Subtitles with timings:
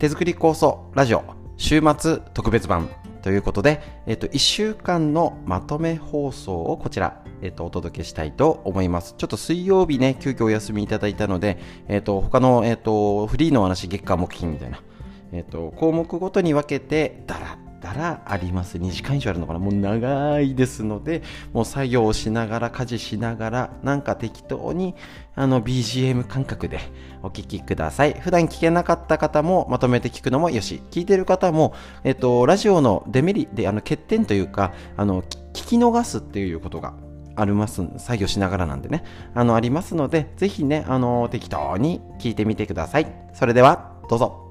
[0.00, 1.22] 手作り構想ラジオ
[1.58, 2.88] 週末特別版
[3.20, 9.14] ということで、えっと、1週間のまとめ放送をこちら、えっと、お届けしたいと思います。
[9.18, 14.82] ちょっと水曜日ね、急遽お休みいただいたので、えっと、他の、えっと、フリーの話、月間目金みたいな、
[15.32, 18.78] えっと、項目ごとに分けて、だらったらあります。
[18.78, 21.22] 2時間以上あるのかなもう長いですので、
[21.52, 24.94] もう作業をしながら、家事しながら、なんか適当に、
[25.34, 26.80] あの、BGM 感覚で
[27.22, 28.14] お聞きください。
[28.20, 31.74] 普段聞けなかった方もまとめて聞くのもよし、聞いてる方も、
[32.04, 36.94] えっと、ラジオのデメリで、あの、欠点というか、あの、聞き逃すっていうことが
[37.36, 43.06] あります、作業しながらなんでね、あの、ありますので、ぜひね、あの、適当に聞いてみてください。
[43.32, 44.49] それでは、どうぞ。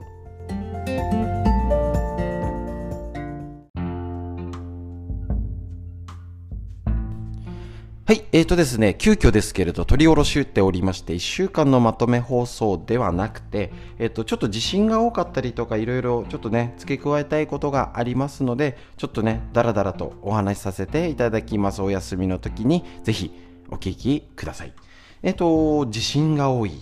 [8.10, 21.84] はい、えーとですね、急遽ですけれど、取り下ろし打っておりまして、1週間のまとめ放送ではなくて、えっ、ー、と、ちょっと地震が多かったりとか、いろいろちょっとね、付け加えたいことがありますので、ちょっとね、だらだらとお話しさせていただきます。
[21.84, 23.32] お休みの時に、ぜひ
[23.70, 24.74] お聞きください。
[25.22, 26.82] えっ、ー、と、地震が多い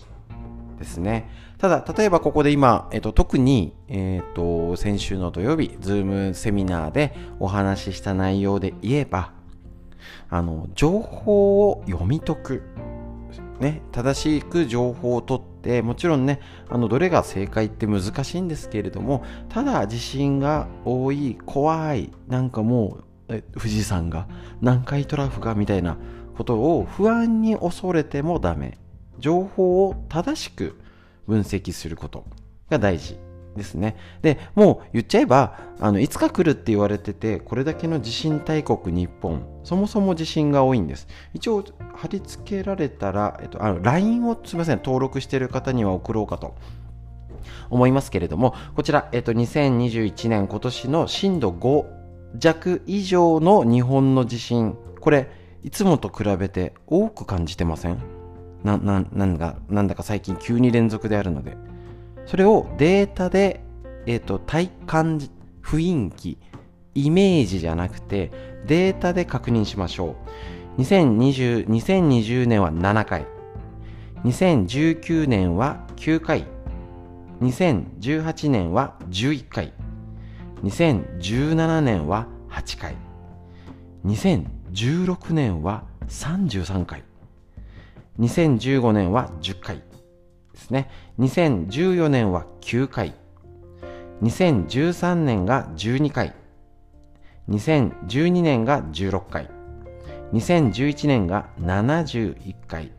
[0.80, 1.30] ですね。
[1.58, 9.36] ただ、例えばここで今、えっと、特に、えっと、先週の土曜日、ズームセミナーでお話しした内容で言えば、
[10.30, 12.64] あの情報を読み解く、
[13.60, 16.40] ね、正しく情報を取ってもちろんね
[16.70, 24.28] あのどれが正解って難しいんですけれどもただ地震が多い怖いなんかもう富士山が
[24.62, 25.98] 南海トラフがみたいな
[26.38, 28.78] ことを不安に恐れてもダメ。
[29.20, 30.80] 情報を正しく
[31.28, 32.26] 分析すること
[32.70, 33.27] が大事。
[33.58, 33.96] ですね。
[34.22, 41.08] で、もう言っちゃえば、あのいつか来るって言われてて、これだけの地震大国日本、そもそも地震が多いんです。
[41.34, 41.64] 一応、
[41.96, 46.56] 貼り付けられたら、えっと、あの LINE をすみません、登録している方には送ろうかと。
[47.70, 51.86] 思いますけれども、こちら、えっと、2021年今年の震度5
[52.38, 55.30] 弱以上の日本の地震、これ、
[55.64, 57.98] いつもと比べて多く感じてません？
[58.64, 61.58] な、な、なんだ、なんだか最近急に連続であるので。
[62.28, 63.62] それをデータで、
[64.06, 65.18] えっ、ー、と、体感、
[65.64, 66.38] 雰囲気、
[66.94, 68.32] イメージじゃなくて、
[68.68, 70.18] データで確認しましょ
[70.78, 70.82] う。
[70.82, 73.26] 2020, 2020年は7回。
[74.26, 76.46] 2019年は9回。
[77.42, 79.74] 2018年は11回。
[80.64, 82.96] 2017年は8回。
[84.06, 87.04] 2016年は33回。
[88.20, 89.87] 2015年は10回。
[90.58, 90.90] ですね。
[91.20, 93.14] 2014年は9回。
[94.24, 96.34] 2013年が12回。
[97.50, 99.50] 2012年が16回。
[100.34, 102.92] 2011年が71回。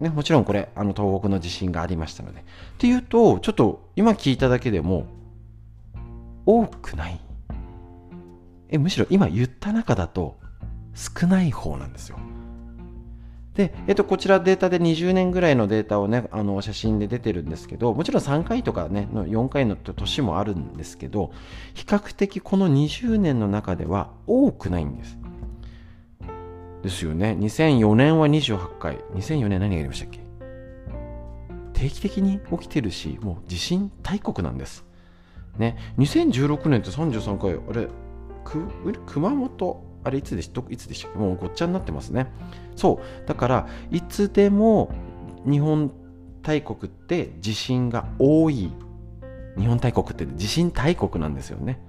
[0.00, 2.40] ね、もちろんこれ、あの東北の地震がありましたので。
[2.40, 2.42] っ
[2.78, 5.06] ていうと、ちょっと今聞いただけでも、
[6.44, 7.20] 多くない。
[8.70, 10.40] え、むしろ今言った中だと
[10.94, 12.18] 少ない方なんですよ。
[13.54, 21.32] で、えっと、こちらデータで20年ぐらいのデータをね、あの写真で出てるんですけど、もちろん3回とかね、4回の年もあるんですけど、
[21.74, 25.18] 比較的この20年の中では多くないんです。
[26.82, 27.36] ですよね。
[27.38, 28.96] 2004年は28回。
[29.14, 30.20] 2004年何がありましたっけ？
[31.74, 34.84] 定期的に起きてるし、もう地震大国なんです。
[35.58, 35.76] ね。
[35.98, 37.88] 2016年って33回、あれ、
[39.06, 40.62] 熊本、あれいつでした？
[40.70, 41.18] いつでしたっけ？
[41.18, 42.32] もうごっちゃになってますね。
[42.76, 43.28] そう。
[43.28, 44.90] だから、いつでも
[45.44, 45.92] 日本
[46.42, 48.70] 大国って地震が多い。
[49.58, 51.80] 日本大国って地震大国なんですよね。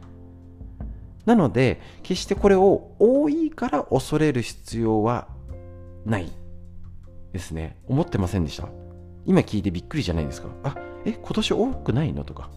[1.25, 5.27] なので、決してこれを多いから恐れる必要は
[6.05, 6.29] ない
[7.31, 7.77] ですね。
[7.87, 8.67] 思ってませんでした？
[9.25, 10.49] 今聞いてびっくりじゃないですか？
[10.63, 12.25] あ、え、今年多くないの？
[12.25, 12.49] とか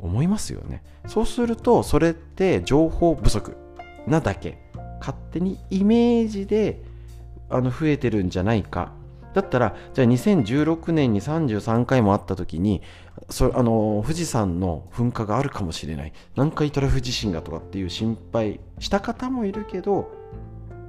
[0.00, 0.82] 思いますよね。
[1.06, 3.56] そうすると、それって情報不足
[4.08, 4.58] なだけ。
[4.98, 6.82] 勝手にイメージで
[7.54, 8.92] あの増えてるんじゃないか。
[9.34, 12.82] だったらじゃあ2016年に33回もあった時に
[13.30, 16.12] そあの富士山の噴火があるかもしれない。
[16.36, 20.10] 南海トラフ地震がとかっていう心配した方もいるけど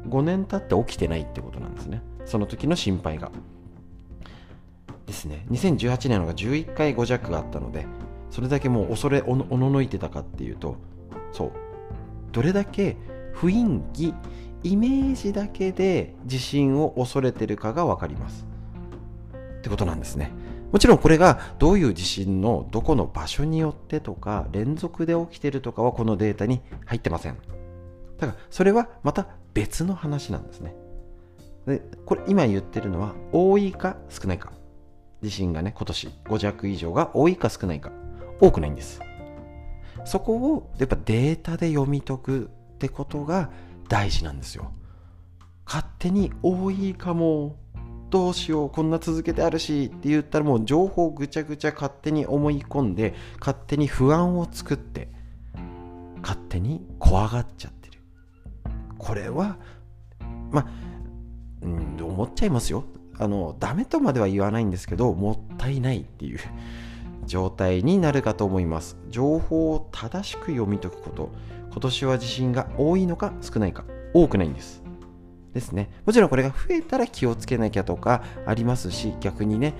[0.10, 2.02] 5年経って起きてないってことなんですね。
[2.26, 3.32] その時の心配が。
[5.06, 5.46] ですね。
[5.52, 7.86] 2018年のが11回5弱があったので
[8.30, 10.76] それだけもう恐れおのののいてたかっていうと
[11.32, 11.52] そう。
[12.32, 12.98] どれだけ
[13.36, 14.14] 雰囲気
[14.64, 18.46] イメージだけで地震を恐れてるかが分かります。
[19.58, 20.32] ってことなんですね。
[20.72, 27.38] もちろんこれがどういう地震のどこの場所によってとか連続で起きてるとかはこのデータに入ってません。
[28.18, 30.76] だからそれはまた別の話なんですね。
[31.68, 34.52] でこれ今言ってるのは多いか少ないか。
[35.22, 37.92] 地震がね今年5弱以上が多いか少ないか。
[38.42, 39.00] 多くないんです。
[40.06, 43.52] そこをやっぱデータで読み解くってことが
[43.94, 44.72] 大事なんですよ。
[45.68, 47.58] 勝手に多いかも
[48.10, 55.10] どうしようこんな続けてあるしって言ったらもう情報ぐちゃぐちゃ勝手に思い込んで勝手に不安を作って
[56.24, 58.00] 勝手に怖がっちゃってる。
[58.98, 59.60] これは
[60.50, 60.68] まあ、
[61.62, 62.86] うん、思っちゃいますよ。
[63.20, 66.40] あのダメとまでは言わないんですけどもったいないっていう
[67.28, 68.98] 状態になるかと思います。
[69.12, 71.32] 情報を正しく読み解くこと。
[71.74, 73.84] 今年は地震が多いのか少ないか
[74.14, 74.84] 多くないんです。
[75.54, 75.90] ですね。
[76.06, 79.74] もちろんこれが増えたら気をつけなきゃとかありますし逆にね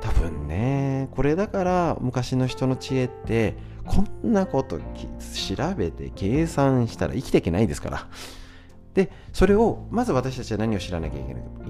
[0.00, 8.08] 多分ねこれだから昔の人の知恵ってこんなこと調べて計算したら生きていけないですから。
[8.94, 11.22] でそれをまず私たちは何を知らなきゃい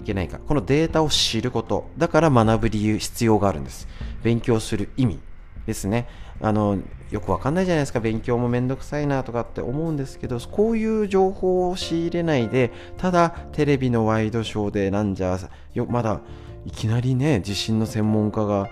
[0.03, 1.91] けないかこのデータを知ること。
[1.99, 3.87] だから学ぶ理由必要があるんです。
[4.23, 5.21] 勉強する意味
[5.67, 6.09] ですね。
[6.41, 6.79] あの
[7.11, 8.01] よくわかんないじゃないですか。
[8.01, 15.39] 勉強もめんどくさいなとかって思うんですけどこういう情報を仕入れないでただテレビのワイドショーでなんじゃ
[15.75, 16.21] よまだ
[16.67, 18.69] いきなりね地震の専門家が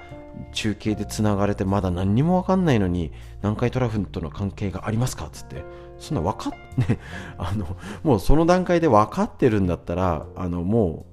[0.53, 5.65] 中継でつながれてまだ何にもわかんないのに南海トラフとの関係がありますかっつって。
[5.99, 6.99] そんな分かっ ね
[7.39, 11.07] あのもうその段階で分かってるんだったらあのも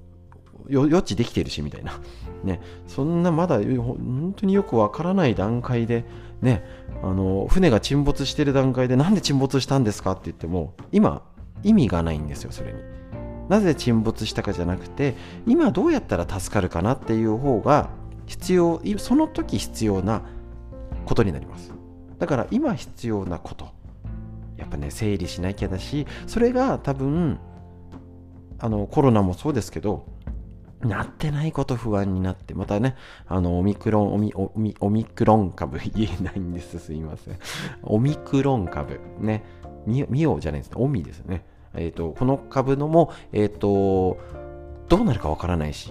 [0.66, 2.00] う予知できてるしみたいな。
[2.42, 2.60] ね。
[2.86, 6.04] そんなまだ本当によく分からない段階で
[6.44, 6.64] ね
[7.02, 11.22] あの船が沈没してる段階でなんで沈没したんですかって言っても今
[11.62, 12.78] 意味がないんですよそれに。
[13.48, 15.14] なぜ沈没したかじゃなくて
[15.46, 17.90] 今どうやったら助かるかなっていう方が
[18.26, 20.22] 必要その時必要な
[21.04, 21.72] ことになります。
[22.18, 23.68] だから今必要なこと。
[24.56, 27.38] やっぱね整理しなきゃだしそれが多分
[28.58, 30.06] あのコロナもそうですけど
[30.84, 32.96] なってないこと不安になって、またね、
[33.26, 36.78] あの、オミクロン、オミ、オミ、オミクロン株、 言えないんです。
[36.78, 37.38] すいません。
[37.82, 39.44] オミクロン株、ね、
[39.86, 41.44] ミミオじゃないですね、オミですね。
[41.74, 44.18] えっ、ー、と、この株のも、えっ、ー、と、
[44.88, 45.90] どうなるかわからないし、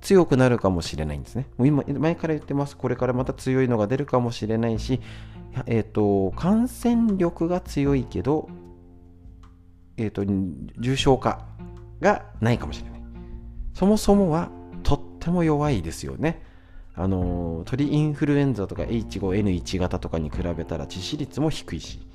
[0.00, 1.46] 強くなるかもしれないんですね。
[1.58, 2.76] もう今、前から言ってます。
[2.76, 5.00] これからまた強いのが出るかもしれないし、
[5.66, 8.48] えっ、ー、と、感染力が強いけど、
[9.96, 11.46] えっ、と、重症化
[12.00, 12.99] がないかもしれない。
[13.80, 14.50] そもそもは
[14.82, 16.42] とっても弱いですよね。
[16.94, 22.06] あの鳥インフルエンザとか H5N1 型とかに比べたら致死率も低いし、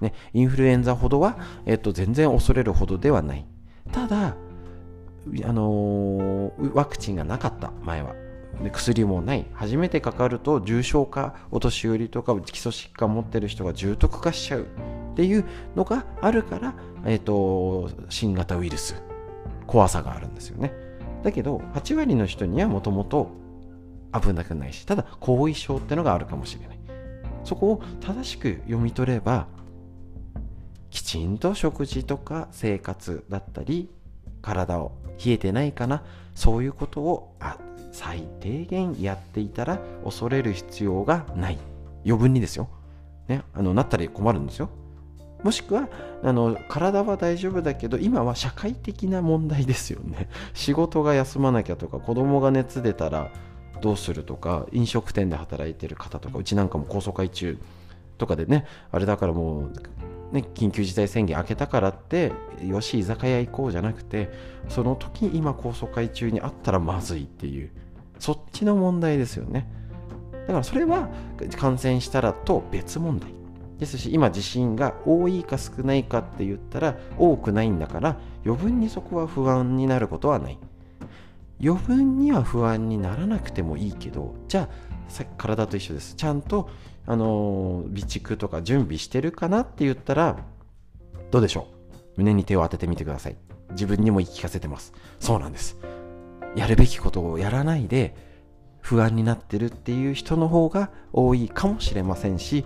[0.00, 1.36] ね、インフルエンザほどは、
[1.66, 3.44] えっと、全然恐れるほどではない。
[3.90, 4.36] ただ、
[5.44, 8.14] あの、ワクチンがなかった前は
[8.62, 14.68] で薬もない初めてかかると重症化お年寄りとか基礎疾患持ってる人が重篤化しちゃう
[15.12, 16.74] っていうのがあるから、
[17.04, 19.02] えーと、新型ウイルス
[19.66, 20.79] 怖さがあるんですよね
[21.22, 23.30] だけど8割の人にはもともと
[24.12, 26.80] 危なくないしただ後遺症ってのがあるかもしれない。
[27.44, 29.46] そこを正しく読み取れば
[30.90, 33.88] きちんと食事とか生活だったり
[34.42, 34.92] 体を
[35.24, 36.02] 冷えてないかな
[36.34, 37.58] そういうことをあ
[37.92, 41.58] 最低限やっていたら恐れる必要がない。
[42.04, 42.68] 余分にですよ、
[43.28, 44.70] ね、あのなったら困るんですよ。
[45.42, 45.88] もしくは
[46.22, 50.28] あの体は大丈夫だけど今は社会的な問題ですよね。
[50.54, 53.30] 仕事が休まなきゃとか子供が熱出たら
[53.80, 57.58] どうするとか飲食店で働いてる方とかうちなんかも高層階中
[58.18, 59.72] とかでねあれだからもう
[60.32, 62.32] ね、緊急事態宣言明けたからって
[62.64, 64.30] よし居酒屋行こうじゃなくて
[64.68, 67.70] その時今高層階中にあったらまずいっていう
[68.20, 69.66] そっちの問題ですよね。
[70.46, 71.08] だからそれは
[71.56, 73.39] 感染したらと別問題。
[73.80, 80.58] ですし今地震が多いか少ないかって言ったら多くないんだから余分にそこは不安になることはない。
[81.62, 86.14] 余分には不安にならなくてもいいけどじゃあ体と一緒です。
[86.14, 86.70] ちゃんと
[87.06, 90.36] あの備蓄とか準備してるかなって言ったら
[91.30, 91.66] どうでしょ
[92.16, 92.18] う？
[92.18, 93.36] 胸に手を当ててみてください。
[93.70, 94.92] 自分にも言い聞かせてます。
[95.18, 95.78] そうなんです。
[96.54, 98.14] やるべきことをやらないで
[98.80, 102.64] 不安になってるっていう人の方が多いかもしれませんし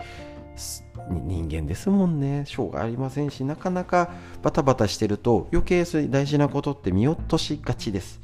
[1.26, 2.44] 人間ですもんね。
[2.46, 4.10] しょうがありませんしなかなか
[4.42, 8.20] バタバタしてると余計大事なことって見落としがちです。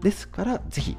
[0.00, 0.96] ですからぜひ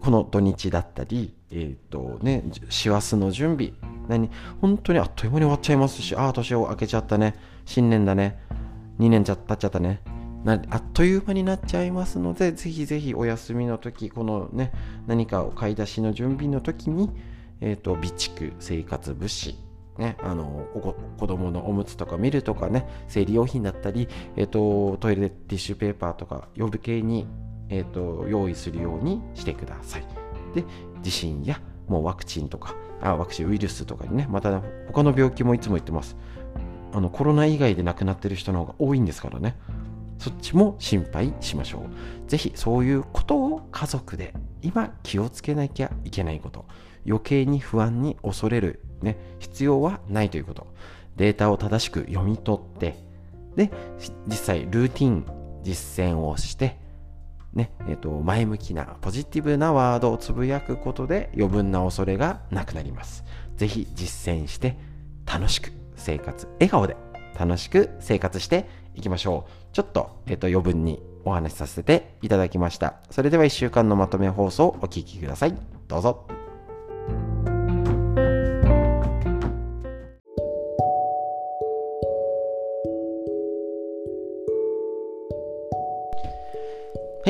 [0.00, 3.72] この土日だったりえっ、ー、とね師走の準備
[4.08, 4.30] 何
[4.60, 7.34] 本当にあっという間に終わっちゃいますしああ年を明けちゃったね
[7.66, 8.38] 新年だね
[8.98, 10.00] 2年経っちゃったね
[10.46, 14.72] あっという間になっちゃいますので、ぜひぜひお休みの時、このね、
[15.06, 17.10] 何かを買い出しの準備の時に、
[17.60, 19.56] え、ー、と、備蓄、生活物資、
[19.98, 20.66] ね、あの
[21.18, 27.26] 子供のおむつとか見るとかね、生理用品だったり、え、ー、と、トイレティッシュペーパーとか、余計に、
[27.68, 30.04] え、ー、と、用意するようにしてください。
[30.54, 30.64] で、
[31.02, 36.16] 地震やもうワクチンとかあワクチンウイルスとかにねまた他の病気もいつも言ってます。
[36.92, 39.56] あのコロナ以外で亡くなってる人の方が多いんですからね。
[40.18, 41.78] そっちも心配しましょ
[42.26, 42.30] う。
[42.30, 46.66] ぜひそういうことを家族で今気をつけなきゃいけないこと。
[47.06, 50.66] 余計に不安に恐れる、ね、必要はないということ
[51.16, 52.96] データを正しく読み取って
[53.56, 53.70] で
[54.26, 55.26] 実際ルーティン
[55.62, 56.78] 実践をして
[57.52, 63.24] ねえーと、前向きなポジティブなワードをつぶやくことで余分な恐れがなくなります。
[63.56, 64.76] ぜひ実践して
[65.26, 66.96] 楽しく生活、笑顔で
[67.38, 69.50] 楽しく生活していきましょう。
[69.72, 72.94] ちょっと,、えーと余分にお話しさせていただきました。
[73.10, 75.54] それでは1週間のまとめ放送をお聴きください。
[75.88, 76.49] どうぞ。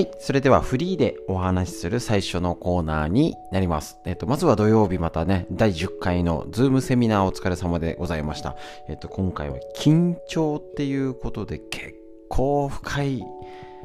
[0.01, 0.11] はい。
[0.19, 3.99] それではフリーでお話しする最初のコーナーになります。
[4.07, 8.57] えっと、まずは土曜日またね、第10回のズームセミナーお疲れ様でございました。
[8.89, 11.97] えっと、今回は緊張っていうことで結
[12.31, 13.23] 構深い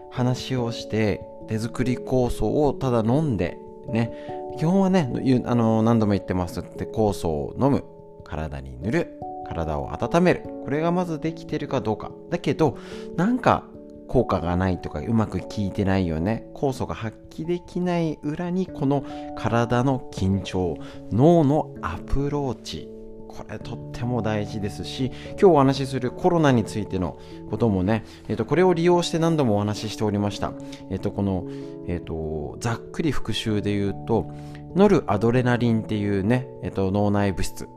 [0.10, 1.20] 話をして、
[1.50, 3.58] 手作り酵素をただ飲んで、
[3.90, 4.14] ね、
[4.58, 5.12] 基本はね、
[5.46, 7.84] あの、何度も言ってますって酵素を飲む、
[8.24, 9.20] 体に塗る、
[9.50, 10.44] 体を温める。
[10.64, 12.10] これがまずできてるかどうか。
[12.30, 12.78] だけど、
[13.18, 13.66] なんか
[14.08, 16.48] 効果がないとかうまく効いてないよね。
[16.54, 19.04] 酵素が発揮できない裏にこの
[19.36, 20.78] 体の緊張
[21.12, 22.96] 脳のアプローチ。
[23.28, 27.20] これとっても大事ですし今日お話しするコロナについての
[27.50, 30.54] こともね、えー、とこれを利用して何度もお話ししておりました、
[30.90, 31.44] えー、とこの、
[31.88, 34.32] えー、とざっくり復習で言うと
[34.74, 37.68] ノルアドレナリンっていうね、えー、と脳内物質。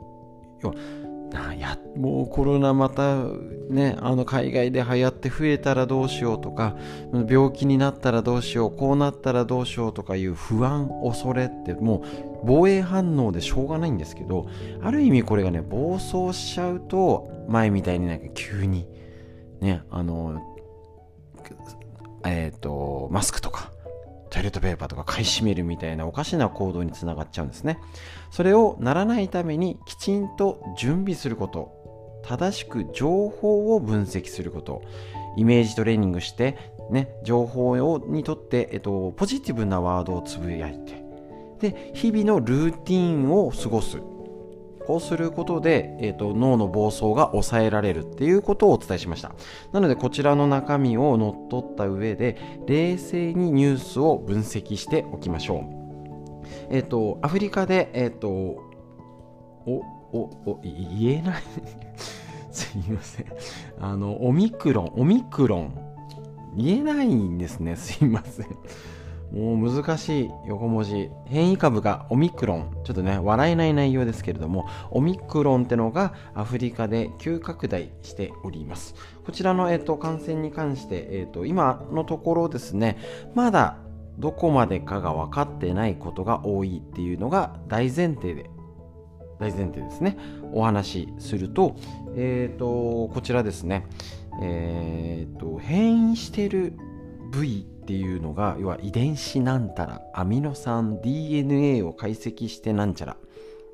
[1.60, 3.24] やもうコロナまた
[3.68, 6.76] ねあの海外で流行って増えたらどうしようとか
[7.28, 14.48] 病気になったらどうしようこうなったらどうしようとかいう不安恐れってもう防衛反応でしょうがないんですけど
[14.82, 18.86] ある意味これがね暴走しちゃうと前みたいになんか急に
[19.60, 20.40] ねあの
[22.24, 23.72] えっ、ー、とマスクとか
[24.30, 27.78] トイレットペーパーとか買い占めるみたいなおかしな行動につながっちゃうんですね。
[28.30, 34.82] それをならないためにきちんと準備すること、正しく情報を分析すること、
[35.36, 36.56] イメージトレーニングして、
[36.90, 41.04] ね、情報をにとって、えっと、ポジティブなワードをつぶやいて、
[41.60, 43.98] で、日々のルーティンを過ごす。
[44.86, 49.34] こうすることで、えーと、脳の暴走が抑えられるっていうことをお伝えしました。
[49.70, 55.77] なのでこちらの中身を乗っ取った上で冷静にニュースを分析しておきましょう。
[56.70, 58.64] えっ、ー、とアフリカでえっ、ー、とお
[59.66, 61.42] おお言えない
[62.50, 63.26] すいません
[63.80, 65.74] あのオミクロンオミクロン
[66.56, 68.46] 言えないんですねすいません
[69.32, 71.10] もう難しい横文字。
[71.26, 72.70] 変異株がオミクロン。
[72.84, 78.94] ちょっとね、笑えない内容ですけれども、オミクロンってのがアフリカで急拡大しております。
[79.26, 82.96] こちらの、えっと、感染に関して、えっと、今のところですね、
[83.34, 83.78] まだ
[84.18, 88.50] どこまでかが分かってないことが多いっていうのが大前提で、
[89.38, 90.18] 大前提ですね。
[90.52, 91.76] お話しすると、
[92.16, 93.86] えっ、と、こちらですね、
[94.42, 96.74] えっ、と、変異してる
[97.30, 103.16] 部位っていうのが要は遺伝子なんたらアミノ酸 DNA を解析してなんちゃら。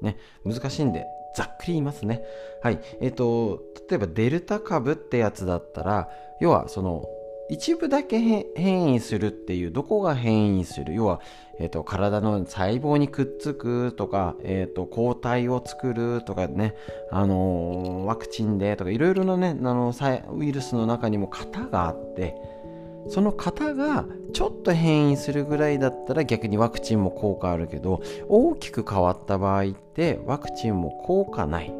[0.02, 2.22] ね難しいんでざっくり言いますね。
[2.62, 2.80] はい。
[3.00, 6.08] えっ、ー、と例えばデルタ株ってやつだったら
[6.40, 7.04] 要はその
[7.50, 8.18] 一部だけ
[8.56, 10.94] 変異するっていうどこが変異する？
[10.94, 11.20] 要は、
[11.58, 16.74] えーと、体の細胞にくっつくとか、えーと、抗体を作るとかね、
[17.10, 19.92] あのー、ワクチンでとかいろいろなねあの
[20.32, 22.34] ウイルスの中にも型があって
[23.08, 31.72] その型がちょっと変異するぐらいだったら逆にワクチンも効果あるけど大きく変わった場合ってワクチンも効果ない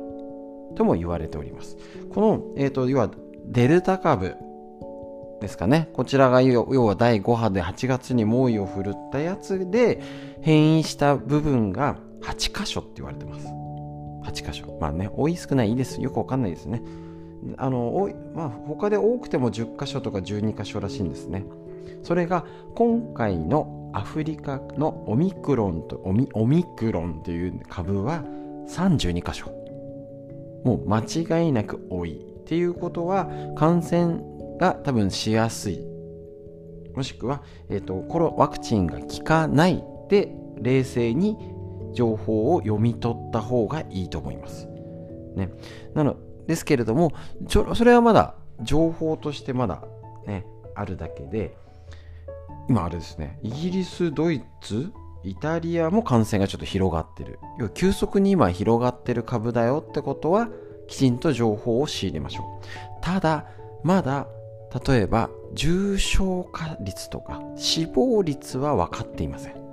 [0.76, 1.78] とも言われております。
[2.12, 3.11] この、えーと、要は
[3.47, 4.37] デルタ株
[5.44, 10.00] ですかねこちらが要は第5波で8月に猛威を振るったやつで
[10.40, 13.46] 変異した部分が8箇所って言われてます
[14.42, 16.82] 8箇所まあね多い少ないいいですよくわかんないですね
[17.58, 21.44] あのまあ、他で多くても10箇所とか12箇所らしいんですね。
[22.02, 28.24] それが今回のアフリカのオミクロンとオミオミクロンという株は
[28.68, 29.50] 32箇所。
[30.64, 32.34] もう間違いなく多い。
[32.44, 34.20] っていうことは感染
[34.58, 35.80] が多分しやすい。
[36.94, 41.37] もしくは、えーと、コロワクチンが効かないで冷静に
[41.92, 44.68] 情報を読み取った方がいいと思います。
[45.37, 45.50] ね、
[45.94, 47.12] なのですけれども
[47.49, 49.82] それはまだ情報としてまだ
[50.26, 51.56] ねあるだけで
[52.68, 54.92] 今あれですねイギリスドイツ
[55.25, 60.49] イタリアも感染がちょっと広がってる要は急速に今広がってる株だよってことは
[60.87, 62.64] きちんと情報を仕入れましょう
[63.00, 63.46] ただ
[63.82, 64.28] まだ
[64.87, 69.64] 例えば重症化率とか死亡率は分かっていません。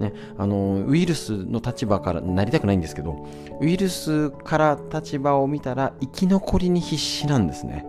[0.00, 3.26] ね、あのウイルスの立場からなりたくないんですけど
[3.60, 7.84] ウイルスから立場を見たら生き残りに必死なんですね。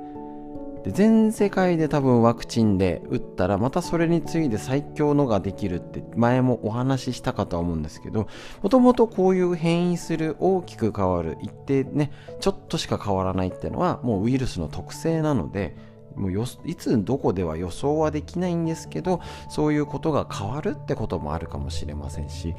[0.84, 8.28] で全世界で多分ワクチンで打ったらまたそれに次いで最強のができるって前もお話ししたかとは思うんですけど
[8.64, 15.76] もともとこういう変異する大きく変わる一定ねちょっとしか変わらないっていうのはもうウイルスの特性なので
[16.16, 22.56] もうよいつどこでは予想はできないんですけどそういうことが変わるってこともあるかもしれませんし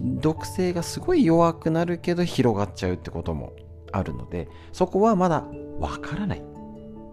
[0.00, 3.52] 毒性がすごい弱くなるけど広がっちゃうってことも
[3.92, 5.44] あるのでそこはまだ
[5.78, 6.42] わからない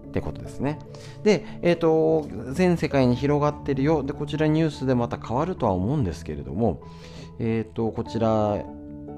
[0.09, 0.79] ってことですね。
[1.23, 4.03] で、えっ、ー、と、全世界に広がってるよ。
[4.03, 6.81] で、こちらニュースでまた変わるとは思うんですけれども、
[7.37, 8.57] えっ、ー、と、こちら、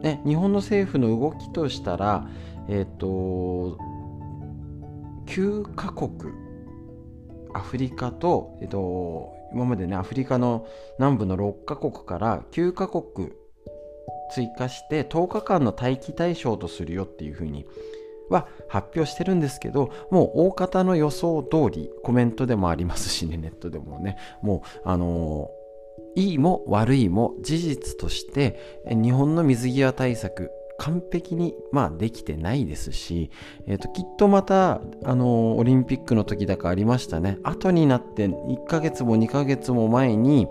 [0.01, 2.27] ね、日本の政府の動きとしたら、
[2.67, 3.77] えっ、ー、と、
[5.27, 6.11] 9カ国、
[7.53, 10.65] アフリカと、えっと、今までね、アフリカの
[10.97, 13.31] 南部の6カ国から9カ国
[14.33, 17.65] 追加して10日間の待機対象とするよっていうふうに
[18.29, 33.29] は発表してるんですけど、もう大方の予想通り、コメントでもありますしね、ネットでもね、もう、あのー、いいも悪いも事実として、日本の水際対策、完璧に、まあ、できてないですし、
[33.67, 37.37] えーと、きっとまた、あの、オリンピックの時だかありましたね。
[37.43, 40.47] 後になって1ヶ月も2ヶ月も前に、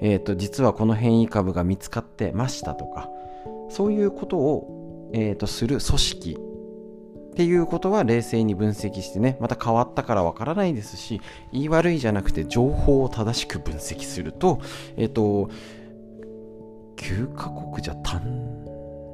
[0.00, 3.08] えーと、実はこの変異株が見つかってましたとか
[3.68, 6.38] そういうことを、えーとする組織
[7.32, 11.20] っていうことは冷静に分析してねまた変わったからわからないですし
[11.52, 14.60] 言い悪いじゃなくて情報を正しく分析すると
[14.96, 15.50] えっ、と
[16.96, 18.67] 9カ国じゃ足ん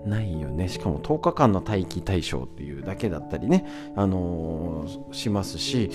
[0.07, 5.91] ないよねしかも10日間の待機対象っていうだけだったりねあのー、しますし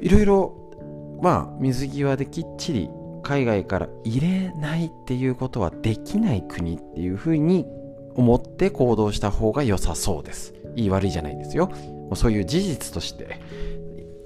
[0.00, 2.90] いろいろまあ水際できっちり
[3.22, 7.66] 海外から入れないっていうことはできない国っていうふうに
[8.14, 10.54] 思って行動した方が良さそうです。
[10.76, 11.70] いい悪いじゃないですよ。
[12.14, 13.40] そういう事実として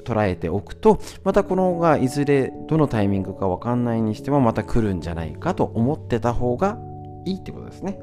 [0.04, 6.78] 捉えておくと、またこのがいずれどのタイミングかわかんないにしてもまた来るんじゃないかと思ってた方が
[7.24, 7.98] いいってことですね。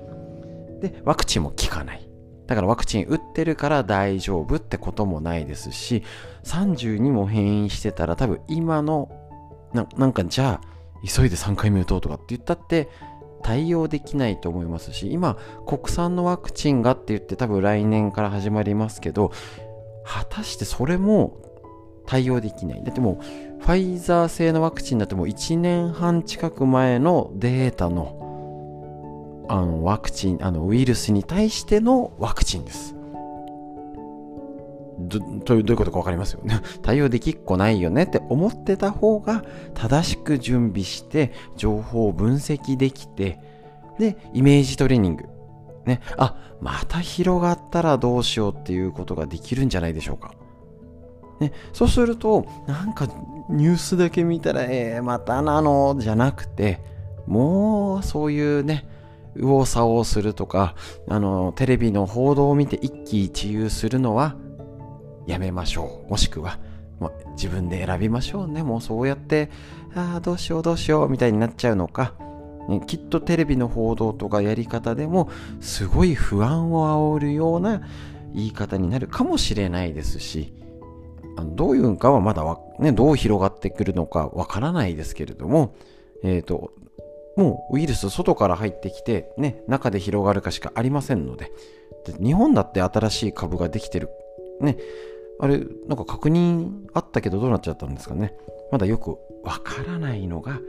[0.80, 2.10] で、ワクチンも効かない。
[2.48, 6.04] だからワクチン打ってるから大丈夫ってこともないですし、
[6.44, 9.12] 32も変異してたら多分今の
[9.74, 10.68] ななんかじゃあ
[11.06, 12.90] 急いで3回目打とうとかって言ったって
[13.42, 19.32] 対応できないと思いますし今国産のワクチンがって言って多分来年から始まりますけど
[20.06, 21.38] 果たしてそれも
[22.06, 28.29] 対応できないだってもうファイザー製のワクチンだってもう1年半近く前のデータの
[29.50, 32.96] あのワクチンあのウイルスに対してのワクチンです
[35.00, 36.60] どどういうことか分かりますよね？
[36.84, 43.40] 対応できっこないよねって思ってた方が正しく準備して情報を分析できて
[43.98, 45.26] でイメージトレーニング
[45.86, 50.34] ねあまた広がったらどうしようっていうことができるんじゃないでしょうか。
[51.40, 53.08] ね、そうするとなんか
[53.50, 56.82] ニュースだけ見たらえー、またなのじゃなくて
[57.28, 58.86] もうそういうね
[59.36, 60.76] 右往左往するとか
[61.08, 64.36] あのテレビの報道を見て一喜一憂するのは
[65.30, 66.10] やめましょう。
[66.10, 66.60] もしくは、
[67.00, 68.64] もう自分で選びましょうね。
[68.64, 69.50] もうそうやって、
[69.94, 72.14] ああ、どうしようどうしようみたいになっちゃうのか、
[72.68, 75.30] ね、きっとテレビの報道とかやり方でも、
[75.62, 77.82] すごい不安を煽るような
[78.34, 80.54] 言い方になるかもしれないですし、
[81.56, 82.44] どういうんかはまだ
[82.80, 85.76] ね、どう広がってくるのかわからないですけれども、
[86.24, 86.72] えっ、ー、と、
[87.36, 91.52] もうウイルス外から入ってきて、ね、中で広がるかしかありませんので、
[92.06, 94.10] で日本だって新しい株ができてる、
[94.62, 94.78] ね、
[95.40, 98.36] あれ、なんか確認あったけどどうなっちゃったんですかね。
[98.72, 100.60] まだよくわからないのが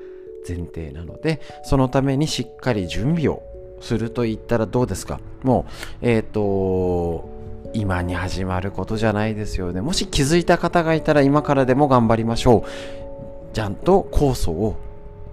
[0.46, 3.42] 前提なので、そのためにしっかり準備を
[3.80, 5.66] すると言ったらどうですかも
[6.02, 7.28] う、えっ、ー、と、
[7.72, 9.80] 今に始まることじゃないですよね。
[9.80, 13.54] もし気づいた方がいたら今からでも頑張りましょう。
[13.54, 14.76] ちゃんと酵素を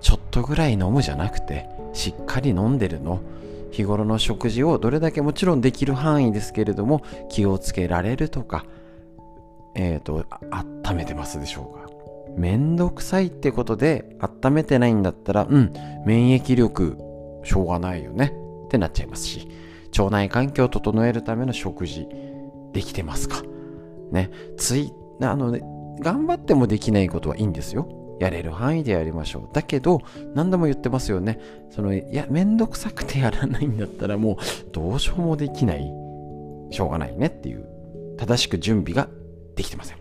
[0.02, 3.22] ちょっとぐらい飲むじゃなくて、しっかり飲んでるの。
[3.72, 8.66] 日頃の食事をどれだけもちろんできる範囲ですけれども気をつけられるとか
[9.78, 11.88] えっ、ー、と、温めてますでしょうか。
[12.36, 15.74] めんどくさいってことで温めてないんだったら、うん、
[16.06, 16.98] 免疫力
[17.44, 18.34] しょうがないよね
[18.66, 19.48] ってなっちゃいますし、
[19.98, 22.08] 腸内環境を整えるための食事
[22.74, 23.44] できてますか
[24.12, 25.62] ね、つい、あのね、
[26.00, 27.88] 頑張ってもできないことはいいんですよ。
[28.20, 29.50] やれる範囲でやりましょう。
[29.54, 30.02] だけど、
[30.34, 31.40] 何度も言ってますよね。
[31.70, 34.38] その、いや、めんどくさくてやらないんだったらもう、
[34.72, 35.92] どうしようもできない。
[36.70, 37.66] しょうがないねっていう、
[38.18, 39.08] 正しく準備が
[39.56, 39.98] できてません。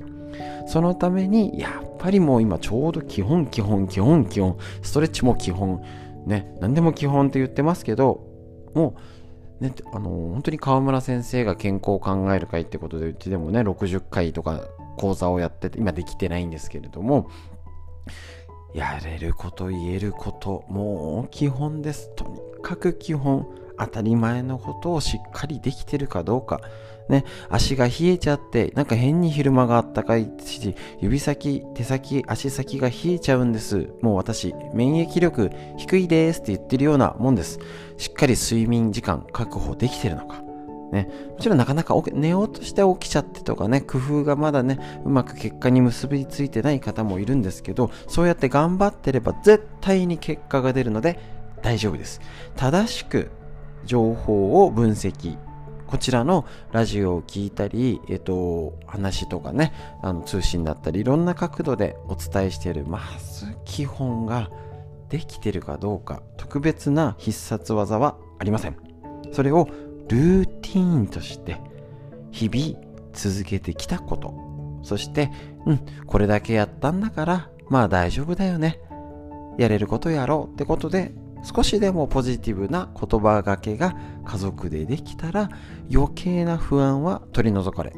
[0.67, 5.83] そのために、やっぱりもう今ちょうど基本、基本、基本、基本、ストレッチも基本、
[6.27, 8.25] ね、何でも基本って言ってますけど、
[8.75, 9.01] もう、
[9.61, 17.31] ね、あの本当に川村先生が健康を考える会ってことでうちでもね60回とか講座をやってて今できてないんですけれども
[18.75, 23.47] やれること言えることもう基本ですとにかく基本
[23.79, 26.61] 当たり前のことをしっかりできてるかどうか
[27.09, 33.91] ね、足が冷えちゃって、なんか変に昼間があったかいし、指先、手先、足先が冷えちゃうんです。
[34.03, 37.61] もう私、免疫力低いですって言ってるようなもんです。
[37.97, 40.46] しっかり睡眠時間確保できてるのか。
[40.93, 51.19] ね、もちろんなかなか寝ようとして起きちゃってとかね、工夫がまだね、うまく結果に結びついてない方もいるんですけど、そうやって頑張ってれば絶対に結果が出るので
[51.63, 52.21] 大丈夫です。
[52.55, 53.31] 正しく
[53.85, 55.39] 情報を分析、
[55.87, 59.73] こちらのラジオを聞いたり、えっと、話とかね、
[60.03, 64.51] あの通信だったり、いろんな角度でお伝えしている、まず基本が
[65.09, 68.77] できてるかどうか、特別な必殺技はありません。
[69.33, 69.69] それを
[70.09, 71.61] ルーティーンとして
[72.31, 72.81] 日々
[73.13, 74.47] 続けてきたこと。
[74.83, 75.31] そして
[75.65, 78.81] うんこれだけやったんだからまあ大丈夫だよね。
[79.59, 85.49] やれることやろうってことで少しでもポジティブな言葉がけが家族でできたら
[85.93, 87.93] 余計な不安は取り除かれ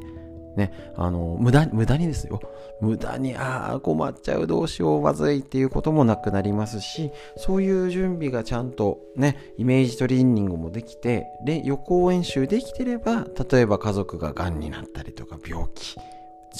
[0.58, 2.40] ね、あの、無駄、無駄にですよ。
[2.80, 15.96] 無駄に、ああ、困っちゃう、どうしよう、まずいっていうこともなくなりますし、そういう準備がちゃんとね、イメージトレーニングもできて、で、予行演習できてれば、例えば家族が癌になったりとか、病気、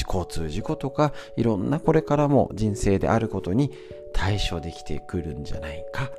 [0.06, 3.72] 交通事故とか、いろんなこれからも人生であることに
[4.12, 6.10] 対処できてくるんじゃないか、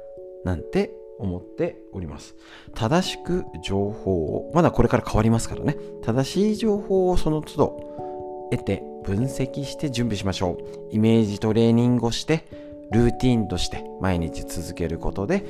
[0.44, 2.36] なんて思っております。
[2.74, 10.58] 正しく情報を、まだこれから変わりますからね、正しい情報をその都度得て分析して準備しましょ
[10.92, 10.96] う。
[10.96, 12.46] イメージトレーニングをして、
[12.92, 15.44] ルーティンとして毎日続けることで、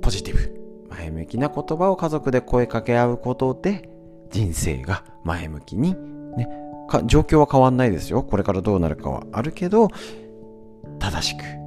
[0.00, 3.88] ポジティブ、前向きな言葉を家族で声かけ合うことで、
[4.30, 5.94] 人生が前向きに、
[6.36, 6.48] ね、
[7.04, 8.22] 状況は変わんないですよ。
[8.22, 9.88] これからどうなるかはあるけど、
[10.98, 11.61] 正しく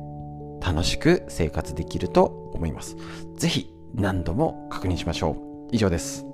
[0.65, 2.23] 楽しく生活できると
[2.55, 2.97] 思います。
[3.35, 5.67] ぜひ何度も確認しましょう。
[5.71, 6.25] 以上です。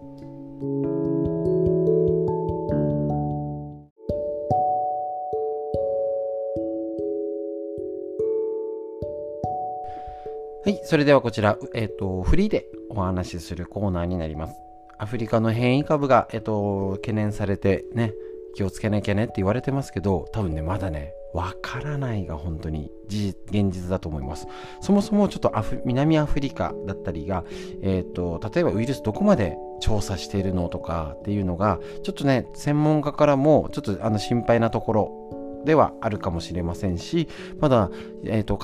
[10.63, 14.55] はい、それではこちら、えっ、ー、と、フリーでお話しするコーナーになります。
[14.97, 18.13] アフリカの変異株が、えっ、ー、と、懸念されてね、
[18.55, 24.47] 気をつけなきゃねって言われてますけど、多分ね、まだね、わからないが本当に現実だと思います。
[24.81, 25.53] そもそもちょっと
[25.85, 27.43] 南アフリカだったりが、
[27.81, 37.27] えーと、例えばウイルスどこまで調査しているのとかっていうのがちょっとね専門家からもちょっとあの心配なところではあるかもしれませんし
[37.59, 37.89] まだ、
[38.25, 38.59] えー、と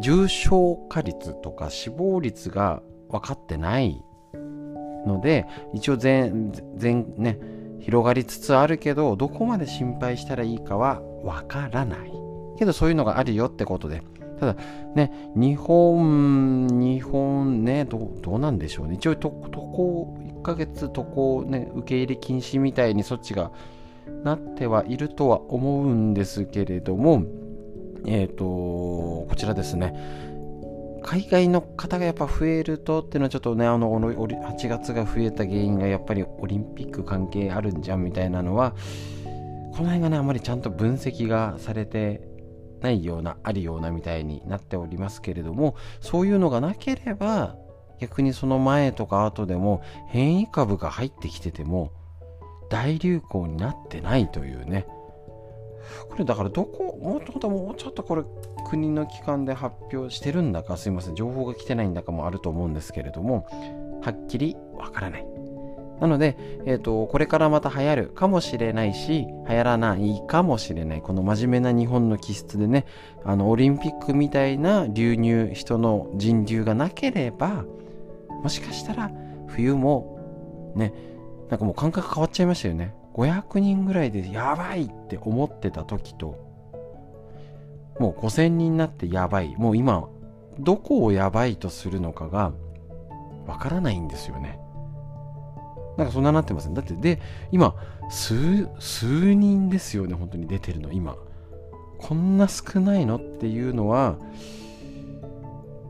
[0.00, 4.02] 重症化率とか死亡率が分かってない
[5.06, 7.38] ので一応全全ね
[7.80, 12.12] 広がりつつあるけどどこまで心配したらいいかはわからない。
[12.58, 14.02] けどそういうのがあるよってことで。
[14.38, 14.56] ただ
[14.94, 18.94] ね日本日本ねどどうなんでしょうね。
[18.94, 23.52] 一応渡航1ヶ月渡航ね受け入れ禁止みたいに措置が
[24.24, 27.22] なってはいるとは思うんですけれども
[28.06, 30.28] えっ、ー、とこちらですね。
[31.02, 38.74] 海外の方がやっぱ増えるとっていうのはちょっとねあの8月が増えた原因がやっぱりオリンピック関係あるんじゃんみたいなのは
[39.72, 42.28] この辺がねあまりちゃんと分析がされて
[42.80, 47.56] ないようなあるようなみたいになっておりますけれどもそういうのがなければ
[48.00, 51.92] 逆にその前とか後でも変異株が入ってきてても
[52.70, 54.86] 大流行になってないというね。
[56.08, 58.22] これだからどこもっともうちょっとこれ
[58.68, 63.46] 国の機関で発表してるんだかすいません情報が来てないんだかもあると思うんですけれども
[64.02, 65.39] はっきりわからない。
[66.00, 71.02] なので、えーと、これからまた流行るかもしれないし流行らないかもしれない。
[71.02, 72.86] この真面目な日本の気質でね
[73.24, 77.64] あのオリンピックみたいな流入人の人流がなければ
[78.42, 79.10] もしかしたら
[79.48, 80.94] 冬もね
[81.50, 82.94] なんかもう感覚変わっちゃいましたよね。
[83.14, 86.38] 500人ぐらいでやばいって思ってた時と
[87.98, 89.54] もう5000人になってやばい。
[89.56, 90.08] もう今
[90.58, 92.52] どこをやばいとするのかが
[93.46, 94.59] わからないんですよね。
[96.00, 96.74] なんかそんななってません。
[96.74, 97.20] だってで
[97.52, 97.74] 今
[98.08, 101.14] 数数人ですよね本当に出てるの今。
[101.98, 104.16] こんな少ないのっていうのは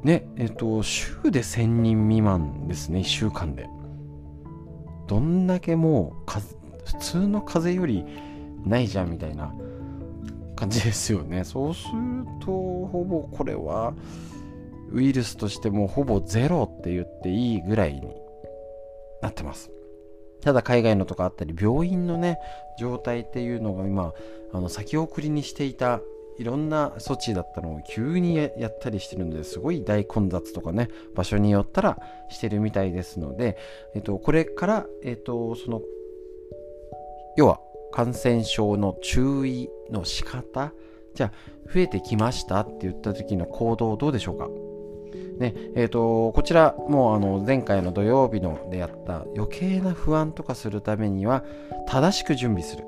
[0.02, 3.68] ねえっと週で1000人未満ですね1週間で。
[5.06, 6.30] どんだけもう
[6.84, 8.04] 普通の風邪より
[8.68, 9.54] ないじゃんみたいな
[10.56, 11.44] 感じですよね。
[11.44, 13.94] そうするとほぼこれは
[14.90, 18.02] ウイルスとしてもほぼゼロって言っていいぐらいに
[19.22, 19.70] なってます。
[20.40, 22.38] ただ海外のとかあったり病院のね
[22.78, 24.12] 状態っていうのが今
[24.52, 26.00] あの先送りにしていた
[26.38, 31.98] いろんな措置だったのを急にやったりしてるのですごい大混雑とかね場所によったら
[32.30, 33.58] してるみたいですので、
[33.94, 35.82] えっと、これから、えっと、その
[37.36, 37.60] 要は
[37.92, 40.72] 感染症の注意の仕方
[41.14, 41.32] じゃあ
[41.72, 44.69] 増えてきましたって言った時の行動どうでしょうか？
[45.40, 51.42] ねえーと、こちらもうあの前回の土曜日のでやった余計な不安とかするためには
[51.88, 52.84] 正しく準備する。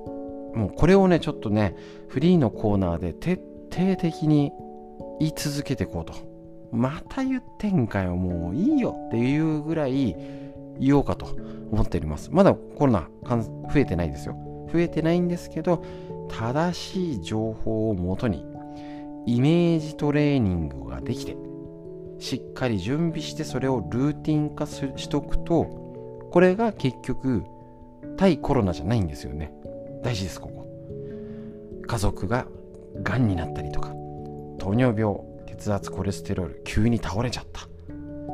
[0.55, 1.75] もうこれをねちょっとね
[2.09, 4.53] フリーのコーナーで徹底的に
[5.19, 6.13] 言い続けていこうと。
[6.71, 10.17] また言ってんかよもういいよっていうぐらい
[10.79, 11.27] 言おうかと
[11.71, 12.31] 思っております。
[12.33, 14.37] まだコロナ増えてないですよ。
[14.71, 15.83] 増えてないんですけど
[16.29, 18.45] 正しい情報をもとに
[19.27, 21.37] イメージトレーニングができて
[22.23, 25.65] しっかり準備してそれをルーティン化しとくと
[26.31, 27.43] これが結局
[28.17, 29.53] 対コロナじゃないんですよね。
[30.05, 31.83] 大事ですここ。
[31.85, 32.47] 家族が
[33.03, 33.89] がんになったりとか
[34.59, 37.67] 糖尿病血圧コレステロール急に倒れちゃった。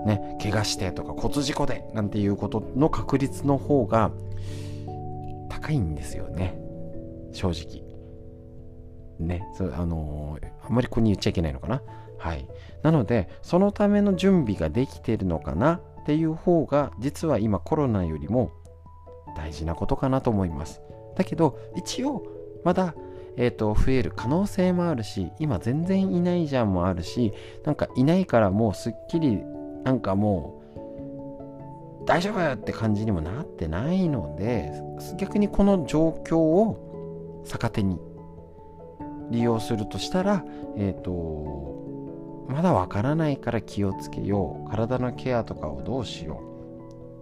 [0.05, 4.13] ね怪我してとか骨事故でなんていうことの確率の方が
[5.49, 6.59] 高いんですよね。
[7.33, 7.83] 正直。
[9.19, 11.83] ねそあのー、あんまりここに言っちゃいけないのかな。
[12.19, 12.47] はい、
[12.83, 18.53] なのでそのための準備ができているのかなっていう方が実は今コロナよりも
[19.37, 20.81] 大事なことかなと思います。
[21.17, 22.25] だけど一応
[22.65, 22.95] まだ
[23.41, 27.33] えーと、増える可能性もあるし今全然いないじゃんもあるし
[27.65, 29.39] なんかいないからもうすっきり
[29.85, 30.61] なんかも
[32.03, 34.73] う大丈夫よって感じにもなってないので
[35.19, 38.01] 逆にこの状況を逆手に
[39.31, 40.45] 利用するとしたら
[40.77, 41.11] えっ、ー、と
[42.49, 44.71] まだわからないから気をつけよう。
[44.71, 46.41] 体のケアとかをどうしよ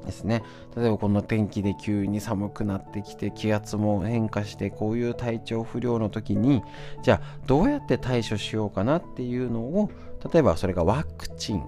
[0.02, 0.42] うですね。
[0.76, 6.62] 例えばこの天気で急に寒くなってきて気圧も変化してこういう体調不良の時に
[7.02, 9.90] じゃあどうやって対処しようかなっていうのを
[10.32, 11.62] 例えばそれがワクチン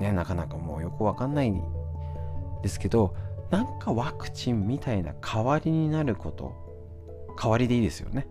[0.00, 1.54] ねなかなかもうよくわかんない
[2.62, 3.14] ですけど
[3.50, 6.54] なんかワクチンみたいな代わりになること
[7.40, 8.26] 代わりでいいですよね。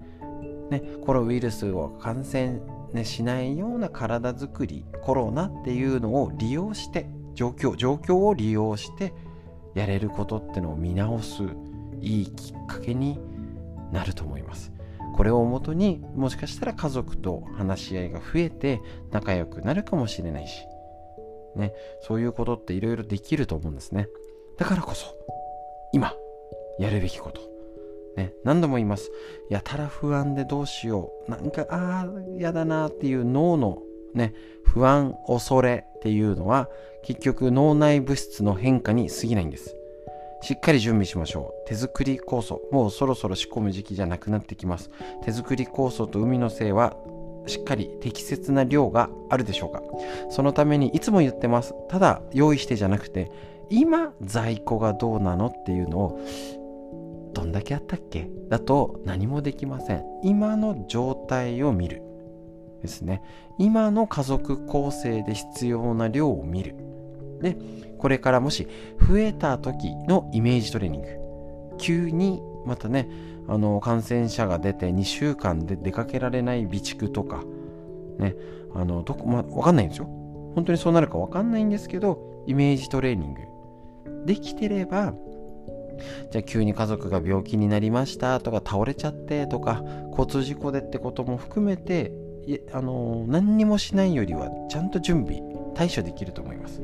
[0.69, 2.59] ねこのウイルスを感染
[2.93, 9.13] ね、しないような体づくりコロナっていうのを利用して状況状況を利用して
[9.73, 11.43] やれることってのを見直す
[12.01, 13.19] いいきっかけに
[13.91, 14.71] なると思います。
[15.15, 20.65] これをもとにもしかしたら家族と話し合いが増えて仲良くなるかもしれないし
[21.55, 24.07] ねそういうことっていろいろできると思うんですね。
[24.57, 25.13] だからこそ
[25.91, 26.13] 今
[26.79, 27.50] やるべきこと。
[28.17, 29.11] ね、何度も言います。
[29.49, 31.31] やたら不安でどうしよう。
[31.31, 33.81] なんか、ああ、嫌だなっていう脳の
[34.13, 36.69] ね、不安、恐れっていうのは、
[37.03, 39.75] 結局脳内物質の変化に過ぎないんです。
[40.43, 41.67] しっかり準備しましょう。
[41.67, 42.61] 手作り酵素。
[42.71, 44.89] もうそろそろ仕込む時期じゃなくなってきます。
[45.23, 46.95] 手作り酵素と海の精は
[47.47, 49.81] しっかり適切な量があるでしょうか
[50.29, 51.75] そのためにいつも言ってます。
[51.89, 53.31] ただ用意してじゃなくて、
[53.69, 56.19] 今在庫がどうなのっていうのを
[57.33, 58.29] どんだけあったっけ？
[58.49, 60.03] だと何もできません。
[60.23, 62.01] 今の状態を見る。
[62.81, 63.21] ですね。
[63.57, 66.75] 今の家族構成で必要な量を見る。
[67.41, 67.57] で
[67.97, 68.67] これからもし
[68.99, 71.07] 増えた時のイメージトレーニング。
[71.77, 73.09] 急にまたね
[73.47, 77.43] あの感染者が出て2週間で出かけられない備蓄とか
[78.19, 78.35] ね
[78.75, 80.05] あのどこまあ分かんないんですよ。
[80.55, 83.41] 本当にそうなるか分かんないんですけどイメージトレーニング。
[84.25, 85.13] できてれば
[86.31, 92.11] じゃあ急に家族が病気になりましたとか倒れちゃってとか交通事故でってことも含めて
[92.73, 95.41] あの何にもしないよりはちゃんと準備
[95.75, 96.81] 対処できると思います。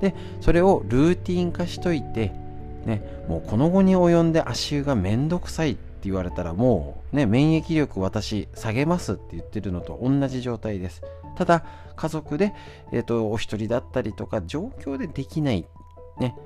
[0.00, 2.32] でそれをルーティン化しといて
[2.84, 11.02] ねもうこの後に及んで足湯がめんどくさいって言われたらもうね免疫力私下げますって言ってるのと同じ状態です。
[11.36, 11.64] ただ
[11.96, 12.52] 家族で、
[12.92, 15.66] えーとお一人だったりとか状況でできない
[16.18, 16.36] ね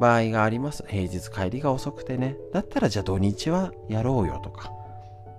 [0.00, 0.84] 場合があります。
[0.86, 2.36] 平日帰りが遅くてね。
[2.52, 4.72] だったらじゃあ土日はやろうよとか、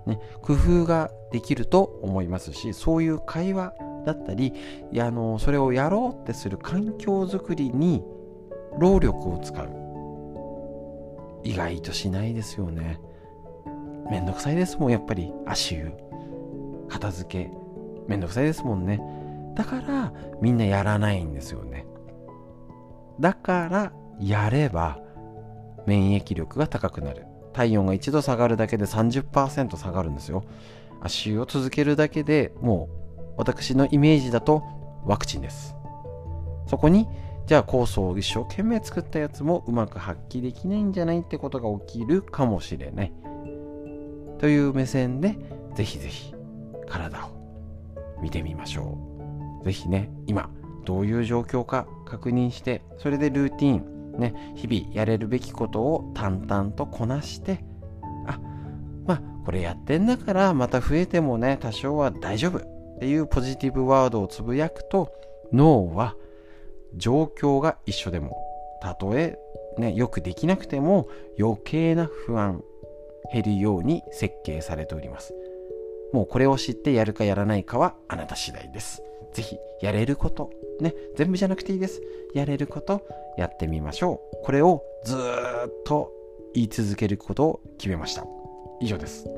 [0.06, 4.52] ね、工夫ができると思いますし、そういう会話だったり、
[4.92, 8.02] いやあのそれをやろうってする環境づくりに
[8.78, 9.68] 労力を使う。
[11.42, 13.00] 意外としないですよね。
[14.10, 15.92] めんどくさいですもん、やっぱり足湯。
[16.90, 17.50] 片付け
[18.08, 19.00] めんどくさいですもんね
[19.54, 21.86] だからみんなやらないんですよね
[23.20, 24.98] だからやれば
[25.86, 27.26] 免疫力が高くなる。
[27.52, 30.44] 体温が1度下がるだけで30%下がるんですよ。
[31.00, 32.88] 足湯を続けるだけでも
[33.26, 34.62] う私のイメージだと
[35.04, 35.74] ワクチンです。
[36.66, 37.08] そこに
[37.46, 43.12] じゃあ酵素を一生懸命作ったやつもうまく発揮できないんじゃないってことが起きるかもしれない。
[44.38, 45.36] という目線で
[45.74, 46.34] ぜひぜひ
[46.86, 47.30] 体を
[48.22, 48.98] 見てみましょ
[49.60, 49.64] う。
[49.64, 50.50] ぜひね今
[50.84, 57.64] どういう状況か確認してそれでルーティンね日々やれるべきことを淡々とこなして
[58.26, 58.38] あ
[59.06, 62.58] まあこれやってんだからまた増えてもね多少は大丈夫。
[62.58, 65.10] っていうポジティブワードをつぶやくと
[65.54, 66.16] 脳は
[66.94, 68.36] 状況が一緒でも
[68.82, 69.38] たとえ
[69.78, 72.62] ねよくできなくても余計な不安
[73.32, 75.34] 減るように設計されております。
[76.12, 79.02] もうこれを知ってやるかやらないかはあなた次第です。
[79.32, 80.50] ぜひやれること。
[80.80, 82.00] ね全部じゃなくていいです。
[82.34, 83.02] やれること
[83.36, 84.44] やってみましょう。
[84.44, 85.20] これをずっ
[85.84, 86.12] と
[86.54, 88.24] 言い続けることを決めました。
[88.80, 89.28] 以上です。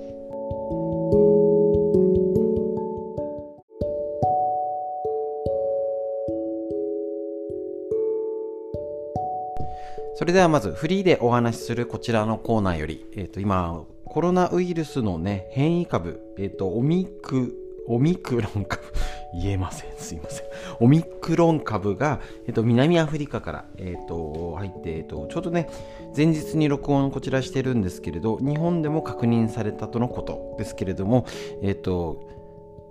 [10.14, 18.83] それではまずフリーでお話しするこちらのコーナーより、えー、と今コロナウイルスのね変異株、えー、とオミクオミクロン株。
[19.35, 19.90] 言えません。
[19.97, 20.47] すいません。
[20.81, 25.68] オミクロン株が、えっと、南アフリカから、えっと、入って、えっと、ちょうどね
[26.14, 31.25] 前日に録音こちらしてるんですけれど日本でも確認されたとのことですけれども
[31.62, 32.41] えっと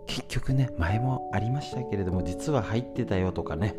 [0.08, 3.76] 結局ね前もありましたけれども実は入ってたよとかね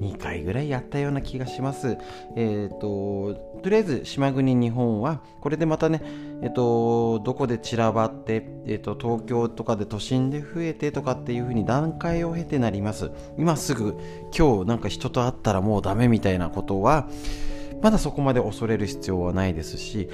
[0.00, 1.96] 2回ぐらいやったような気がします。
[2.36, 6.02] えっ、ー、ととりあえず島国日本はこれでまたね
[6.42, 13.10] えっ、ー、とどこで散らばって、えっ、ー、と東京とかで都心で増えてとかっていう風に段階を経てなります。
[13.38, 13.98] 今すぐ
[14.36, 17.08] 今日なんか人と会ったらもうダメみたいなことは
[17.86, 20.08] まだそこまで恐れる必要はないですし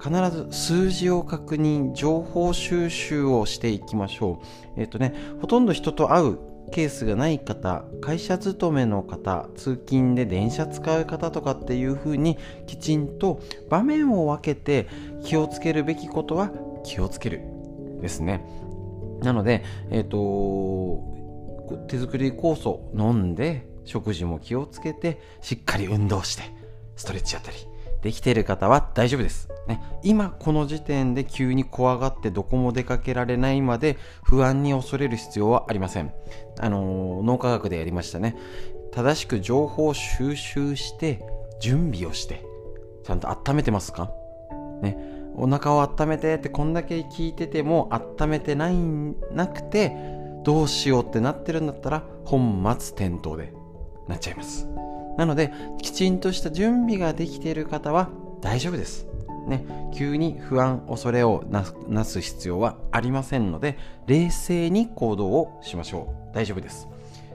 [0.00, 4.40] 必ず数字を確認情報収集をしていきましょ
[4.76, 4.80] う。
[4.80, 6.38] えっ、とねほとんど人と会う
[6.70, 14.86] ケースがない方会社勤めの方通勤で電車使う方とかっていう風にきちんと場面を分けて
[15.24, 16.52] 気をつけるべきことは
[16.84, 17.42] 気をつける
[18.00, 18.44] ですね。
[19.24, 26.56] なのでえっ、ー、と手作り酵素飲んで食事も気をつけてしっかり運動して
[26.98, 27.56] ストレッチやったり
[28.02, 29.48] できてる方は大丈夫です。
[29.66, 36.12] ね、今この時点で急に怖がってどこも出かけられないまで不安に恐れる必要はありません。
[36.58, 38.36] あの、脳科学でやりましたね。
[38.92, 41.24] 正しく情報を収集して
[41.60, 42.44] 準備をして
[43.04, 44.10] ちゃんと温めてますか？
[44.82, 44.96] ね、
[45.36, 48.76] お腹を温めてってこんだけ聞いてても温めてない
[49.32, 49.92] なくて
[50.44, 53.52] どうしようってなってるんだったら本末転倒で
[54.06, 54.66] なっちゃいます。
[55.18, 55.52] なので、
[55.82, 58.08] きちんとした準備ができている方は
[58.40, 59.06] 大丈夫です。
[59.48, 63.76] ね、急に不安、恐れをなす必要はありませんので、
[64.06, 66.34] 冷静に行動をしましょう。
[66.34, 66.88] 大丈夫です。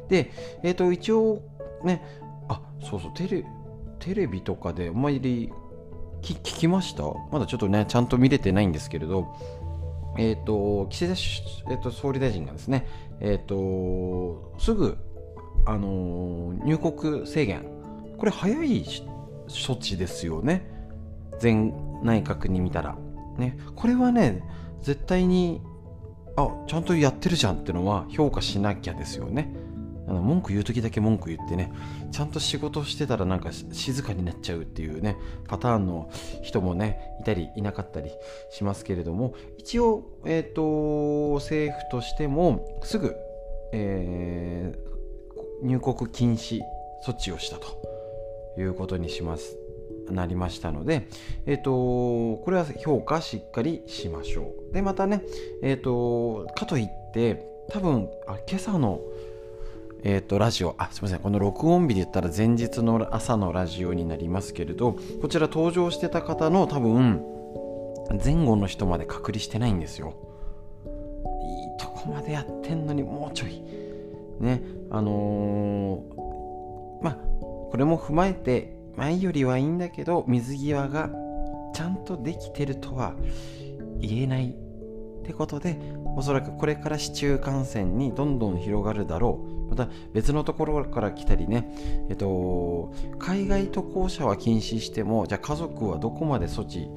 [0.09, 0.31] で、
[0.63, 1.41] えっ、ー、と、一応、
[1.83, 2.01] ね、
[2.47, 3.45] あ、そうそう、テレ
[3.99, 5.51] テレビとかであまり
[6.21, 7.03] 聞きました？
[7.31, 9.35] まだちょっとね、ちゃんと見れてないんですけれど、
[10.17, 12.87] えっ、ー、と、岸田、えーと、総理大臣がですね、
[13.19, 14.97] えっ、ー、と、すぐ、
[15.65, 17.65] あの入国制限。
[18.17, 18.85] これ早い
[19.47, 20.69] 処置ですよね。
[21.41, 21.73] 前
[22.03, 22.97] 内閣に見たら。
[23.37, 23.57] ね。
[23.75, 24.43] これはね
[24.81, 25.61] 絶対に
[26.35, 29.53] あちゃんとやってるじゃんってのは評価しなきゃですよね。
[30.05, 31.71] あの文句言う時だけ文句言ってね。
[32.11, 35.15] ちゃんと仕事してたらなんか静かになっちゃうっていうね
[35.47, 36.09] パターンの
[36.41, 38.11] 人もねいたりいなかったり
[38.51, 39.33] しますけれども。
[39.57, 43.15] 一応、えーと、政府としてもすぐ、
[43.71, 44.82] えー、
[45.63, 46.61] 入国禁止
[47.05, 47.67] 措置をしたと
[48.57, 49.57] いうことにします
[50.11, 51.07] なりましたので、
[51.45, 51.71] え、ー、と、
[52.43, 54.73] これは評価しっかりしましょう。
[54.73, 55.23] で、またね、
[55.61, 58.99] えっ、ー、と、かといって、多分、あ今朝の、
[60.03, 67.23] えっ、ー、と、ラジオ、あ、すみません、この録音日で言ったら前日の朝のラジオになりますけれど、こちら登場してた方の多分、
[68.23, 70.13] 前後の人まで隔離してないんですよ。
[70.85, 73.63] いいとこまでやってんのにもうちょい。
[74.39, 81.09] ね、あのー、まあ、これも踏まえて前よりはいいんだけど水際が
[81.73, 83.15] ちゃんとできてるとは
[83.99, 85.79] 言えないってことで
[86.15, 89.53] おそらくこれから市中感染にどんどん広がるだろう。
[89.69, 91.73] また別のところから来たりね
[92.09, 96.89] えっと海外渡航者は禁止してもじゃあ家族はどこまで措置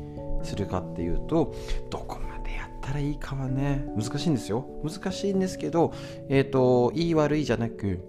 [0.43, 1.55] するかっていうと
[1.91, 2.36] どこまで
[2.77, 3.87] ったらいいかはね。
[3.97, 4.66] 難しいんですよ。
[4.85, 5.93] 難しいんですけど
[6.29, 8.01] えっ、ー、といい悪いじゃなく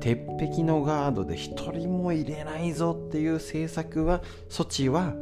[0.00, 5.14] 鉄壁のガードで一人も入れないぞっていう政策は措置は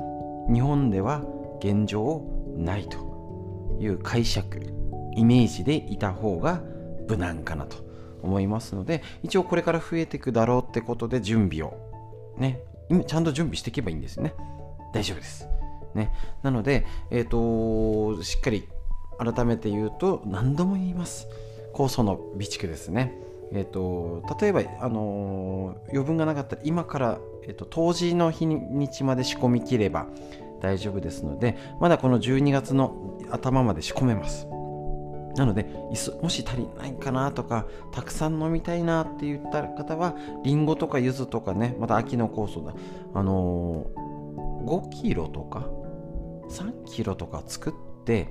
[0.53, 1.25] 日本では
[1.61, 2.23] 現状
[2.57, 4.73] ないという解釈。
[5.15, 6.63] イメージでいた方が
[7.09, 7.85] 無難かなと
[8.23, 11.75] 思いますので一応これから増えていくだろうってことで準備を
[12.39, 12.61] ね
[13.07, 14.35] ちゃんと準備していけばいいんですね。
[14.93, 15.47] 大丈夫です。
[15.95, 16.13] ね。
[16.43, 18.69] なのでえっ、ー、としっかり
[19.25, 21.29] 改めて言うと何度も言います。
[21.73, 23.19] 酵素の備蓄ですね。
[23.55, 30.07] えーと、例えば、あのー、余分がなかったら今から、えーと、当時の日にちまで仕込み切れば
[30.63, 34.47] 大丈夫ですのでまだこの12月の頭まで仕込めます。
[35.37, 35.65] なので
[36.21, 40.15] もし足りないかなとかたくさん飲みたいなって言った方は
[40.45, 42.75] りんごとか柚子とかねまた秋の酵素だ。
[43.15, 45.69] あのー、5キロとか
[46.51, 48.29] 3キロとか作って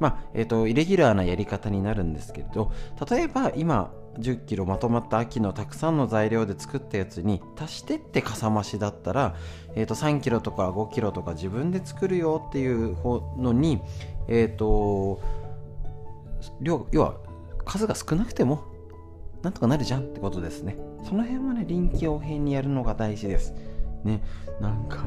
[0.00, 2.72] まあえーとイレギュラーなやり方になるんですけれど
[3.10, 9.36] 例えば今10キロまとまった秋のたくさんの材料で作ったやつに足してってかさ増しだったら、
[9.74, 12.96] えー、と3キロとか5キロとか自分で作るよっていう
[13.38, 13.80] のに、
[14.28, 15.20] えっ、ー、と
[16.60, 17.16] 量要は
[17.64, 18.64] 数が少なくても
[19.42, 20.76] なんとかなるじゃんってことですね。
[21.04, 23.52] その辺はね臨機応変にやるのが大事です。
[24.04, 24.22] ね。
[24.60, 25.04] なんか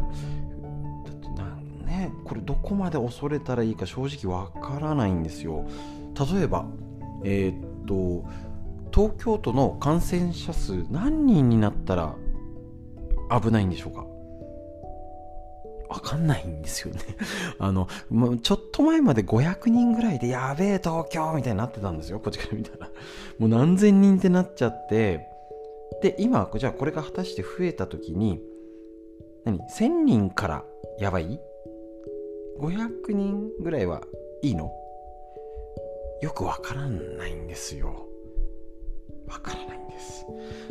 [1.98, 5.66] ねこれどこまで恐れたらいいか正直わからないんですよ
[6.34, 6.66] 例えば
[7.24, 8.24] えっ、と
[8.94, 12.16] 東京都の感染者数何人になったら
[13.42, 14.06] 危ないんでしょうか？
[15.90, 17.02] わかんないんですよね
[17.60, 22.20] あの、もうちょっと前まで500人ぐらいでやべえ東京みたいになってたんですよ。
[22.20, 22.90] こっちから見たら。
[23.40, 25.28] もう何千人ってなっちゃって、
[26.02, 28.42] で、今、じゃあこれが果たして増えた時に、
[29.46, 30.66] 何 ?1000 人から
[31.00, 31.40] やばい？
[32.60, 34.02] ?500 人ぐらいは
[34.42, 34.72] いいの？
[36.22, 38.08] よくわからないんですよ。
[39.28, 40.26] わからないんです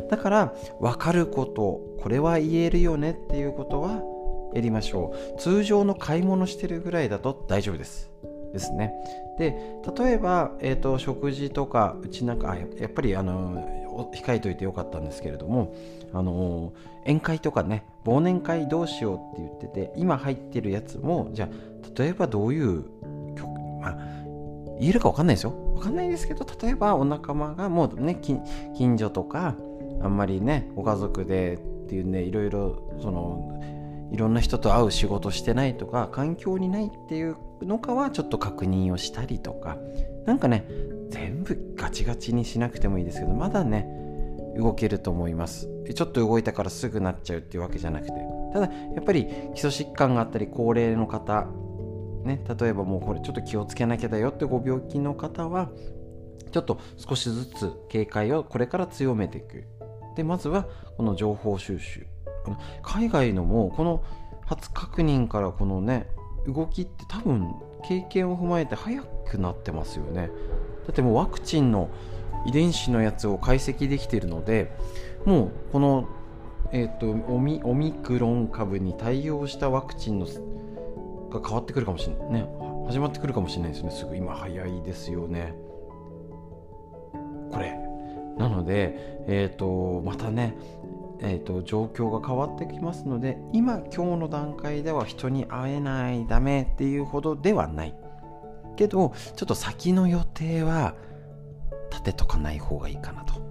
[0.09, 4.01] だから分かることこれは言えるよねっていうことは
[4.53, 8.09] やりましょう通常の買い物してるぐらいだと大丈夫です
[8.53, 8.93] ですね
[9.37, 9.55] で
[9.95, 13.63] 例えば、えーと、食事とかうちなんかやっぱりあの
[14.13, 15.75] 控えといてよかったんですけれども
[16.13, 16.73] あの
[17.05, 22.83] 宴会とかね忘年会どうしようって言ってて今入ってるやつもじゃあ例えばどういう
[23.35, 23.47] 曲
[23.81, 23.97] まあ
[24.79, 25.51] 言えるか分かんないですよ。
[25.75, 29.55] 分かんないですけど例えばお仲間がもうね近所とか
[30.01, 33.59] あんまりねご家族でっていうねいろいろその
[34.11, 39.77] いろんな人と会う仕事してないとか環境にないっていうのかはちょっと確認をしたりとか。
[40.27, 40.67] なんかね
[41.09, 43.87] 全部ガチガチにしなくてもいいですけどまだね
[44.57, 45.69] 動けると思います。
[45.93, 48.13] ちょっと動いたからすぐなっちゃうっていうわけじゃなくて。
[48.53, 51.47] ただやっぱり基礎疾患があったり高齢の方
[52.23, 55.69] ね、例えばもうこれちょっと気をつけなきゃだよってご病気の方は
[56.51, 59.63] ちょっと少しずつ警戒をこれから強めていく。
[60.15, 62.05] でまずはこの情報収集。
[62.81, 64.03] 海外のもこの
[64.45, 66.07] 初確認からこのね
[66.47, 67.53] 動きって多分
[67.85, 70.29] 経験を踏まえて早くなってますよね。
[70.85, 71.89] だってもうワクチンの
[72.47, 74.71] 遺伝子のやつを解析できているので
[75.25, 76.07] もうこの、
[76.71, 80.25] えーと、オミオミクロン株に対応したワクチンの
[81.29, 82.47] が変わってくるかもしれないね
[82.87, 83.91] 始まってくるかもしれないですね。
[83.91, 85.53] すぐ今早いですよね。
[87.51, 87.77] これ。
[88.37, 90.55] なのでえっ、ー、とまたね
[91.19, 97.95] えーと、状況が変わってきますので今今日の段階では人に会えないダメっていうほどではない。
[98.75, 100.93] けどちょっと先の予定は
[101.89, 103.47] 立てとかない方がいいかなと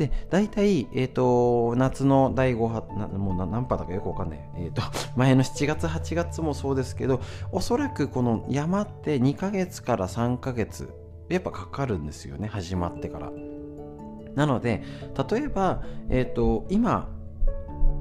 [0.00, 4.40] で、大体、えっ、ー、と、夏の第5波、なもう何波だかよくわかんない。
[4.56, 4.80] えっ、ー、と、
[5.14, 7.20] 前の7月、8月もそうですけど、
[7.52, 10.88] おそらくこの山って2ヶ月から3ヶ月、
[11.28, 13.30] やっぱかかるんですよね、始まってから。
[14.34, 14.82] なので、
[15.30, 17.10] 例えば、えっ、ー、と、今、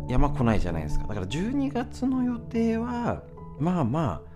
[0.08, 1.08] 山来ないじゃないですか。
[1.08, 3.24] だから12月の予定は、
[3.60, 4.29] まあまあ、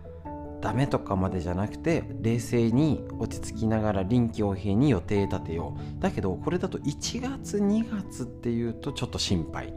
[0.64, 6.02] ダメとかまでじゃなくて冷静に落ち着きながら臨機応変に予定立てよう。
[6.02, 9.74] だけどこれだと1月2月っていうとちょっと心配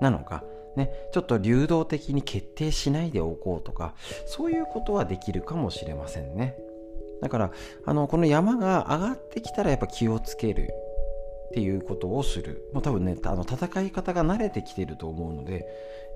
[0.00, 0.42] なのか。
[0.76, 3.94] ね、ちょっと流動的に決定しないでおこうとか。
[4.26, 6.56] そういうことはできるかもしれませんね。
[7.22, 7.52] だから
[7.84, 10.70] あのこの山が上がってきたらやっぱ気をつける。
[11.50, 12.68] っていうことをする。
[12.72, 15.66] もう多分ねあの戦い方が慣れてきてると思うので、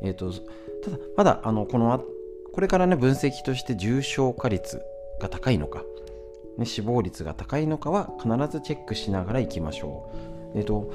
[0.03, 0.41] えーと、と
[0.85, 2.05] ただまだあのこの
[2.55, 4.81] これからね分析として重症化率
[5.21, 5.83] が高いのか、
[6.57, 10.09] ね、死亡率が高いのかは必ずチェックしながらいきましょ
[10.55, 10.59] う。
[10.59, 10.89] えっ、と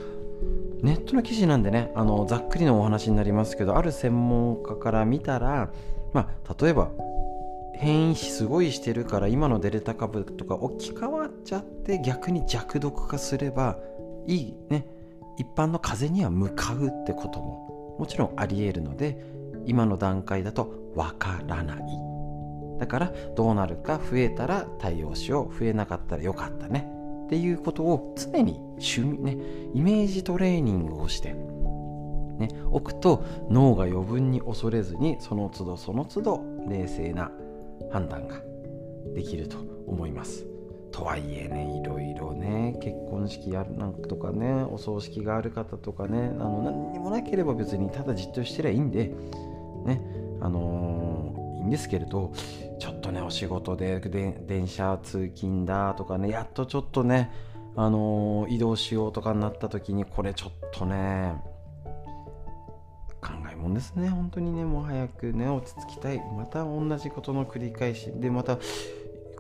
[0.82, 5.70] ネットの記事なんでねあのざっくりのお話になりますけどある専門家から見たら、
[6.14, 6.92] まあ、例えば
[7.74, 13.78] 変異すごいしてるから今のデルタ株とか置き換わっちゃって逆に弱毒化すれば
[14.28, 14.86] いいね
[15.38, 19.22] 一般の風邪には向かうってことももちろんありえるので
[19.66, 21.78] 今の段階だとわからない。
[22.78, 25.58] だからどうなるか増えたら対応しよう。
[25.58, 26.92] 増えなかったらよかったね。
[27.28, 29.38] っていうことを常に趣味ね
[29.74, 31.34] イメージトレーニングをして
[32.40, 37.32] ね、置くと脳が余分に恐れずにその都度その都度冷静な
[37.92, 38.38] 判断が
[39.14, 40.46] できると思います。
[40.92, 49.12] とはいえねいろいろね結婚式やるなんとかねお葬式がある方とかねあの何にもなければ別にただじっとしてりゃいいんで
[49.86, 52.32] ねあの、いいんですけれど
[52.80, 54.00] ちょっとねお仕事で
[54.48, 57.32] 電車通勤だとかねやっとちょっとね
[57.76, 61.36] あの、移動しようとかになった時にこれちょっとね
[63.22, 64.10] 考えもんですね。
[64.10, 66.22] 本当にねもう早くね落ち着きたい。
[66.38, 68.12] また同じことの繰り返し。
[68.14, 68.58] でまた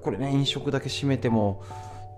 [0.01, 1.63] これね飲食だけ閉めても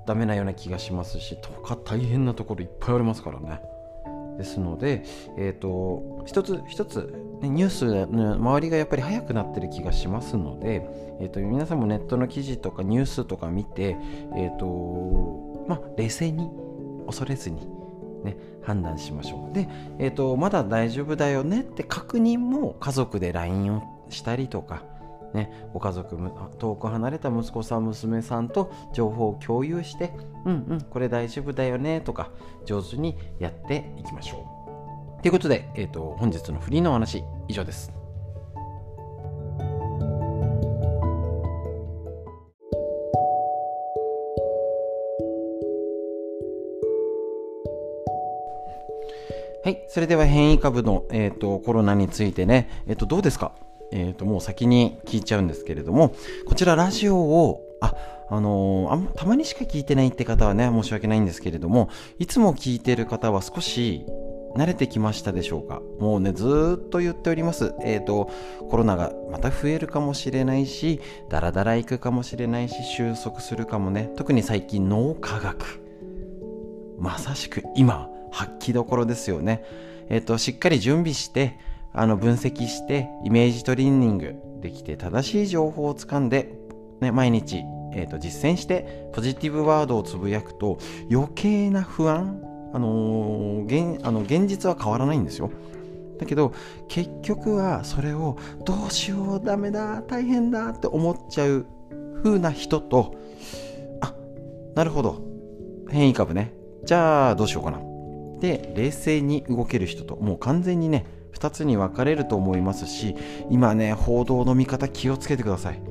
[0.05, 3.61] ダメなような気がしますしとか大変なところいっぱいありますからね。
[4.41, 5.03] ですので、
[5.37, 10.81] えーと、一つ一つ、ね、ニュースの周りがやっぱり早くなってる気がしますので、
[11.19, 13.95] えーと、皆さんもネットの記事とかニュースとか見て、
[14.35, 16.49] えーとまあ、冷静に
[17.05, 17.67] 恐れずに
[18.23, 19.55] ね、判断しましょう。
[19.55, 19.67] で、
[19.99, 24.83] えーと、まだ大丈夫だよねって確認も家族で LINE をしたりとか、
[25.33, 26.17] ね、ご家族
[26.57, 30.13] 遠く離れた息子さん娘さんと情報を共有して
[30.45, 32.31] うんうんこれ大丈夫だよねとか
[32.65, 34.45] 上手にやっていきましょ
[35.19, 37.91] うということで、えーと本日のフリーのお話以上です
[49.63, 49.83] はい。
[49.87, 53.53] それでは変異株の、えーと、コロナについてね、えーと、どうですか？
[53.91, 56.15] えっ、ー、と、もう先に聞いちゃうんですけれども、
[56.45, 57.93] こちらラジオを、あ、
[58.29, 64.05] あのー、あたまにしか聞いてないって方はね、申し訳ないんですけれども、いつも聞いてる方は少し
[64.55, 65.81] 慣れてきましたでしょうか？
[65.99, 67.73] もうね、ずっと言っております。
[67.83, 68.29] えっ、ー、と、
[68.69, 74.11] コロナがまた増えるかもしれないし、ダラダラ行くかもしれないし、収束するかもね。
[74.15, 75.81] 特に最近脳科学。
[76.99, 79.63] まさしく今、発揮どころですよね。
[80.09, 81.57] えっ、と、しっかり準備して、
[81.93, 86.53] あの、分析して、イメージトレーニングできて、正しい情報をつかんで、
[87.01, 87.63] ね、毎日、
[87.93, 90.77] えーと、実践して、ポジティブワードをつぶやくと、
[91.11, 92.41] 余計な不安、
[92.73, 95.51] あのー、現あの現実は変わらないんですよ。
[96.21, 96.53] だけど
[96.87, 101.65] 結局はそれをどうしようダメだ大変だって思っちゃう
[102.23, 103.15] 風な人と
[104.01, 104.13] あ
[104.75, 105.19] なるほど
[105.89, 106.53] 変異株ね
[106.85, 107.79] じゃあどうしようかな
[108.39, 111.07] で冷静に動ける人ともう完全にね
[111.41, 113.15] 2つに分かれると思いますし
[113.49, 115.81] 今ね報道の見方気をつけてください、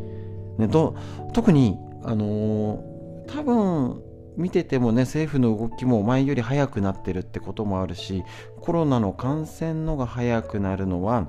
[0.59, 0.96] ね、ど
[1.32, 4.03] 特にあのー、多分
[4.36, 8.22] 見ててもね政府の動きも前より早くなってるってこともあるし
[8.61, 11.28] コロナの感染のが早くなるのは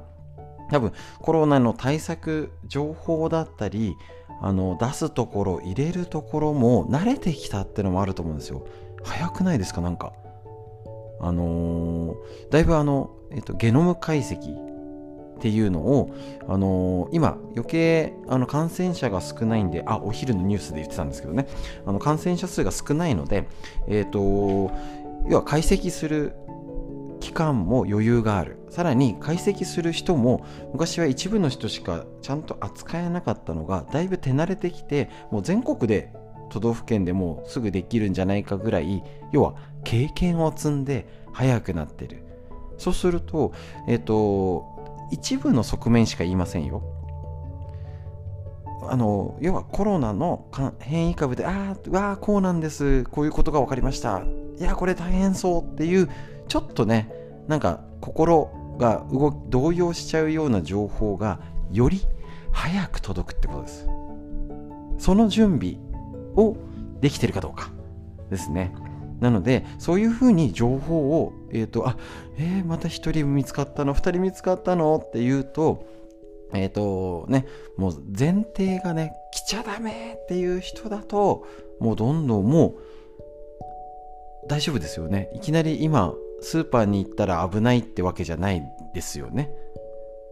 [0.69, 3.95] 多分コロナの対策情報だったり
[4.41, 8.65] あの出すところ入れるところも慣れてきたってのもあると思うんですよ。
[9.03, 9.81] 早くないですか？
[9.81, 10.13] なんか。
[11.19, 12.15] あのー、
[12.49, 16.13] だいぶあの、えっと、ゲノム解析っていうのを、
[16.47, 21.47] あのー、今余計あの感染者が少ないんであお昼のニュースで言ってたんですけどね。
[21.85, 23.47] あの感染者数が少ないので、
[23.87, 24.71] えっと
[25.27, 26.33] 要は解析する
[27.19, 28.59] 期間も余裕がある。
[28.69, 36.13] さらに解析する人も昔は一部の人しかちゃんと扱えなかったのがだいぶ手慣れてきてもう全国で
[36.49, 39.03] 都道府県でもすぐできるんじゃないかぐらい
[39.33, 42.30] 要は経験を積んで速くなってる。
[42.81, 43.53] そうすると
[43.87, 44.65] えっ、ー、と
[45.11, 46.81] 一部の側面しか言いませんよ。
[48.89, 50.47] あの要はコロナの
[50.79, 53.03] 変異株でああわあこうなんです。
[53.03, 54.23] こういうことが分かりました。
[54.59, 56.09] いやこれ大変そうっていう
[56.47, 57.09] ちょっとね
[57.47, 61.39] なんか心が動動揺しちゃうような情報が
[61.71, 62.01] より
[62.51, 63.87] 早く届くってことです。
[64.97, 65.77] その準備
[66.35, 66.57] を
[66.99, 67.69] できてるかどうか
[68.31, 68.73] ですね。
[69.21, 71.95] なので、そういうふうに情報を、えっ、ー、と、あ、
[72.41, 74.97] えー、また1人見つかったの、2人見つかったの？
[75.05, 75.85] っていうと、
[76.53, 77.45] えっ、ー、と、ね、
[77.77, 81.45] もう前提がね、来ちゃダメっていう人だと、
[81.79, 82.75] もうどんどんもう、
[84.47, 85.29] 大丈夫ですよね。
[85.35, 88.63] いきなり今、スーパーに行ったら危ないってわけじゃない
[88.95, 89.51] ですよね。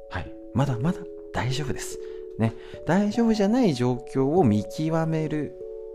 [0.09, 0.33] はい。
[0.55, 0.99] まだまだ
[1.31, 1.99] 大丈夫です。
[2.39, 2.55] ね。
[2.87, 5.51] 大丈夫じゃない状況を見極める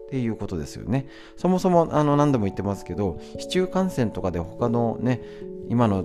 [0.06, 1.08] っていうことですよね。
[1.36, 5.20] そもそもあの何度も言ってますけど、市中感染とかで他のね、
[5.68, 6.04] 今の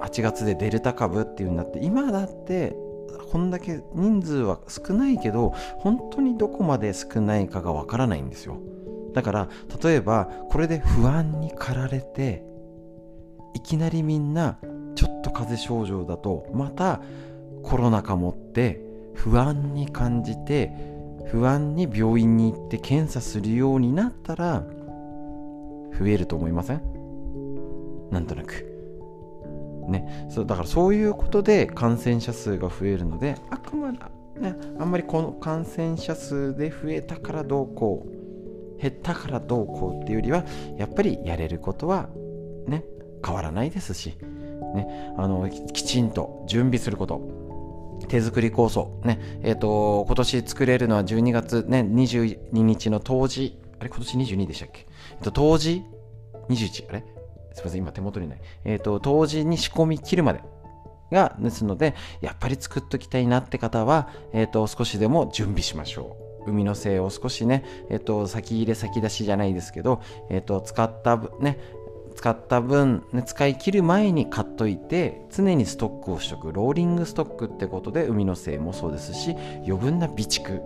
[0.00, 2.76] 8月でデルタ株っていうになって、今だって
[3.30, 8.58] こんだけ人数は少ないけど本当にどこまで少ないかがわからないんですよ。
[9.14, 9.48] だから
[9.82, 12.44] 例えばこれで不安に駆られて
[13.54, 14.58] いきなりみんな
[14.94, 17.00] ちょっと風邪症状だとまた
[17.62, 18.80] コロナかもって
[19.14, 20.72] 不安に感じて
[21.26, 24.64] 不安に病院に行って検査するようになったら
[25.98, 26.82] 増えると思いません？
[28.10, 28.71] なんとなく。
[29.88, 30.26] ね。
[30.30, 33.98] そうだからそういうことで感染者数が増えるのであくまで、
[34.40, 40.44] ね、あんまりこの感染者数で増えたからどうこう減ったからどうこうっていうよりは
[40.76, 42.08] やっぱりやれることは
[42.66, 42.84] ね
[43.24, 44.16] 変わらないですし、
[44.74, 47.42] ね、あのきちんと準備すること。
[48.08, 53.58] 手作り構想、ねえーと、今年作れるのは12月、ね、22日の冬至。
[53.78, 55.84] あれ今年22でしたっけ、えっと、冬至
[56.48, 57.04] ？21あれ？
[57.54, 58.38] すみません今手元にない。
[58.64, 60.42] えっ、ー、と冬至に仕込み切るまで
[61.10, 66.50] がですのでやっぱり作っときたいなって方は、えーと、少しでも準備しましょう。
[66.50, 71.60] 海の精を少しね、えっ、ー、と、先入れ先出しじゃないですけど、えっ、と、使ったね、
[72.14, 76.52] 使った分、ね、使い切る前に買っといて常にストックをしとく。
[76.52, 79.34] ローリングストックってことで海の精もそうですし
[79.66, 80.60] 余分な備蓄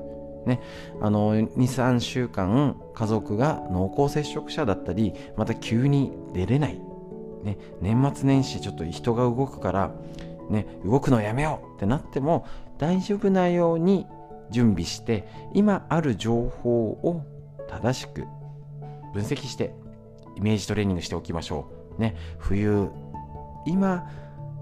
[0.46, 0.60] ね、
[1.00, 6.80] あの23週間家族が濃厚接触者だったりまた急に出れない、
[7.42, 9.92] ね、年末年始ちょっと人が動くから、
[10.48, 12.46] ね、動くのやめようってなっても
[12.78, 14.06] 大丈夫なように
[14.50, 17.22] 準備して今ある情報を
[17.68, 18.24] 正しく
[19.12, 19.74] 分析して
[20.36, 22.00] イメージトレーニングしておきましょう。
[22.00, 22.90] ね、冬、
[23.66, 24.08] 今、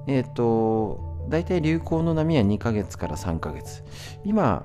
[0.07, 3.83] えっ、ー、と、大体流行の波は2ヶ月から3ヶ月。
[4.25, 4.65] 今、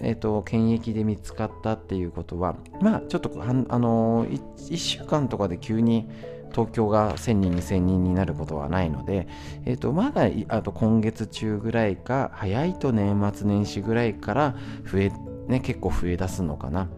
[0.00, 4.40] え、ー、と、検疫で見つかったっていうことは、まあ、ちょっと、あの1、
[4.70, 6.08] 1週間とかで急に
[6.50, 9.28] 東京が1000人、2000人になることはないので、
[9.64, 14.56] えっ、ー、と、まだ、あと今月中ぐらいか、早いと年末年始ぐらいから
[14.90, 15.12] 増え、
[15.48, 16.88] ね、結構増え出すのかな。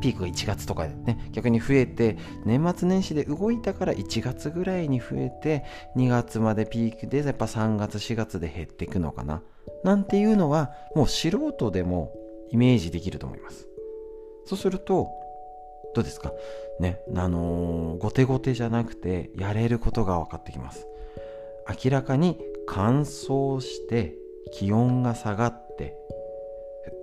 [0.00, 5.64] ピークが1月とかでね、逆に増えて、年末年始で動いたから1月ぐらいに増えて、
[5.96, 9.42] 2月までピークで、やっぱ3月、4月で減っていくのかな。
[9.84, 12.12] なんていうのは、もう素人でも
[12.50, 13.66] イメージできると思います。
[14.46, 15.08] そうすると、
[15.94, 16.32] どうですか？
[16.80, 20.86] ね、あのー、後手後手じゃなくて、やれることが分かってきます。
[21.84, 24.14] 明らかに乾燥して、
[24.52, 25.96] 気温が下がって、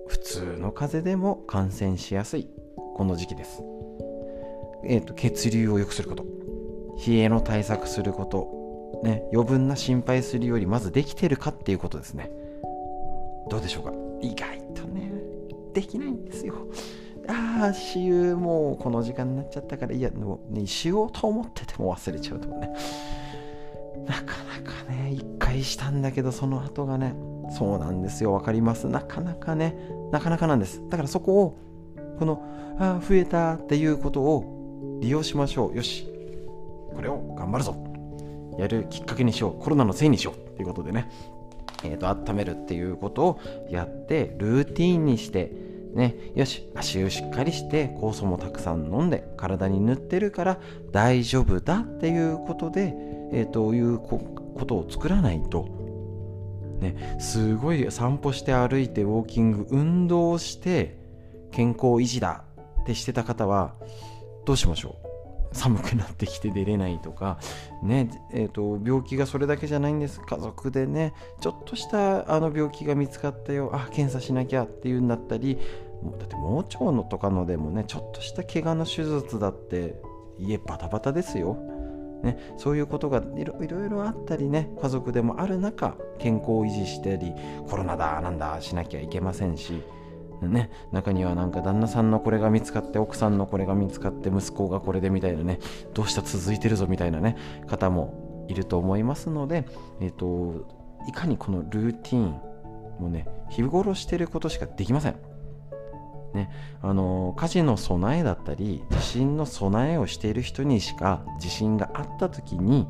[0.08, 2.50] 普通の風邪でも感染しやすい
[2.96, 3.62] この時期です。
[4.86, 6.26] えっ、ー、と、血流を良くすること。
[7.08, 9.02] 冷えの対策すること。
[9.04, 12.32] ね、余分な心配するよりまずできてるかっていうことですね。
[13.50, 13.94] どうでしょうか？
[14.22, 15.12] 意外とね、
[15.74, 16.56] できないんですよ。
[17.28, 22.74] ああ、私有もうこの時間になっちゃったから、いや、もうね、しようと思ってても忘れちゃうとかね。
[24.06, 27.16] なかなかね、一回したんだけど、その後がね、
[27.52, 28.34] そうなんですよ。
[28.34, 28.88] わかります？
[28.88, 29.76] なかなかね、
[30.12, 30.82] なかなかなんです。
[30.90, 31.58] だからそこを
[32.20, 32.44] この
[32.80, 36.06] あ増えたっていうことを利用しましょうよし
[36.94, 37.76] これを頑張るぞ
[38.58, 41.10] やるきっかけにしようコロナのせいにしようっていうことでね
[41.92, 45.52] えーと、温めるっていうことをやってルーティンにして
[45.94, 50.60] ねよし足をしっかりして酵素もたくさん飲んで体に塗ってるから
[50.92, 52.94] 大丈夫だっていうことで
[53.32, 54.20] えー、というこ
[54.66, 55.68] とを作らないと。
[56.80, 60.98] ねすごい散歩して歩いてウォーキング運動して
[61.52, 62.44] 健康維持だ
[62.82, 63.76] ってしてた方は
[64.46, 65.05] どうしましょう？
[65.56, 67.40] 寒くなってきて出れないとか、
[67.82, 75.58] ねえーと、病気がそれだけじゃないんです家族でねちょっとしたあの病気が見つかったよあ検査しなきゃっていうんだったり
[76.20, 79.96] だって盲腸のとかのでもねちょっとした怪我の手術だって
[80.38, 81.58] 家バタバタですよ。
[82.24, 87.34] ね、そういうことがいろいろあったりね家族でもある中健康を維持したり
[87.70, 89.84] コロナだなんだしなきゃいけませんし
[90.42, 95.60] ね、中にはなんか旦那さんのこれが見つかって奥さんのこれが見つかって息子がこれでみたいなね
[95.94, 99.66] どうした続いてるぞみたいなね方もいると思いますので、
[100.02, 100.68] えーと、
[101.08, 102.40] いかにこのルーティン
[103.00, 105.16] もね日頃してることしかできません。
[106.34, 106.50] ね、
[106.82, 112.90] あの火事の備えだったり地震の備えをしている人にしか地震があった時に、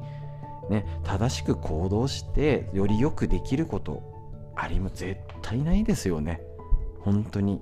[0.71, 4.01] ね、正しく行動してよりよくできること
[4.55, 6.41] ありも絶対ないですよね。
[7.05, 7.61] 本当に。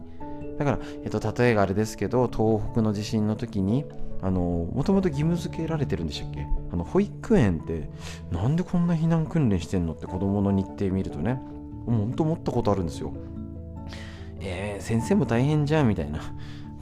[0.57, 3.85] だから、えっと、例えがあれですけど東北の地震の時に
[4.21, 6.47] もともと義務付けられてるんでしたっけ？
[6.71, 7.89] あの保育園って
[8.31, 11.41] なんでこんな避難訓練してんのって子供の日程見るとね。
[11.85, 13.13] 本当思ったことあるんですよ。
[14.39, 16.19] えー、先生も大変じゃんみたいな。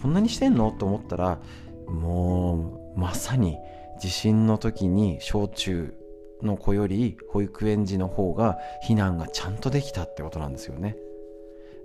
[0.01, 0.71] こんなにしてんの？
[0.71, 1.39] と思ったら
[1.87, 3.57] もうまさに
[3.99, 5.95] 地震の時に小中
[6.43, 10.95] の子より保育園児の方が避難がちゃんとできたってことなんですよね。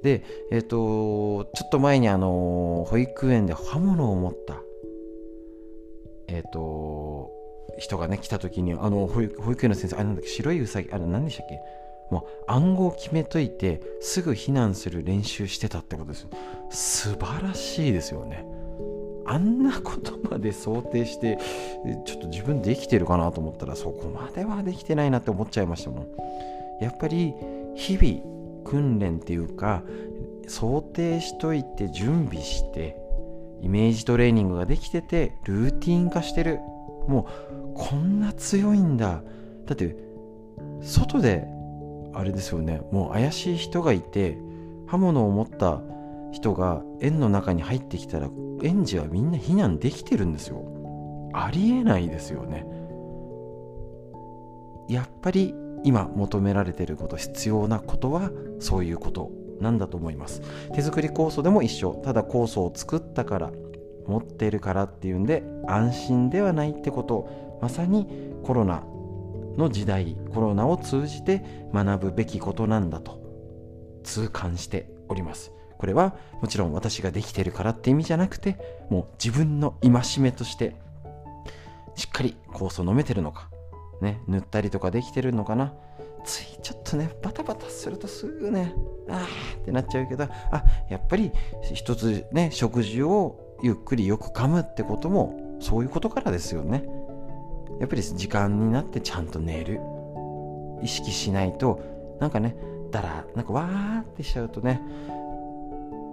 [0.07, 4.63] で、えっ、ー、と、ちょっと前にあの、保育園で刃物を持った、
[6.29, 7.33] えっ、ー、と、
[7.77, 11.59] 人がね、来た時に、あの、保育園の先生、あれなんだっけ、白いウサギ、あれ何でしたっけ
[12.09, 16.31] もう暗号を決めといて、すぐ避難する練習してたってことですよ。
[16.71, 18.47] 素晴らしいですよね。
[19.27, 21.37] あんなことまで想定して
[22.05, 26.07] ちょっと自分できてるかなと思ったらそこまではできてないなって思っちゃいましたもん
[26.81, 27.35] やっぱり
[27.75, 28.36] 日々
[28.67, 29.83] 訓練っていうか
[30.49, 32.97] 想定しといて準備して
[33.63, 36.61] イメージトレーニングができててルーティン化してる。
[37.09, 39.23] もうこんな強いんだ。
[39.65, 39.97] だって
[40.83, 41.47] 外で
[42.13, 42.83] あれですよね。
[42.91, 44.39] もう怪しい人がいて
[44.87, 45.81] 刃物を持った
[46.33, 48.29] 人が園の中に入ってきたら
[48.63, 50.65] 園児はみんな避難できてるんですよ。
[51.33, 52.67] ありえないですよね。
[54.89, 55.55] やっぱり
[55.87, 59.31] 今求められていること必要なことはそういうこと
[59.61, 60.43] なんだと思います。
[60.75, 61.95] 手作り酵素でも一緒。
[62.05, 63.53] ただ酵素を作ったから
[64.07, 67.59] 持っているからっていうんで安心ではないってこと。
[67.63, 68.07] まさに
[68.43, 68.83] コロナ
[69.57, 73.23] の時代コロナを通じて学ぶべきことなんだと
[74.03, 75.53] 痛感しております。
[75.79, 78.59] これはもちろん私ができてるからって意味じゃなくて
[78.91, 80.75] もう自分の戒めとして
[81.95, 83.49] しっかり酵素飲めてるのか、
[84.01, 85.75] ね、塗ったりとかできてるのかな。
[86.25, 88.75] ついちょっとねバタバタするとすぐね
[89.09, 91.31] あーってなっちゃうけどあやっぱり
[91.73, 96.85] 一つね食事をゆっくりよく噛むってこともそういうことからですよね。
[97.81, 99.81] やっぱり時間になってちゃんと寝る。
[100.83, 101.81] 意識しないと
[102.21, 102.57] なんかね
[102.91, 104.81] だらなんかわーってしちゃうとね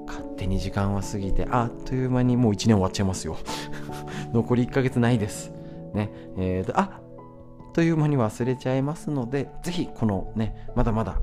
[0.07, 3.37] 勝手に時間は過ぎてあっという間にもう1年終わっちゃいますよ。
[4.31, 5.51] 残り1ヶ月ないです。
[5.93, 7.01] ねえーと、あ
[7.73, 11.19] という間に忘れちゃいますのでぜひこのねまだまだ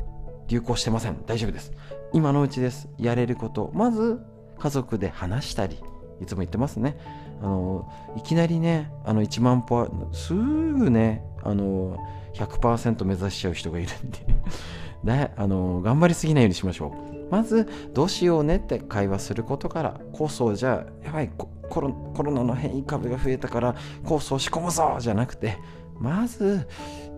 [0.48, 1.16] 流行してません。
[1.26, 1.72] 大丈夫です。
[2.12, 2.88] 今のうちです。
[2.98, 3.70] やれること。
[3.72, 4.20] まず
[4.58, 5.78] 家族で話したり
[6.20, 6.98] いつも言ってますね。
[7.40, 11.96] あのいきなりねあの1万歩すぐねあの
[12.34, 14.18] 100%目指しちゃう人がいるんで。
[15.04, 17.30] であの頑張りすぎないようにしましょう。
[17.30, 21.30] まずどうしようねって会話することから酵素じゃやばい
[21.70, 25.56] コロコロナの変異株が増えたから酵素を仕込むぞじゃなくて
[26.00, 26.66] まず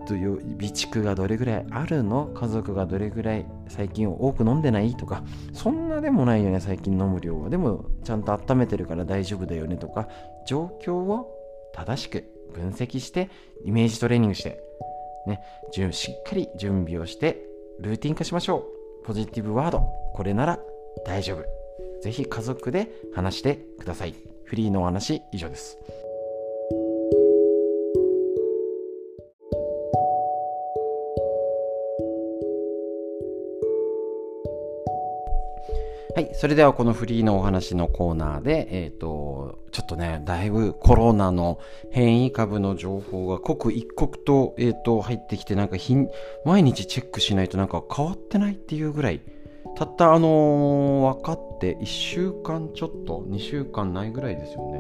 [0.06, 0.28] 備
[0.58, 2.26] 蓄がどれぐらいあるの？
[2.34, 4.96] 家族がどれぐらい最近多く飲んでない？
[4.96, 5.22] とか
[5.52, 10.08] そんなでもないよね最近飲む量はでもちゃんと温めてるから大丈夫だよねとか
[10.46, 11.32] 状況を
[11.72, 13.30] 正しく分析して
[13.64, 14.60] イメージトレーニングして
[15.26, 15.40] ね
[15.92, 17.40] しっかり準備をして
[17.80, 18.66] ルーティン化しましょ
[19.02, 19.78] うポジティブワード
[20.14, 20.58] これなら
[21.06, 21.44] 大丈夫。
[22.02, 24.14] ぜひ家族で話してください。
[24.44, 25.78] フリーのお話以上です。
[36.14, 36.30] はい。
[36.34, 41.58] それではこのフリーのお話のコーナーで、えっ、ー、と、ちょっとね、だいぶコロナの
[41.90, 45.76] 変異株の情報が刻一刻と、えっ、ー、と、入ってきて、なんか
[46.44, 49.20] 毎日チェックしないとなんか変わってないっていうぐらい、
[49.74, 54.70] たったあのー、分かって1週間ちょっと2週間ないぐらいですよ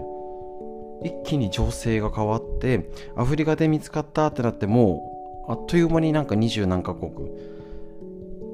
[1.02, 7.12] ね一気に情勢が変わってアフリカで見つかったってなってもうあっという間になんか二十何カ国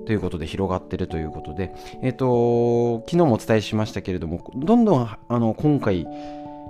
[0.09, 1.71] ということで広がってるということで、
[2.03, 6.07] えっ、ー、と、昨日もお伝えしましたけれども、どんどんあの今回、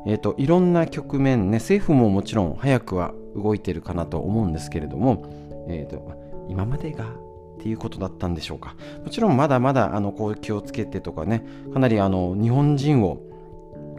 [0.08, 5.24] えっ、ー、と、いろんな局面ね、政府ももちろん早くは動いてるかなと思うんですけれども、
[5.68, 6.02] えっ、と、
[6.48, 8.74] 今までがっていうことだったんでしょうか。
[9.04, 13.20] もちろんまだまだあのこう気をつけてとかねかなりあの日本人を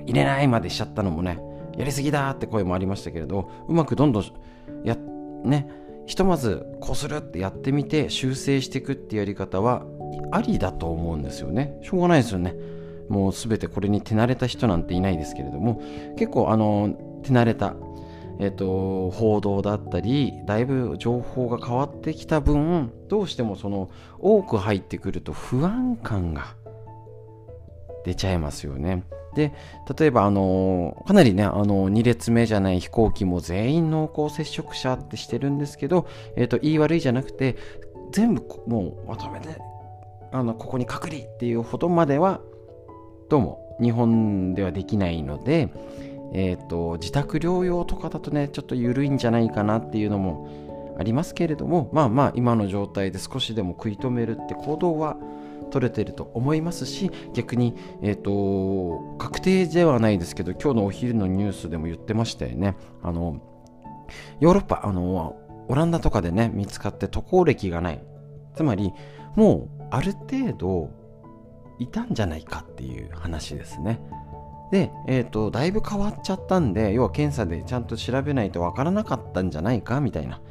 [0.06, 1.40] 入れないまでしちゃったのもね
[1.78, 4.24] やりすぎだって声もありましたけれどうまくどんどん
[4.84, 4.98] や
[5.46, 5.79] ね
[6.10, 9.86] ひとまずこするってやってみて修正していくってやり方は
[10.32, 11.80] ありだと思うんですよね。
[11.84, 12.55] しょうがないですよね。
[13.10, 15.80] もう全てこれに手慣れた人なんていないですけれども。
[16.18, 17.76] 結構あの手慣れた
[18.39, 26.55] えっと、報道だったりだいぶ情報が変わってきた分どうしてもその多く入ってくると不安感が
[28.05, 29.03] 出ちゃいますよね。
[29.36, 29.54] で
[29.98, 37.56] 例えばあのかなりねあの2列目じゃない飛行機も全員濃厚接触者ってしてるんですけど、えっと、言い悪いじゃなくて
[38.12, 39.50] 全部もうまとめて
[40.32, 42.42] あのここに隔離っていうほどまでは
[43.30, 45.70] どうも日本ではできないので、
[46.34, 55.16] えーと、自宅療養とかだとねちょっと緩いんじゃないかなっていうのもありますけれどもまあまあ今の状態で少しでも食い止めるって行動は
[55.72, 62.76] 取れてると思いますし逆に、えーと、確定ではないですけど今日のお昼のニュースでも言ってましたよね。
[63.03, 63.41] あの
[64.39, 65.36] ヨーロッパあの
[65.68, 68.03] オランダとかでね見つかって渡航歴がない。
[68.55, 68.91] つまり
[69.36, 70.91] もうある程度
[71.80, 73.99] いたんじゃないかっていう話ですね。
[74.72, 80.41] で、えっ、ー、とだいぶ変わっちゃったんで要は検査でちゃんと調べないとわからなかったんじゃないかみたいな。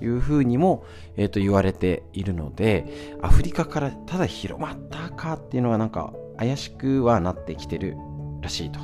[0.00, 0.84] いうふうにも、
[1.16, 7.96] えー、と言われているのでアフリカからただ広まったかっていうのはなんか怪しくはなってきてる
[8.42, 8.78] らしいと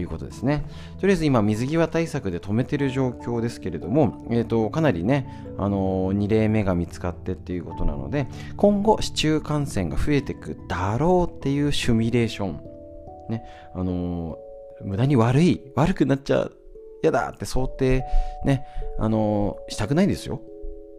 [0.00, 0.64] いうことですね。
[1.00, 12.60] とりあえず今、水際対策で止めてる状況ですけれども、えーと、かなりね、あのー、2例目が見つかってっていうことなので、今後、市中感染が増えていくだろうっていうシミュレーション、
[13.28, 13.44] ね、
[13.74, 16.56] あのー、無駄に悪い、悪くなっちゃう、
[17.04, 18.04] 嫌だって想定、
[18.44, 18.64] ね、
[18.98, 20.40] あのー、したくないですよ。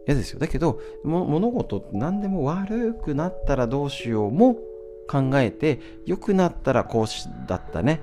[0.06, 0.38] 嫌ですよ。
[0.38, 4.54] だけど、物事って何でも悪くなったらどうしようも
[5.08, 8.00] 考えて、良くなったらこうしだったね。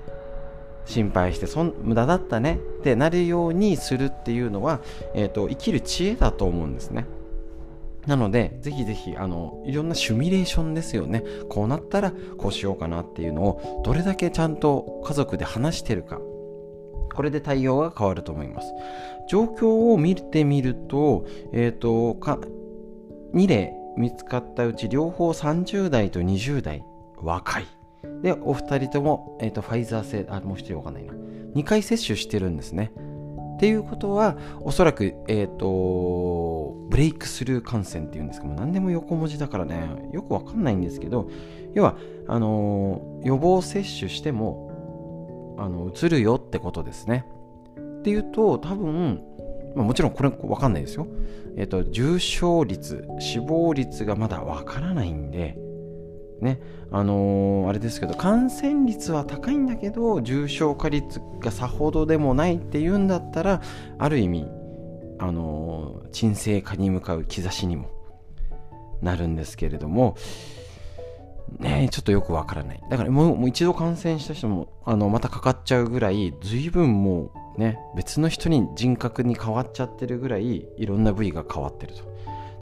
[0.84, 4.80] 心配してそん無駄だったねってなるようにするっていうのは、
[5.14, 7.06] えーと、生きる知恵だと思うんですね。
[8.06, 11.24] なので、ぜひぜひ、あの、いろんなシミュレーションですよね。
[11.48, 16.20] こうなったらこうしようかなっていうのを、どれだけちゃんと家族で話してるか。
[17.14, 18.72] これで対応が変わると思います。
[19.28, 22.38] 状況を見てみると、えっ、ー、と、か、
[23.34, 26.84] 2例見つかったうち両方30代と20代。
[27.16, 27.66] 若い。
[28.22, 31.14] で、お二人とも、えーと、ファイザー製、あ、もう一人わかんないな。
[31.54, 32.92] 2回接種してるんですね。
[33.54, 41.28] っていうことは、おそらく、えっ、ー、と、ブレイクスルー感染っていうんですけども、何でも横文字だからね、よくわかんないんですけど、
[41.72, 41.96] 要は、
[42.26, 44.73] あのー、予防接種しても、
[45.56, 47.26] あの、移るよってことですね。
[48.00, 49.22] っていうと、多分、
[49.74, 51.06] まあ、もちろんこれわかんないですよ。
[51.56, 55.56] えっ、と、重症率、死亡率がまだわからないんで、
[56.40, 63.62] ねあのー、あれですけど感染率は高いんだけど重症化率がさほどでもないっていうんだったら
[63.98, 64.46] ある意味
[65.18, 67.90] あのー、沈静化に向かう兆しにも
[69.00, 70.16] なるんですけれども
[71.58, 82.14] ねちょっとよくわからないだからもうもう一度感染した人もあのまたかかっちゃうぐらい随分もうね別の人に人格に変わっちゃってるぐらいいろんな部位が変わってると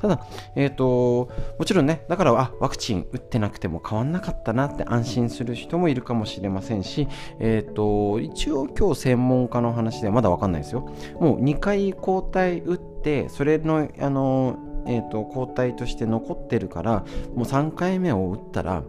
[0.02, 0.26] ただ、
[0.56, 1.30] えっ、ー、と、
[1.60, 7.06] もちろんね、だから、あ、ワクチン打ってなくても変わんなかったなって安心する人もいるかもしれませんし、
[7.38, 10.92] えっ、ー、と、一応今日専門家の話ではまだわかんないですよ。
[11.20, 17.04] もう2回抗体打って、それの、あの、え、ー、と、抗体として残ってるから、
[17.34, 18.82] もう3回目を打ったら、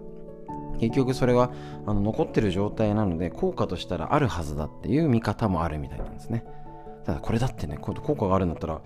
[0.79, 1.51] 結局それは
[1.85, 6.45] あの残ってる状態なので効果としたらあるはずだっていう見方もあるみたいなんですね。
[7.05, 8.81] ただこれだってね、効果があるんだったら、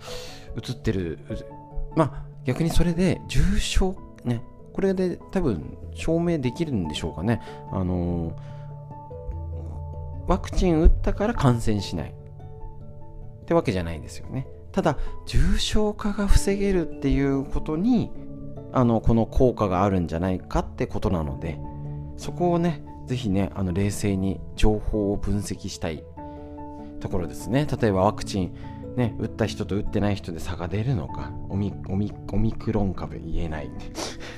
[0.56, 1.18] 映ってる
[1.96, 4.42] まあ逆にそれで重症ね
[4.72, 7.40] これで多分証明できるんでしょうかね。
[7.72, 8.36] あの
[10.26, 12.10] ワクチン打ったから感染しない。
[12.10, 14.46] ってわけじゃないですよね。
[14.72, 18.10] ただ重症化が防げるっていうことに
[18.72, 21.58] あのこの効果があるんじゃないかってことなので
[22.16, 26.04] そこをねぜひねあの冷静に情報を分析したい
[27.00, 28.54] ところですね例えばワクチン
[28.98, 31.72] ね、打った人と打ってない人で差が出るのか、オミ
[32.52, 33.70] クロン株言えない。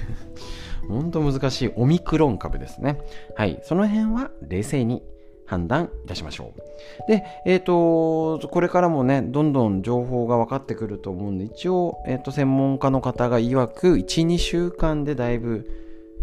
[0.87, 3.01] 本当難しいオミクロン株ですね。
[3.37, 5.03] はい、その辺は冷静に
[5.51, 7.11] 判断いたしましょう。
[7.11, 15.69] で、えっ、ー、と、これからもね、どんどん情報が分かってくると思うんで、一応、えっ、ー、と、専門家の方が曰く、1、2週間でだいぶ、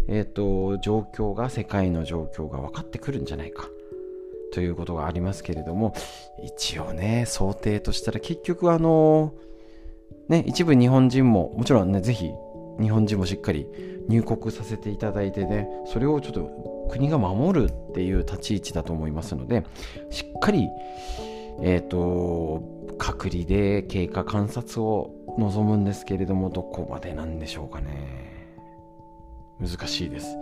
[0.08, 3.68] えっ、ー、と、状況が、世界の状況が分かってくるんじゃないか。
[4.50, 5.92] ということがありますけれども、
[6.42, 9.34] 一応ね、想定としたら結局あの、
[10.30, 12.30] ね、一部日本人も、もちろんね、ぜひ
[12.80, 13.66] 日本人もしっかり
[14.08, 19.64] 入国させていただいてね、それをちょっと国が守るっていう立ち位置だと思いますので、
[20.10, 20.68] しっかり、
[21.62, 22.62] えっ、ー、と、
[22.98, 28.48] 隔離で経過観察を望むんですけれども、どこまでなんでしょうかね。
[29.60, 30.36] 難しいです。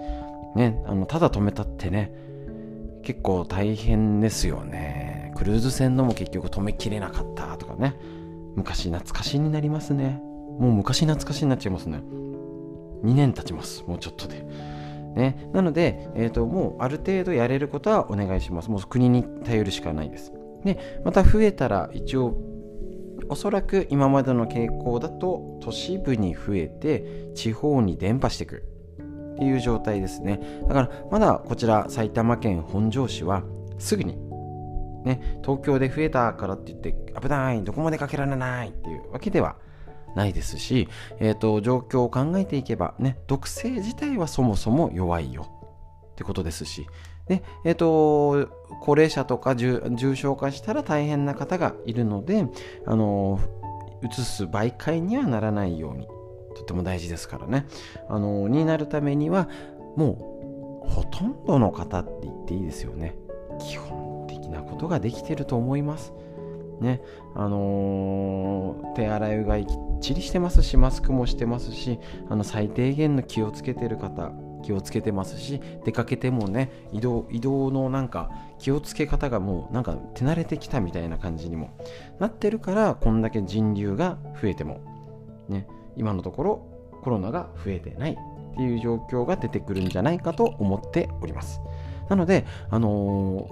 [0.55, 2.13] ね、あのただ止めたってね、
[3.03, 5.33] 結構大変ですよね。
[5.37, 7.95] クルーズ船のも結局止めきれなかったとかね。
[8.57, 10.21] 昔懐かしになりますね。
[10.59, 11.99] もう昔懐かしになっちゃいますね。
[13.05, 13.85] 2年経ちます。
[13.87, 14.47] もうちょっとで。
[15.17, 18.71] ね、なので、えーと、もうある程度やれることはお願いします。
[18.71, 20.33] もう国に頼るしかないです。
[20.65, 22.37] で、また増えたら一応、
[23.29, 28.65] おそらく今までの傾向だと都市部に増えて地方に伝播してくる。
[29.37, 30.41] っていう状態ですね。
[30.67, 33.43] だからまだこちら埼玉県本庄市は
[33.79, 34.17] すぐに
[35.05, 39.57] ね、東京で増えたからって言って危ないどこも出かけられないっていうわけでは
[40.17, 40.89] ないですし、
[41.21, 45.47] えーと、状況を考えていけばね毒性自体はそもそも弱いよ
[46.13, 46.87] ってことですし
[47.29, 48.49] で、えーと、
[48.81, 52.47] 高齢者とか重症化したら大変な方がいるので、
[52.87, 53.41] あの
[54.03, 56.07] 移す媒介にはならないように
[56.55, 57.67] とても大事ですからね。
[58.09, 59.49] あのになるためには
[59.97, 63.17] もうほとんどの方って言っていいですよね。
[63.59, 66.13] 基本的なことができてると思います。
[66.81, 67.01] ね
[67.35, 71.99] あのー、手洗いうがいきっちりしてますしマスクもしてますし
[72.29, 81.71] あの最低限の気をつけてる方気をつけてますし出かけてもね移動移動のなんか気をつけ方がもうなんか手慣れてきたみたいな感じにも
[82.19, 84.81] なってるからこんだけ人流が増えても
[85.49, 91.61] ね今のところコロナが増えてないっていう状況が出てくるんじゃないかと思っております。
[92.09, 93.47] なのであの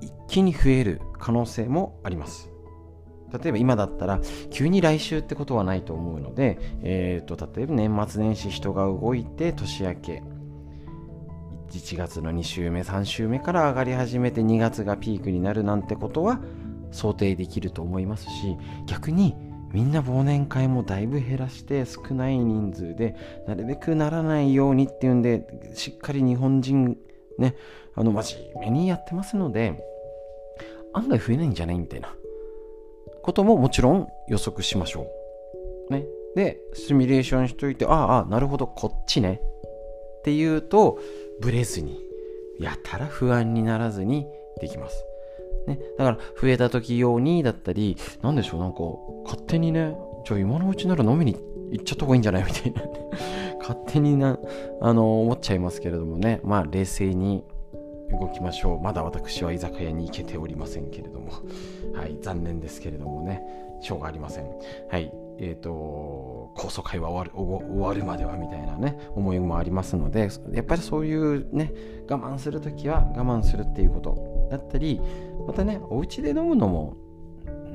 [0.00, 2.50] ー、一気に増える可能性もあります。
[3.32, 4.20] 例えば今だったら
[4.50, 10.22] 急に来週ってことはないと思うので、えーと、例えば年末年始人が動いて年明け
[11.70, 16.42] 1月の2週目3週目から上がり始めて2月がピークになるなんてことは
[16.90, 19.34] 想定できると思いますし逆に
[19.72, 23.16] みんな忘年会もだいぶ減らして少ない人数で
[23.46, 26.98] なるべくならないようにっていうんでしっかり日本人
[27.38, 27.56] ね
[27.94, 29.91] あの真面目にやってますので
[30.94, 31.78] 案外増えないんじゃない？
[31.78, 32.14] みたいな
[33.22, 35.06] ことももちろん予測しましょ
[35.90, 35.92] う。
[35.92, 36.04] ね。
[36.34, 39.40] で、シミュレーションしといて、ああ、なるほど、こっちね。
[40.20, 40.98] っていうと、
[41.40, 42.00] ブレずに、
[42.58, 44.26] やたら不安にならずに
[44.60, 45.04] できます。
[45.66, 45.78] ね。
[45.98, 48.80] だから、増えた時用にだったり、なんでしょう、なんか、
[49.24, 51.36] 勝手にね、じゃあ今のうちなら飲みに
[51.72, 52.44] 行っちゃった方がいいんじゃない？
[52.44, 52.82] みたいな、
[53.58, 54.38] 勝手にな、
[54.80, 57.44] あの、思っちゃいますけれどもね、まあ、冷静に
[58.12, 58.80] 動きましょう。
[58.80, 61.32] まだ私は居酒屋に行けておりませんけれども。
[61.94, 63.42] はい、残念ですけれどもね、
[63.80, 64.46] しょうがありません。
[64.88, 71.72] はい、え、ー、と、高層会は終わる終わるまではみたいなね、思いもありますので、やっぱりそういうね、
[72.08, 75.00] 我慢するときは我慢するっていうことだったり、
[75.46, 76.96] またね、お家で飲むのも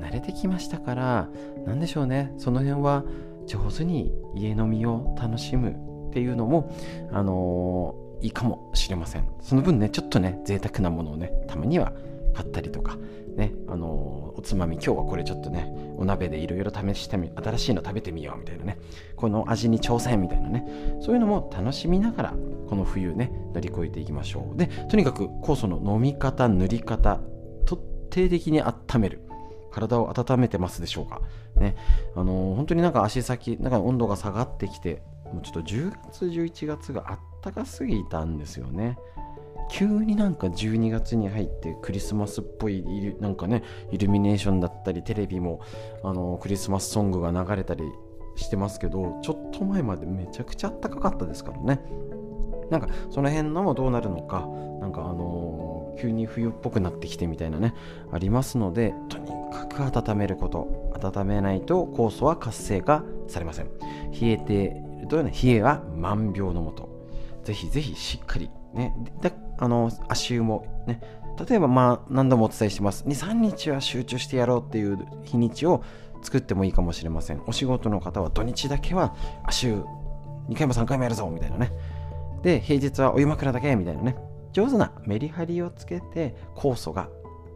[0.00, 1.28] 慣れてきましたから、
[1.66, 3.04] なんでしょうね、その辺は
[3.46, 5.70] 上手に家飲みを楽しむ
[6.08, 6.70] っていうのも、
[7.12, 9.28] あのーいいかもしれません。
[9.40, 11.92] その分ね、ちょっとね、贅沢なものをね、たまには
[12.34, 12.96] 買ったりとか、
[13.36, 18.78] ね、あのー、おつまみ、今日はこれちょっとね、お鍋でいろいろ試してみ、新しいの食べてみようみたいなね、
[19.16, 20.66] この味に挑戦みたいなね、
[21.00, 22.34] そういうのも楽しみながら、
[22.68, 24.56] この冬ね、乗り越えていきましょう。
[24.56, 27.20] で、とにかく酵素の飲み方、塗り方、
[27.64, 29.22] 徹底的に温める。
[29.70, 31.20] 体を温めてますでしょうか
[31.56, 31.76] ね、
[32.16, 35.02] あのー、本当になんか足先、なんか温度が下がってきて、
[35.32, 38.98] もうちょっと10月、11月があったかすぎたんですよね。
[39.70, 42.82] 急になんか12月に入ってクリスマスっぽい
[43.20, 45.60] なんかねイルミネーションだったりテレビも
[46.02, 47.84] あのクリスマスソングが流れたり
[48.36, 51.82] してますけどちょっと前までめちゃくちゃ暖かかったですからね。
[52.70, 54.46] なんかその辺のもどうなるのか
[54.80, 57.74] なんかあのー、急に冬っぽくなってきてみたいなね
[58.12, 63.70] ありますのでとにかく温めること温めないと酵素は活性化されません。
[64.12, 66.87] 冷えているとね冷えは万病のもと。
[67.48, 71.00] ぜひぜひしっかりね、であの足湯もね
[71.48, 73.04] 例えばまあ何度もお伝えしてます。
[73.04, 75.82] 23日は集中してやろうっていう日にちを
[76.20, 77.40] 作ってもいいかもしれません。
[77.46, 79.82] お仕事の方は土日だけは足湯
[80.50, 81.72] 2回も3回もやるぞみたいなね。
[82.42, 84.14] で平日はお湯枕だけみたいなね。
[84.52, 87.08] 上手なメリハリをつけて酵素が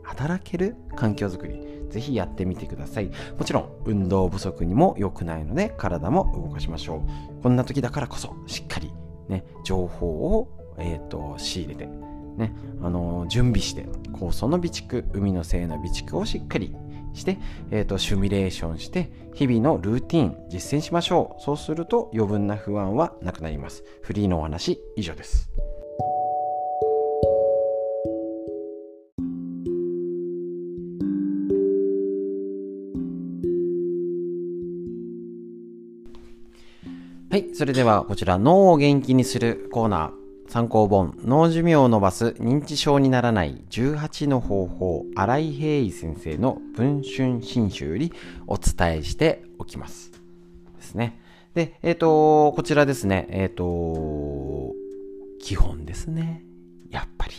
[0.04, 3.10] 働ける環境づくりぜひやってみてください。
[3.36, 7.04] もちろん運動不足にも良くないので体も動かしましょ
[7.38, 7.42] う。
[7.42, 8.90] こんな時だからこそしっかり
[9.28, 10.48] ね、情報を、
[10.78, 11.86] えーと、仕入れて、
[12.36, 16.74] ねあの、準備して酵素の備蓄海の精の備蓄をしっかり
[17.14, 17.38] して、
[17.70, 21.42] えーと、シミュレーションして日々のルーティン実践しましょう。
[21.42, 23.84] そうすると余分な不安はなくなります。
[24.02, 25.50] フリーのお話以上です。
[37.32, 37.48] はい。
[37.54, 40.50] それでは、こちら、脳を元気にするコーナー。
[40.50, 48.12] 参考本、脳寿命を伸ばす認知症にならない18の方法、新井平伊先生の文春新書より
[48.46, 50.12] お伝えしておきます。
[50.76, 51.22] ですね。
[51.54, 54.74] で、えっ、ー、と、こちらですね、えっ、ー、と、
[55.40, 56.44] 基本ですね。
[56.90, 57.32] やっぱり。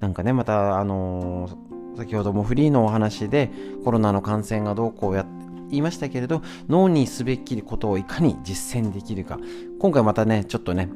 [0.00, 3.50] なんかね、また、あのー、先ほどもフリーのお話で
[3.84, 5.37] コロナの感染がどうこうやって
[5.70, 9.38] 言いましたけれど脳にすべきことをいかに実践できるか。
[9.78, 10.88] 今回またねちょっとね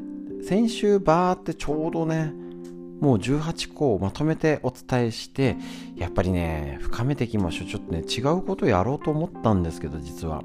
[0.47, 2.33] 先週バーってちょうどね
[3.01, 5.57] もう18個をまとめてお伝えして
[5.97, 7.68] やっぱりね深めていきましょう。
[7.68, 10.43] ちょっとね違うことやろうと思ったんですけど実は。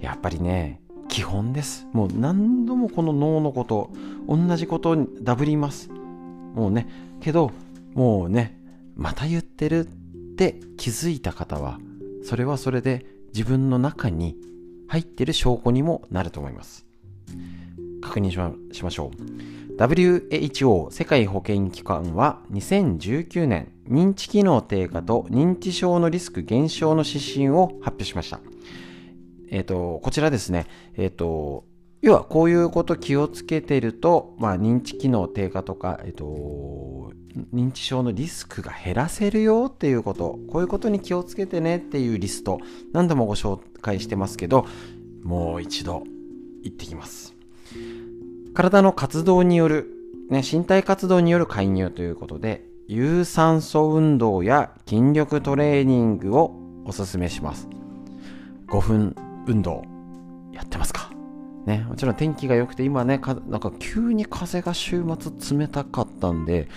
[0.00, 1.86] やっぱりね基本です。
[1.92, 3.90] もう何度もこの脳のこと
[4.28, 5.90] 同じことにダブります。
[5.90, 6.88] もうね
[7.20, 7.52] けど
[7.94, 8.58] もうね
[8.96, 11.78] また言ってるって気づいた方は
[12.24, 14.36] それはそれで自分の中に
[14.86, 16.86] 入ってる証拠にもなると思います。
[18.00, 28.40] 確認しましましょう WHO 世界保健機関は2019年認知機能低下と認知症のリスク減少の指針を発表しました。
[29.50, 30.66] えっ、ー、と、こちらですね、
[30.96, 31.64] えっ、ー、と、
[32.04, 37.14] 要はこういうこと気をつけてると、まあ、認知機能低下とか、えっ、と、
[37.54, 42.58] 認知症のリスクが減らせるよっていうこと、こういうことに気をつけてねっていうリスト、
[42.92, 44.66] 何度もご紹介してますけど、
[45.22, 46.02] もう一度
[46.62, 47.34] 言ってきます。
[48.52, 49.90] 体の活動による、
[50.28, 57.66] ね、身体活動による介入ということで、有酸素運動や筋力トレーニングをおすすめします。
[58.68, 59.84] 5分運動
[60.52, 61.13] やってますか？
[61.66, 66.68] ね、もちろん天気が良くて今ね、なんか急に風が週末冷たかったんで、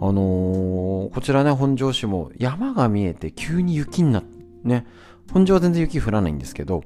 [0.00, 4.86] あのー、こちらね、本庄市も山が見えて急に雪になって、ね、
[5.32, 6.84] 本庄は全然雪降らないんですけど、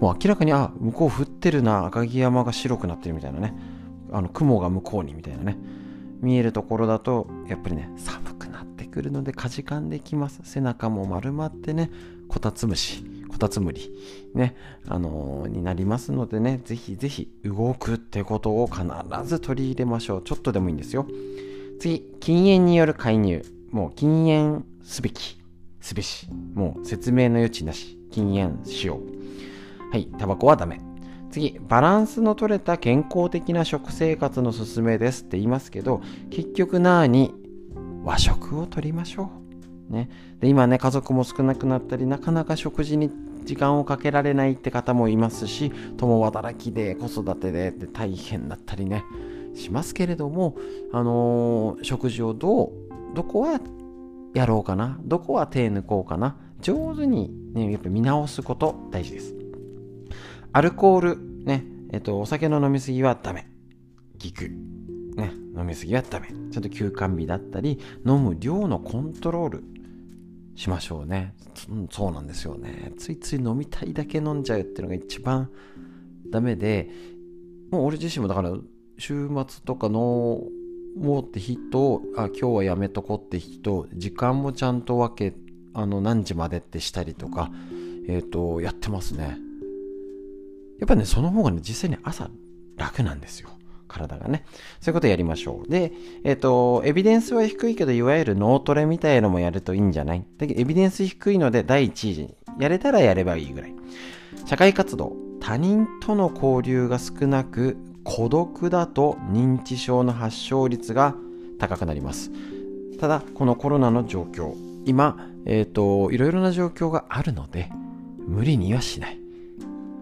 [0.00, 3.54] もう明らかに、あ、向こう降ってるな、赤城山が白くなってるみたいなね、
[4.12, 5.58] あの雲が向こうにみたいなね、
[6.24, 10.40] 見えるところだとやっぱりね寒くなってくるのでかじかんできます。
[10.42, 11.90] 背中も丸まってね
[12.28, 13.92] こたつむしこたつむり。
[14.34, 14.56] ね
[14.88, 18.82] あのー、になりますのでねぜひぜひ動くってことを必
[19.24, 20.22] ず取り入れましょう。
[20.22, 21.06] ちょっとでもいいんですよ。
[21.80, 23.44] 次禁煙による介入。
[23.70, 25.38] もう禁煙すべき。
[25.80, 26.28] すべし。
[26.54, 27.98] もう説明の余地なし。
[28.10, 29.90] 禁煙しよう。
[29.90, 30.80] はいタバコはダメ。
[31.30, 37.34] 次、バランスの取れた健康的な食生活のすすめですって言いますけど、結局なに
[38.04, 39.32] 和食をとりましょ
[39.90, 39.92] う。
[39.92, 40.08] ね。
[40.38, 43.10] で、今ね、家族も少なくなったり、なかなか食事に
[43.44, 49.04] 時間をかけられないって方もいますし、共働きで子育てでって大変だったりね、
[49.54, 50.56] しますけれども、
[50.92, 52.72] あのー、食事をどう、
[53.14, 53.60] どこは
[54.34, 59.34] やろうかな、どこは手抜こうかな、上手にね、やっぱ見直すこと大事です。
[60.52, 63.46] アルコール、ね、えっと、お酒の飲みすぎはダメ。
[64.18, 64.50] ギク。
[65.16, 66.28] ね、飲みすぎはダメ。
[66.50, 69.64] ちゃんと休館日だったり、飲む量のコントロール
[70.56, 71.34] しましょうね。
[71.90, 72.92] そうなんですよね。
[72.98, 75.50] ついつい飲みたいだけ飲んじゃうっていうのが一番
[76.30, 76.90] ダメで、
[77.70, 78.54] もう俺自身もだから
[78.98, 80.42] 週末とかの
[80.96, 85.36] もうって人あ今日はやめとこって人時間もちゃんと分け
[85.72, 87.50] あの何時までってしたりとか
[88.06, 89.38] えっ、ー、とやってますね
[90.78, 92.28] やっぱね、その方がね、実際に朝
[92.76, 93.50] 楽なんですよ。
[93.94, 94.44] 体がね。
[94.80, 95.70] そういうことやりましょう。
[95.70, 95.92] で、
[96.24, 100.24] えっ、ー、と、エビデンスは低いけど、いわゆる脳トレみたいのもやるといいんじゃない？
[100.38, 103.74] だけど、エビデンス低いので、第一位やれたらやればいいぐらい。
[104.46, 105.16] 社会活動。
[105.40, 111.14] 他人との交流が少なく、孤独だと認知症の発症率が
[111.58, 112.30] 高くなります。
[112.98, 114.54] ただ、このコロナの状況、
[114.86, 117.70] 今、えっ、ー、と、いろいろな状況があるので、
[118.26, 119.18] 無理にはしない。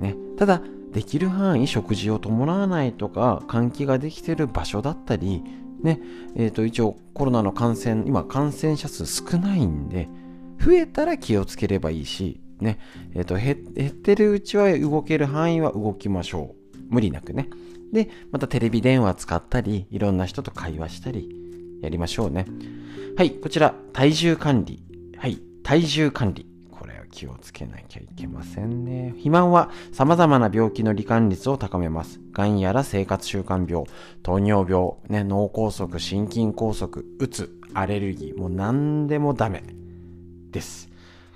[0.01, 0.63] ね、ただ
[0.93, 5.43] できる範囲食事を伴わないとか換気ができてる場所だったり
[5.83, 6.01] ね
[6.37, 10.09] えー、と一応コロナの感染今感染者数少ないんで
[10.61, 12.79] 増えたら気をつければいいしね
[13.15, 13.57] えー、と減
[13.89, 16.79] ってるうちは動ける範囲は動きましょう。
[16.89, 17.49] 無理なくね。
[17.93, 21.29] でまたテレビ電話使ったりいろんな人と会話したり
[21.83, 22.47] やりましょうね。
[23.17, 24.83] はいこちら体重管理。
[25.19, 26.52] はい体重管理。
[27.13, 29.11] 気をつけなきゃいけませんね。
[29.11, 32.21] 肥満は様々な病気の罹患率を高めます。
[32.33, 33.87] 癌やら生活習慣病、
[34.25, 39.63] 糖尿病、ね、脳梗塞、心筋梗塞、うつ、アレルギー、もう何でもダメ
[40.51, 40.89] です。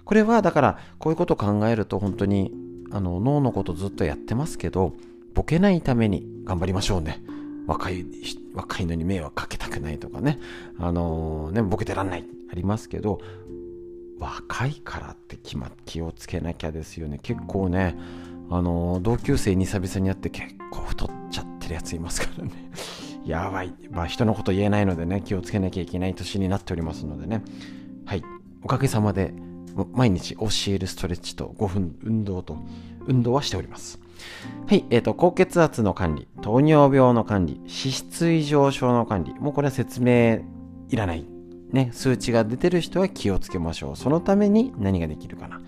[0.05, 2.53] これはだからこういうことを考えると本当に
[2.91, 4.95] あの脳のことずっとやってますけど、
[5.35, 7.23] ボケないために頑張りましょうね。
[7.67, 8.07] 若い、
[8.55, 10.39] 若いのに迷惑かけたくないとかね。
[10.79, 12.25] あのー、ね、ボケてらんない。
[12.51, 13.21] ありますけど、
[14.19, 17.19] 若いからって気,、ま、気をつけなきゃですよね。
[17.23, 17.97] 結構ね
[18.51, 22.53] あの同級生に久々に会って結構太っちゃってるやついますからね。
[23.27, 27.43] やばい、まあ、人のこと言えないのでね気をつけなきゃいけない年になっておりますのでね。
[28.05, 28.23] はい。
[28.63, 29.35] おかげさまで
[29.93, 32.57] 毎日教えるストレッチと5分運動と
[33.07, 34.01] 運動はしております。
[34.67, 40.41] はい、えっ、ー、と、高血圧の管理、糖尿病の管理、脂質異常症の管理、もうこれは説明
[40.89, 41.36] いらない。
[41.77, 43.97] ね、数値が出てる人は気をつけましょう。
[43.97, 45.61] そのために何ができるかな。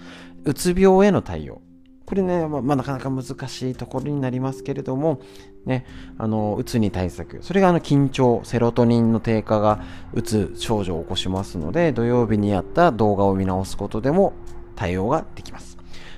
[0.45, 1.61] うつ病への対応。
[2.07, 5.21] これね、ま、ま、なかなか難しいところになりますけれども、
[5.67, 5.85] ね、
[6.17, 7.43] あの、うつに対策。
[7.43, 9.83] それがあの、緊張、セロトニンの低下が
[10.15, 14.33] うつ症状を起こしますので、土曜日にやった動画を見直すことでも
[14.75, 15.77] 対応ができます。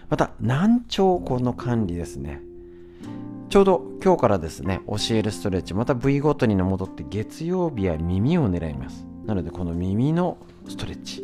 [0.08, 2.40] また、難聴この管理ですね。
[3.48, 9.09] ちょうど今日からですね、教えるストレッチ、また部位ごとに戻って月曜日は耳を狙います。
[9.30, 10.38] なのでこの耳の
[10.68, 11.22] ストレッチ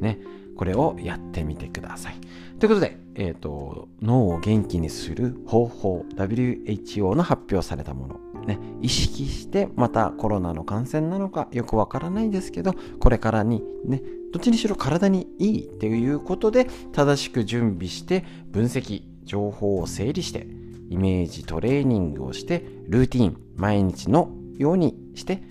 [0.00, 0.18] ね
[0.56, 2.16] これをやってみてください。
[2.58, 14.02] ということで、えっ、ー、と、脳を元気にする方法、WHO の発表されたもの、ね、意識してまたコロナの感染なのかよくわからないですけど、これからにね、
[14.32, 20.46] どっちにしろ体にいいっていうことで正しく準備して分析、情報を整理して
[20.88, 25.42] イメージトレーニングをしてルーティン毎日のようにして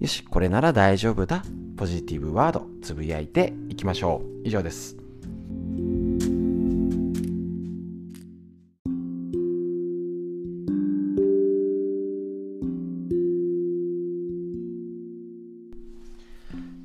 [0.00, 1.42] よしこれなら大丈夫だ
[1.76, 4.96] ポジティブワードつぶやいていきましょう以上です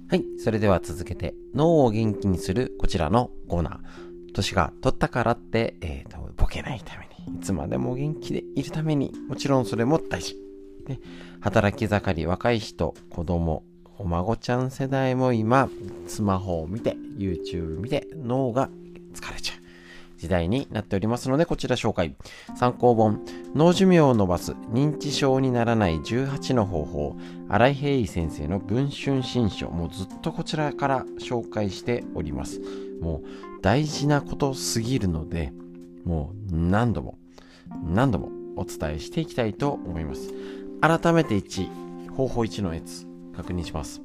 [0.07, 0.23] はい。
[0.37, 4.33] それでは続けて、脳を元気にするこちらのコーナー。
[4.33, 10.35] 年が取ったからって、えーと、ボケないために、いつまでも元気でいるために、もちろんそれも大事。
[10.87, 10.99] ね、
[11.45, 13.61] 働き盛り、若い人、子供、
[13.99, 15.69] お孫ちゃん世代も今、
[16.07, 18.67] スマホを見て、YouTube 見て、脳が
[19.13, 20.19] 疲れちゃう。
[20.19, 22.15] 時代になっておりますので、こちら紹介。
[22.55, 23.23] 参考本、
[23.53, 27.15] 脳寿命を伸ばす認知症にならない18の方法、
[27.47, 32.59] 新井平井先生の文春新書、もうずっとこちらから紹介しております。
[33.01, 35.53] もう大事なことすぎるので、
[36.05, 37.19] もう何度も、
[37.83, 40.33] 何度もお伝えしていきたいと思います。
[40.81, 44.01] 改めて1、方法1のやつ、確認します。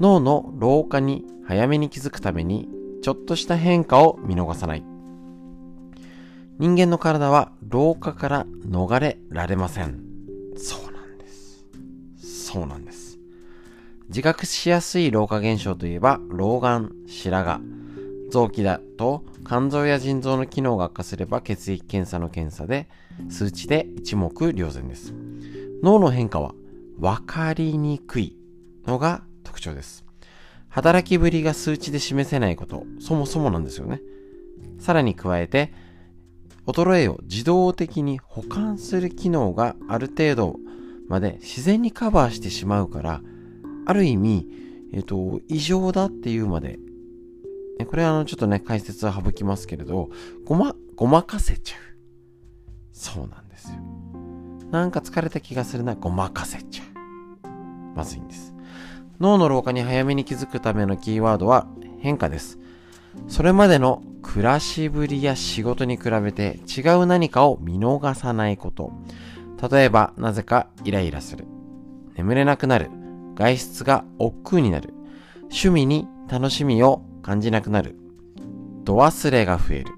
[0.00, 2.68] 脳の老化に早めに気づくために、
[3.02, 4.84] ちょっとした変化を見逃さない。
[6.58, 10.00] 人間の体は老化から逃れられません。
[10.56, 11.66] そうなんです。
[12.18, 13.18] そうなんです。
[14.08, 17.82] 自覚しやすい老化現象といえば、老眼、白髪。
[18.32, 22.88] 臓器だと肝臓や腎臓の機能が悪化すれば血液検査の検査で
[23.28, 25.12] 数値で一目瞭然です。
[25.82, 26.54] 脳の変化は
[26.98, 28.36] 分かりにくい
[28.86, 30.04] のが特徴です。
[30.68, 34.00] 働きぶりが数値で示せないこと、そもそもなんですよね。
[34.78, 35.72] さらに加えて、
[36.66, 40.56] 衰えを自動的に保管する機能がある程度
[41.08, 43.20] まで自然にカバーしてしまうから、
[43.84, 44.46] ある意味、
[44.92, 46.78] えっ、と、異常だっていうまで、
[47.86, 50.10] これはあの、ちょっとね、解説は省きますけれど、
[50.44, 51.80] ごま、ごまかせちゃう。
[52.92, 53.41] そうなんです。
[54.72, 56.88] なんか疲れた気がするな、ごまかせちゃう。
[57.94, 58.54] まずいんです。
[59.20, 61.66] 脳の老化に早めに気づくためのキーワードは
[62.00, 62.58] 変化です。
[63.28, 68.92] それまでの暮らしぶりや仕事に比べて違う何かを見逃さないこと。
[69.70, 71.44] 例えば、なぜかイライラする。
[72.16, 72.90] 眠れなくなる。
[73.34, 74.94] 外出が億劫になる。
[75.42, 77.94] 趣味に楽しみを感じなくなる。
[78.84, 79.92] 度忘れが増える。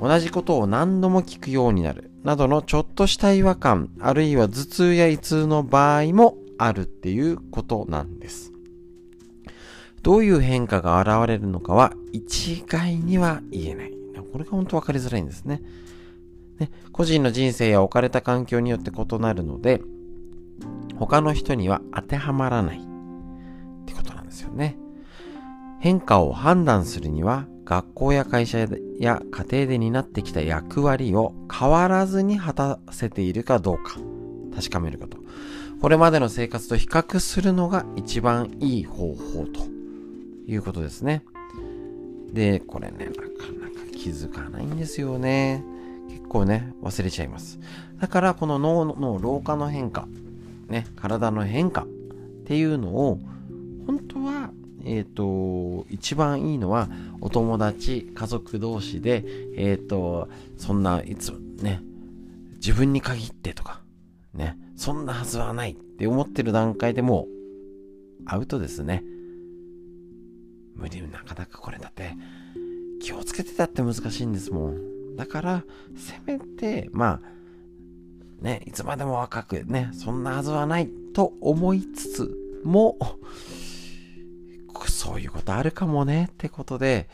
[0.00, 2.07] 同じことを何度も聞くようになる。
[2.22, 8.52] などのちょっとした違和感、あるいは頭痛や胃痛の場合もあるっていうことなんです。
[10.02, 13.92] どういう変化が現れるのかは一概には言えない。
[14.32, 15.62] これが本当分かりづらいんですね。
[16.58, 19.80] ね個人の人生や置かれた環境によって異なるので、
[20.96, 22.80] 他の人には当てはまらないっ
[23.86, 24.76] てことなんですよね。
[25.80, 28.60] 変化を判断するには、学校や会社
[28.98, 33.98] や家庭で担ってきた役割を変わらずに果たせているかどうか
[34.56, 35.18] 確かめること。
[35.82, 39.60] これまでの生活と比較するのが一番いい方法と
[40.46, 41.22] いうことですね。
[42.32, 45.62] で、これね、なかなか気づかないんですよね。
[46.08, 47.60] 結構ね、忘れちゃいます。
[48.00, 50.08] だから、この脳の老化の変化、
[50.68, 51.86] ね、体の変化っ
[52.46, 53.20] ていうのを、
[53.86, 54.52] 本当は、
[54.88, 56.88] えっ、ー、と、一番いいのは、
[57.20, 59.24] お友達、家族同士で、
[59.56, 61.82] えっ、ー、と、そんな、いつも、ね、
[62.56, 63.80] 自分に限ってとか、
[64.34, 67.38] ね、そんなはずはないって思ってる段階でもう
[68.26, 69.02] アウトですね。
[70.74, 72.14] 無理、なかなかこれだって、
[73.00, 75.16] 気をつけてたって難しいんですもん。
[75.16, 75.64] だから、
[75.96, 82.96] せめて、まあ、ね、いつまでも若くね、そんなはずはないと思いつつも、
[84.86, 87.08] そういうことあるかもねってことで、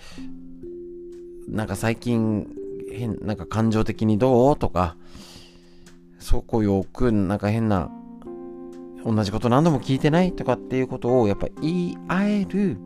[1.48, 2.48] なんか最近、
[2.90, 4.96] 変、なんか感情的にどうとか、
[6.18, 7.90] そこうよく、なんか変な、
[9.04, 12.78] 同じこと何度も聞いてないとかっていうことをやっぱ言い合える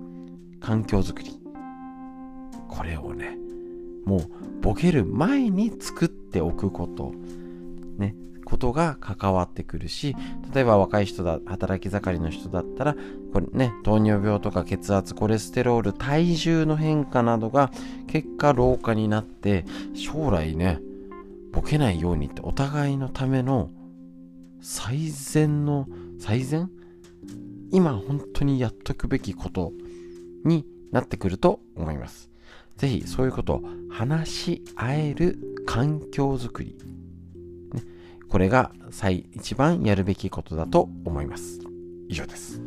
[0.60, 1.38] 環境づくり。
[2.68, 3.38] これをね、
[4.04, 4.20] もう
[4.60, 7.12] ボケる前に作っておくこと、
[7.98, 8.14] ね、
[8.48, 10.16] ことが関わってくるし、
[10.54, 12.96] 例えば若い人だ、働き盛りの人だったら、
[13.34, 17.70] これね、糖尿病とか血圧、コレステロール、体重の変化などが
[18.06, 20.80] 結果老化になって、将来ね、
[21.52, 23.70] ボケないようにってお互いのための
[24.62, 25.86] 最善の、
[26.18, 26.70] 最善？
[27.70, 29.72] 今本当にやっとくべきこと
[30.44, 32.30] になってくると思います。
[32.78, 36.78] ぜひそういうことを話し合える環境づくり。
[38.28, 41.60] これが最一番やるべきことだと思います。
[42.08, 42.60] 以上です。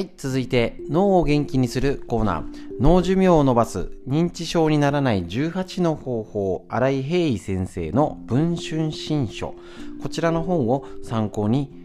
[0.00, 2.44] はい、続いて脳を元気にするコーナー
[2.80, 9.54] 脳寿命を伸ばす認知症にならない18の方法新井平井先生の文春新書
[10.02, 11.79] こちらの本を参考に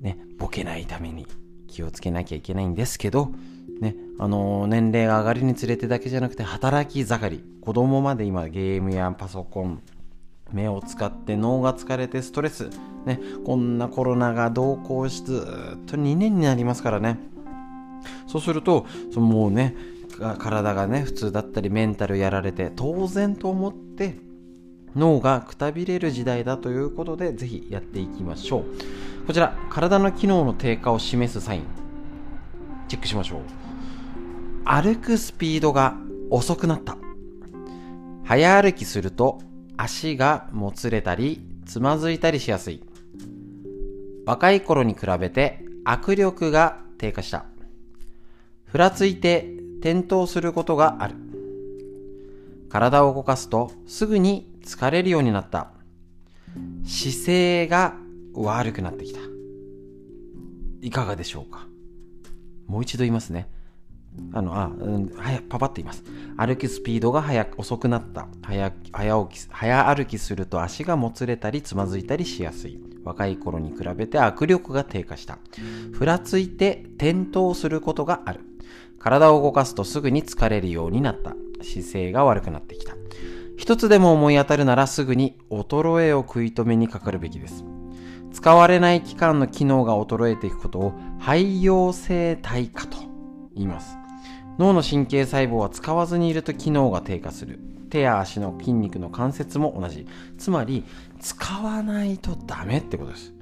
[0.00, 1.26] ねボケないために
[1.66, 3.32] 気をつけなきゃいけないんですけど
[3.80, 9.82] ねあの、年齢が上がるにつれてだけじゃなくて働き盛り子供まで今ゲームやパソコン
[10.52, 12.70] 目を使って脳が疲れてストレス
[13.04, 15.46] ねこんなコロナが同行しず
[15.76, 17.18] っと2年になりますからね。
[18.26, 19.74] そうするとそのもうね
[20.38, 24.16] 体がね普通だったりメンタルやられて当然と思って
[24.96, 28.64] 脳がくたびれる時代だということでぜひやっていきましょう。
[29.28, 31.64] こちら体の機能の低下を示すサイン。
[32.88, 33.40] チェックしましょう。
[34.64, 35.98] 歩くスピードが
[36.30, 36.96] 遅くなった。
[38.24, 39.42] 早歩きすると
[39.76, 42.82] 足がもつれたりつまずいたりしやすい。
[44.24, 47.44] 若い頃に比べて握力が低下した。
[48.64, 51.16] ふらついて転倒することがある。
[52.70, 55.68] 体を動かすとすぐに疲れるようになった。
[56.86, 57.94] 姿勢が
[58.42, 59.20] 悪くなってきた。
[60.80, 61.66] いかがでしょうか？
[62.66, 63.50] もう一度言いますね。
[64.32, 66.02] あの、あ、うん、早パパって言います。
[66.36, 68.26] 歩きスピードが早く、遅くなった。
[68.42, 72.80] 早、早起き、早歩きすると足がもつれたりつまずいたりしやすい。
[73.04, 75.38] 若い頃に比べて握力が低下した。
[75.92, 78.40] ふらついて転倒することがある。
[78.98, 81.34] 体を動かすとすぐに疲れるようになった。
[81.62, 82.94] 姿勢が悪くなってきた。
[83.56, 87.64] 一つでも思い当たるならすぐに衰えを食い止めにかかるべきです。
[88.32, 92.98] 使われない期間の機能が衰えていくことを肺陽性退化と
[93.54, 93.96] 言います。
[94.58, 97.60] 脳の神経細胞は使わずにいると機能が低下する。
[97.90, 100.06] 手や足の筋肉の関節も同じ。
[100.36, 100.84] つまり、
[101.20, 103.38] 使わないとダメってことです。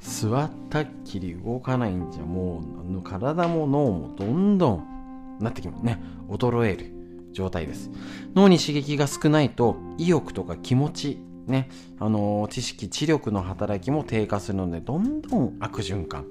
[0.00, 6.92] 座ったっきり動かないんじゃもう体も脳もどんどんなってきますね衰える
[7.32, 7.90] 状態です
[8.34, 11.18] 脳に刺激が少ないと意欲とか気持ち
[11.48, 16.26] ねあの、知識知力の働きも低下するのでどんどん悪循環。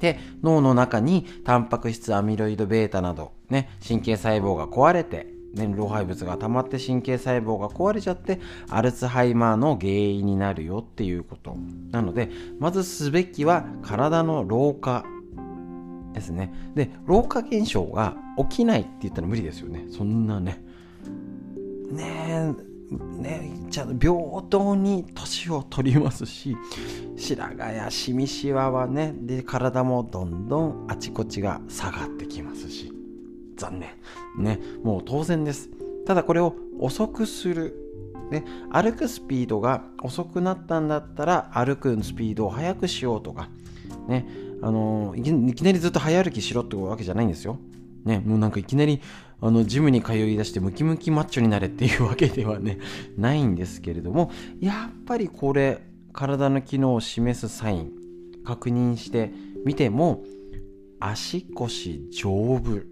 [0.00, 8.38] で脳の中にタンパク質アミロイド β などね神経細胞が壊れてね、老廃物が溜まって神経細胞が壊れちゃって
[8.68, 11.56] アルツハイマーの原因になるよっていうこと。
[11.90, 15.04] なのでまずすべきは体の老化。
[16.12, 16.52] ですね。
[16.74, 18.16] で老化現象が
[18.50, 19.86] 起きないって言ったら無理ですよね。
[19.90, 20.62] そんなね。
[21.90, 24.12] ねえねじゃん平
[24.48, 26.56] 等に年を取りますし
[27.16, 32.92] 白髪やしみしわはねで体もどんどんあちこちが下がってきますし
[33.58, 33.90] 残念。
[34.38, 35.68] ね、もう当然です。
[36.06, 37.84] ただこれを遅くする。
[38.30, 43.48] ね、歩くスピードが遅くなったんだったら歩くスピードを速くしようとか、
[44.06, 44.28] ね、
[44.60, 45.22] あのい
[45.54, 47.58] きなりずっと早歩きしろってわけじゃないんですよ。
[48.04, 49.00] ね、もうなんかいきなり
[49.40, 52.78] あのジムに通い出してムキムキマッチョになれっていうわけではね
[53.16, 55.82] ないんですけれどもやっぱりこれ
[56.12, 57.92] 体の機能を示すサイン
[58.44, 59.30] 確認して
[59.64, 60.24] みても
[60.98, 62.82] 足腰丈夫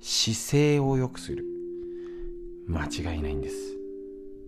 [0.00, 1.44] 姿勢を良くする。
[2.68, 3.56] 間違いないんです。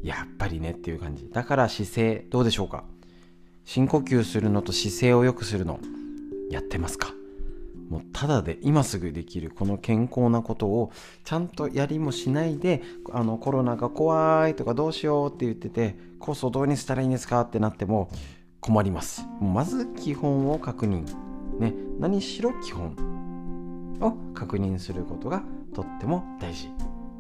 [0.03, 1.29] やっぱりねっていう感じ。
[1.33, 2.85] だから姿勢どうでしょうか？
[3.65, 5.81] 深呼吸するのと姿勢を良くするの
[6.51, 7.15] やってますか？
[7.89, 10.93] もうただで今すぐできるこの健康なことを
[11.25, 12.83] ちゃんとやりもしないで
[13.13, 18.11] あのコロナが怖いとかどうしようって言っててコスをどうにしたらいいんですかってなっても
[18.61, 21.05] 困りますまず基本を確認
[21.59, 22.97] ね何しろ基本
[24.01, 25.43] を確認することが
[25.75, 26.69] とっても大事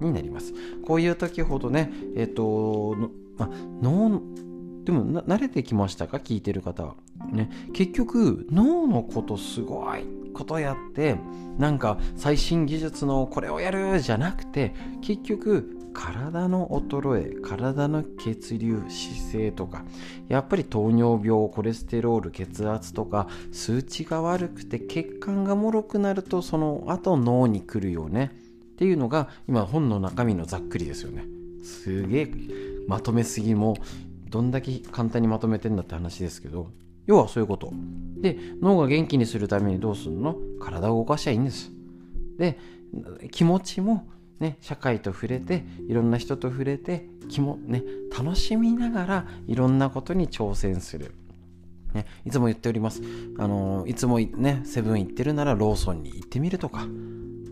[0.01, 0.55] になります。
[0.86, 2.97] こういう時ほどね、えっ、ー、と、
[3.36, 3.51] ま、
[3.82, 4.23] 脳
[4.85, 6.19] でも慣れてきましたか？
[6.19, 6.95] 聞いてる方は。
[7.32, 11.16] ね、結局脳のことすごいことやって
[11.59, 19.85] なんか最新技術のこれをやるじゃなくて結局体の衰え体の血流姿勢とか
[20.28, 28.32] やっぱり糖尿病コレステロール血圧とか数値が悪くて血管がもろくなるとその後脳に来るよね
[28.73, 31.24] っていうのが今本の中身のざっくりですよね。
[31.62, 32.32] すげえ
[32.89, 33.77] まとめすぎも
[34.28, 36.70] どんだけ簡単にまとめてんだって話ですけど
[37.06, 37.72] 要はそういうこと
[38.18, 40.36] で脳が元気にするためにどうするの？
[40.60, 41.70] 体を動かしゃいいんです
[42.39, 42.59] で
[43.31, 44.09] 気持ちも
[44.40, 47.85] ね、社会と触れていろんな人と触れて気も、ね、
[48.16, 51.14] 楽しみながらいろんなことに挑戦する。
[51.94, 53.01] ね、いつも言っております。
[53.39, 56.85] あのいつもね、セブン行ってるならローソンに行ってみるとか、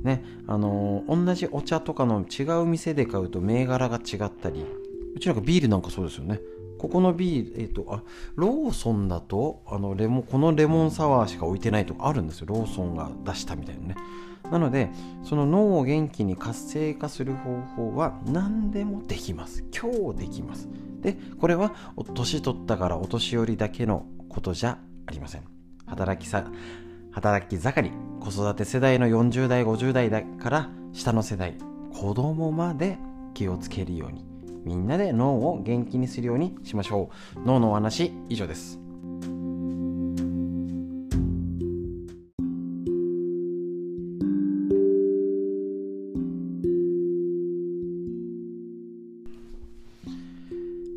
[0.03, 4.67] ね、あの同じお茶とかの違う店で買うと銘柄が違ったり、
[5.15, 6.41] うちなんかビールなんかそうですよね。
[6.83, 8.03] ここのビール、えっ、ー、と、あ、
[8.35, 12.47] ローソンだと、あの、レモン、このレモンサワーしか置いてないとかあるんですよ。
[12.49, 13.95] ローソンが出したみたいなね。
[14.51, 14.91] なので、
[15.23, 19.63] その脳を元気に活性化する方法は何でもできます。
[19.73, 20.69] 今日できます。
[21.03, 21.73] で、これは
[22.15, 24.77] 年取ったからお年寄りだけのことじゃ
[25.07, 25.45] ありません。
[25.87, 26.51] 働きさ、
[27.13, 31.55] 働き盛り、子育て世代の40代、50代から下の世代、
[31.95, 32.99] 子供まで
[33.35, 34.32] 気をつけるように
[34.65, 38.83] みんなで脳を元気にするようにしましょう脳のお話以上です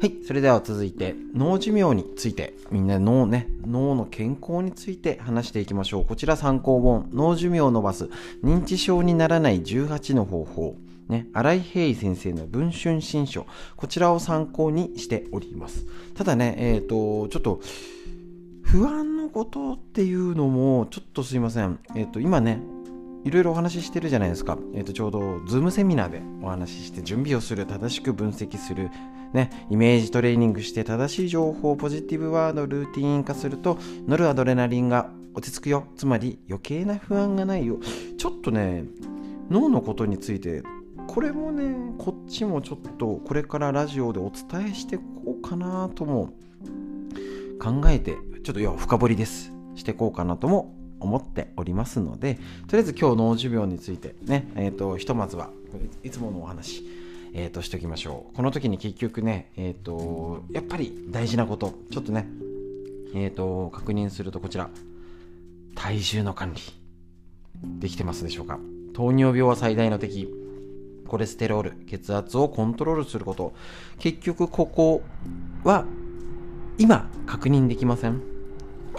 [0.05, 0.17] はい。
[0.23, 6.05] それでは続いて、脳寿命について、みんな脳ね、脳の健康について話していきましょう。
[6.05, 8.09] こちら参考本、脳寿命を伸ばす、
[8.43, 10.75] 認知症にならない18の方法。
[11.09, 13.45] ね、新井平井先生の文春新書、
[13.75, 15.85] こちらを参考にしております。
[16.15, 17.61] ただね、えっ、ー、と、ちょっと、
[18.63, 21.79] 不安のことっていうのも、ちょっとすいません。
[21.95, 22.59] えっ、ー、と、今ね、
[23.23, 24.57] いろいろお話ししてるじゃないですか。
[24.73, 28.89] えっ、ー、と、ちょうど、ズームセミナーでお話しして、準備をする、正しく分析する、
[29.33, 33.77] ね、イメージトレーニングして正しい情報ポジティブワードルーティン化すると
[34.07, 37.77] ノルアドレナリンが落ち着くよつまり余計な不安がないよ
[38.17, 38.85] ちょっとね
[39.49, 40.63] 脳のことについて
[41.15, 46.33] これもねこっちもちょっとこれからラジオでお伝えしていこうかなとも
[47.57, 49.53] 考えてちょっと要は深掘りです。
[49.75, 52.35] していこうかなとも思っておりますので
[52.67, 55.51] とりあえず今日脳寿命についてねえっ、ー、とひとまずは
[56.03, 56.85] いつものお話
[57.33, 58.35] えー、としておきましょう。
[58.35, 62.27] この時に結局ねえっ、ー、とやっぱり大事なことちょっとね
[63.13, 64.69] えっ、ー、と確認するとこちら。
[65.75, 66.61] 体重の管理
[67.79, 68.59] できてますでしょうか。
[68.93, 70.44] 糖尿病は最大の敵。
[71.15, 73.53] コレステロール、血圧をコントロールすること。
[73.99, 75.01] 結局ここ
[75.63, 75.85] は
[76.77, 78.21] 今確認できません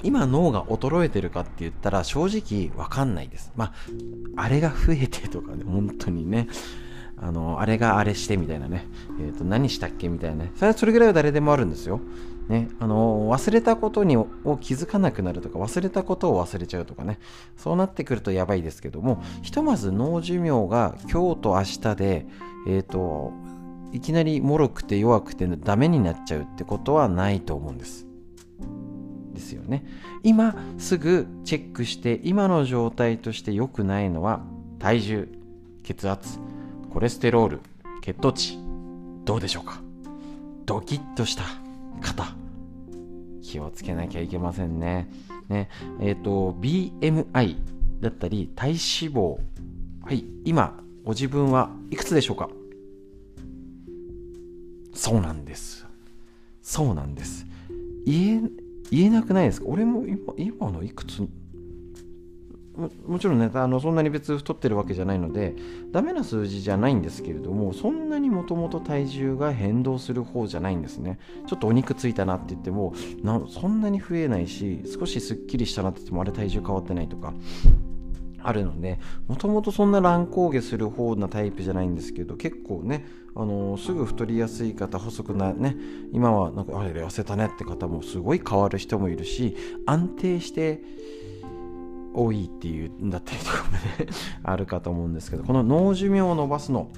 [0.03, 3.53] 今脳が衰えてるかって言ったら正直わかんないです。
[3.55, 3.73] まあ、
[4.37, 6.49] あれが増えてとかね、 本当にね。
[7.19, 8.87] あの、あれがあれしてみたいなね。
[9.21, 10.53] えっ、ー、と、何したっけみたいなね。
[10.55, 12.01] それはそれぐらいは誰でもあるんですよ。
[12.49, 14.29] ね、あの忘れたことにを
[14.61, 17.19] 気づかなくなるとか忘れたことを忘れちゃうとかね。
[17.57, 22.27] そうなってくるとやばいですけどもひとまず脳寿命が今日と明日で
[22.69, 23.33] え、ー、と
[23.93, 28.07] いきなり脆くて弱くてダメになっちゃうってことはないと思うんです。
[29.33, 29.85] ですよね。
[30.23, 34.45] 今すぐチェックして今の状態として良くないのは
[34.79, 35.29] 体重
[35.83, 36.39] 血圧
[36.91, 37.61] コレステロール
[38.03, 38.59] 血糖値
[39.25, 39.81] どうでしょうか？
[40.65, 41.66] ドキッとした。
[42.01, 42.25] 方
[43.43, 45.09] 気をつけなきゃいけませんね。
[45.49, 45.69] ね
[46.01, 47.57] えっ、ー、と BMI
[48.01, 48.77] だったり体脂
[49.15, 49.39] 肪。
[50.03, 52.49] はい今ご自分はいくつでしょうか？
[54.93, 55.87] そうなんです。
[56.63, 57.47] そうなんです。
[58.05, 58.51] 言え
[58.91, 59.67] 言えなくないですか？
[59.69, 61.29] 俺も今今のいくつ
[63.07, 65.55] もちろんねあのそんなに別太ってるわけじゃないので
[65.93, 71.19] ダメな数字じゃないんですけれどもそんなにもともと体重が変動する方じゃないんですね。
[71.47, 77.33] ちょっとお肉ついたなって言ってもなそんなに増えないし少しすっきりしたなって言ってもあれ体重変わってないとか
[78.43, 83.05] あるのでもともとそんな乱高下する方なタイプじゃないんですけど結構ね
[83.35, 85.77] あのすぐ太りやすい方細くなね
[86.13, 90.81] 今はなんかあれ痩せたねって方もすごい変わる人もいるし安定して
[92.17, 93.79] 多いっていうんだったりとかもね
[94.43, 96.89] あるかと思うんですけどこの脳寿命を伸ばすの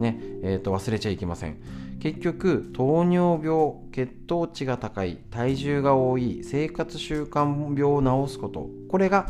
[0.00, 1.56] ねえー、と忘れちゃいけません。
[2.00, 7.46] 結局糖尿病血糖値が高い体重が多い生活習慣
[7.78, 8.68] 病を治すこと。
[8.88, 9.28] これが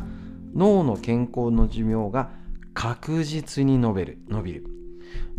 [0.54, 2.30] 脳の健康の寿命が
[2.72, 4.66] 確実に伸びる伸びる。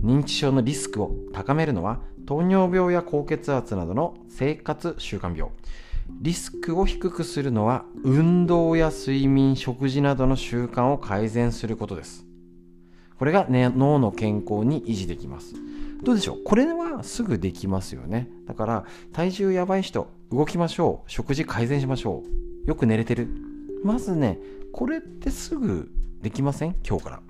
[0.02, 5.52] 認知症のリスクを高めるのは糖尿病や高血圧などの生活習慣病。
[6.10, 12.26] リスクを低くするのは運動や睡眠食事などの習慣を改善することです。
[13.18, 15.56] これが、ね、脳の健康に維持できます。
[16.04, 16.44] どうでしょう？
[16.44, 18.30] これはすぐできますよね。
[18.46, 21.12] だから体重やばい人動きましょう。
[21.12, 22.24] 食事改善しましょ
[22.66, 22.68] う。
[22.68, 23.28] よく寝れてる。
[23.84, 24.40] まずね
[24.72, 25.90] これってすぐ
[26.22, 26.76] できません？
[26.88, 27.22] 今日から。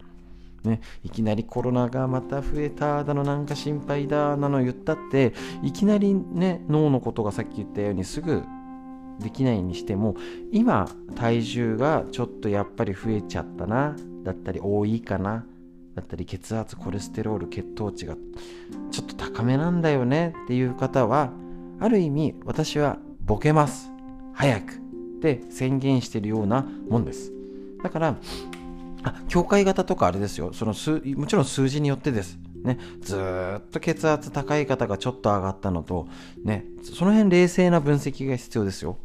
[0.63, 8.41] ね、いきなりコロナがまた増えただのなんか心配だなの言ったっていきなりね脳のことがさっき言ったようにすぐ
[9.19, 10.15] できないにしても
[10.51, 15.45] 今体重がちょっとやっぱり増えちゃったなだったり多いかな
[15.95, 18.15] だったり血圧コレステロール血糖値が
[18.91, 21.31] ちょっと高めなんだよねっていう方は
[21.79, 23.89] ある意味私はボケます。
[24.33, 24.73] 早く。
[24.73, 24.77] っ
[25.21, 27.31] て宣言してるようなもんです。
[27.81, 28.15] だから
[29.03, 30.51] あ境界型とかあれですよ。
[30.53, 32.37] その数もちろん数字によってです。
[32.63, 36.07] ね、ずっと血圧高い方がちょっと上がったのと、
[36.43, 38.97] ね、その辺冷静な分析が必要ですよ。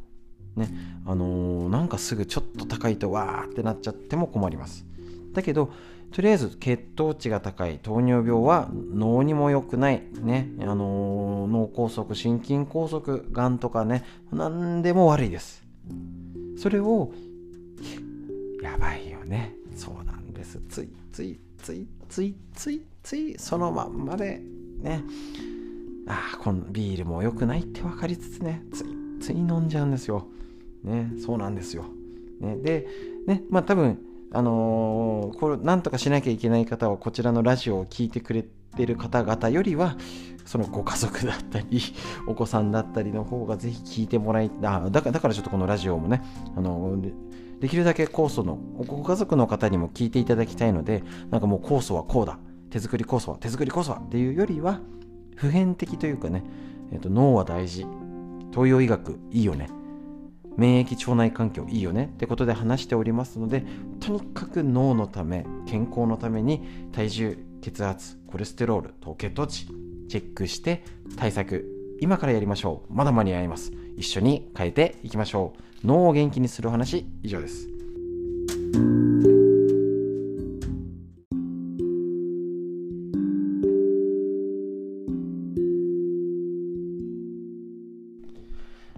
[0.56, 0.68] ね、
[1.06, 4.84] あのー、なんかすぐちょっと高いとわーってなっちゃっても困ります。
[5.32, 5.70] だけど、
[6.12, 15.62] とりあえず血糖値が高い糖尿病は脳にも良くない、ねあのー、脳梗塞心筋梗塞がんとかね何でも悪いです。
[16.58, 17.12] それを
[18.62, 19.54] やばいよね。
[19.76, 20.60] そうなんです。
[20.68, 24.42] ついついついついついついそのまんまで
[24.80, 25.04] ね。
[26.08, 28.86] ああこのビールも良くないって分かりつつねつい
[29.20, 30.26] つい飲んじゃうんですよ。
[30.84, 31.84] ねそうなんですよ、
[32.40, 32.86] ね、で
[33.26, 33.98] ねまあ多分
[34.32, 38.44] あのー、これなんとかしなきゃいけない方はこちらのラジオを聴いてくれ
[38.76, 39.96] てる方々よりは
[40.44, 41.80] そのご家族だったり
[42.26, 46.22] お子さんだったりの方がぜひ聞いてもらいあだからだからちょっとこのラジオもね
[46.56, 46.96] あの
[47.60, 52.38] できるだけ酵素のご家族の方にも聞いていただきたいのでなんかもう酵素はこうだ
[52.70, 54.80] 手作り酵素は手作り酵素はっていうよりは
[55.34, 56.44] 普遍的というかね、
[56.92, 57.86] えーと脳は大事
[58.52, 59.68] 東洋医学いいよね
[60.56, 63.64] 免疫腸内環境いいよねってことで話しておりますので
[64.00, 69.66] とにかく脳のため健康のために体重血圧コレステロール糖血糖値
[70.08, 70.82] チェックして
[71.16, 72.94] 対策今からやりましょう。
[72.94, 73.72] まだ間に合います。
[73.96, 75.52] 一緒に変えていきましょ
[75.84, 75.86] う。
[75.86, 77.68] 脳を元気にする話以上です。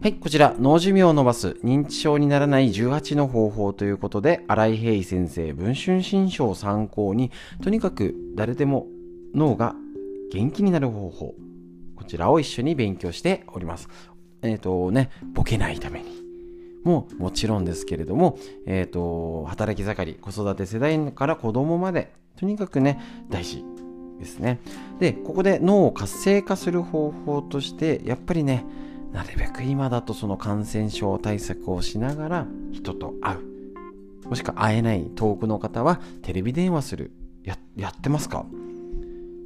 [0.03, 7.31] はい、こちら、脳寿命を伸ばす認知症にならない18の方法ということで、新井平井先生、文春新書を参考に、
[7.63, 8.89] とにかく誰でも
[9.33, 9.77] 脳が
[10.33, 11.35] 元気になる方法、
[11.95, 13.89] こちらを一緒に勉強しております。
[14.43, 16.21] えっ、ー、とね、ボケないために。
[16.83, 23.01] ももちろんですけれども、えっ、ー、と、働き盛り、子育て世代から子供まで、とにかくね、
[23.31, 23.63] 大事
[24.19, 24.59] ですね。
[24.99, 28.65] で、ここで脳を活性化する方法として、やっぱりね、
[29.13, 34.29] なるべく今だとその感染症対策をしながら人と会う。
[34.29, 37.13] もしくは会えない遠くの方はテレビ電話する。
[37.45, 38.47] や、やってますか？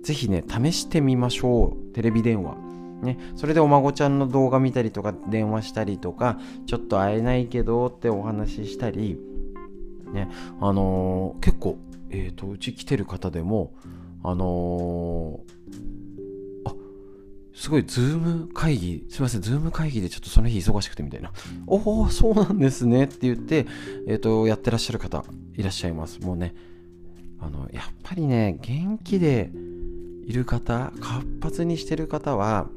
[0.03, 1.93] ぜひね試してみましょう。
[1.95, 2.57] テレビ電話。
[3.03, 9.19] ね、それでお孫ちゃんの動画見たりとか電話したりとかちょっと会えないけどってお話ししたり。
[10.13, 10.29] ね。
[10.61, 11.79] あのー、結構、
[12.11, 13.75] えーとうち来てる方でも
[14.23, 15.56] あのー
[17.57, 21.33] すごい、ズーム会議、すいません、ズーム会議でちょっとその日忙しくてみたいな。
[21.67, 23.67] おお、そうなんですねって言って、
[24.07, 25.25] えっ、ー、と、やってらっしゃる方
[25.55, 26.21] いらっしゃいます。
[26.21, 26.55] もうね、
[27.41, 29.51] あの、やっぱりね、元気で
[30.27, 32.69] いる方、活発にしてる方は、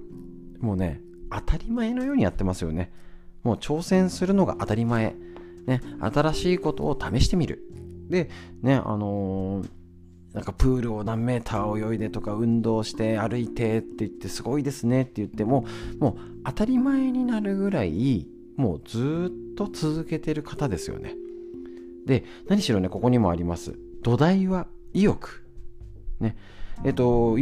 [0.61, 2.91] もうね、当たり前のようにやってますよね。
[3.43, 5.13] もう挑戦するのが当たり前。
[5.67, 7.61] ね、新しいことを試してみる。
[8.09, 8.29] で、
[8.61, 9.78] ね、あのー
[10.33, 15.65] なんかプールを何メーター泳いでとか運動して歩いてって言ってすごいですねって言っても
[15.99, 16.15] もう
[16.45, 21.15] 当たり前になるぐらいもうずっと続けてる方ですよね。
[22.05, 23.77] で何しろねここにもあります。
[24.03, 25.45] 土台は意欲。
[26.19, 26.37] ね。
[26.85, 27.37] えっと、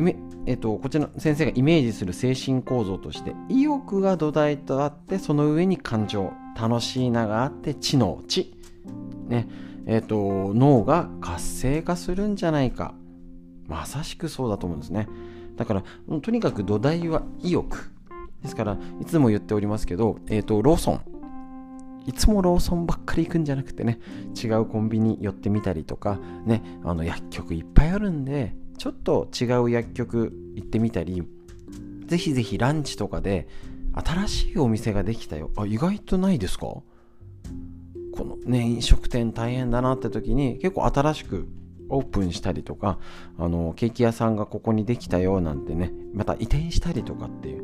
[0.47, 6.31] えっと、こちら先生がイメージする精神構造として意欲が土台とあってその上に感情。
[6.59, 8.23] 楽しいながあって知能。
[8.27, 8.51] 知。
[9.27, 9.47] ね。
[9.87, 12.93] えーと、脳が活性化するんじゃないか。
[13.67, 15.07] まさしくそうだと思うんですね。
[15.55, 15.83] だから
[16.21, 17.91] とにかく土台は意欲。
[18.43, 21.01] ですからいつも言っておりますけど、えーと、ローソン。
[22.05, 23.99] いつもローソンばっかり行くんじゃなくてね
[24.41, 31.21] 違うコンビニ寄ってみたりとかねあの薬局いっぱいあるんでちょっと違う薬局行ってみたり
[32.05, 33.49] ぜひぜひランチとかで
[33.93, 35.51] 新しいお店ができたよ。
[35.57, 36.67] あ意外とないですか？
[38.17, 41.47] このね、飲食店大変だなって時に結構新しく
[41.89, 42.97] オープンしたりとか、
[43.37, 47.63] あの、ケーキ屋さんがここにできたよなんてね、また移転したりとかっていう、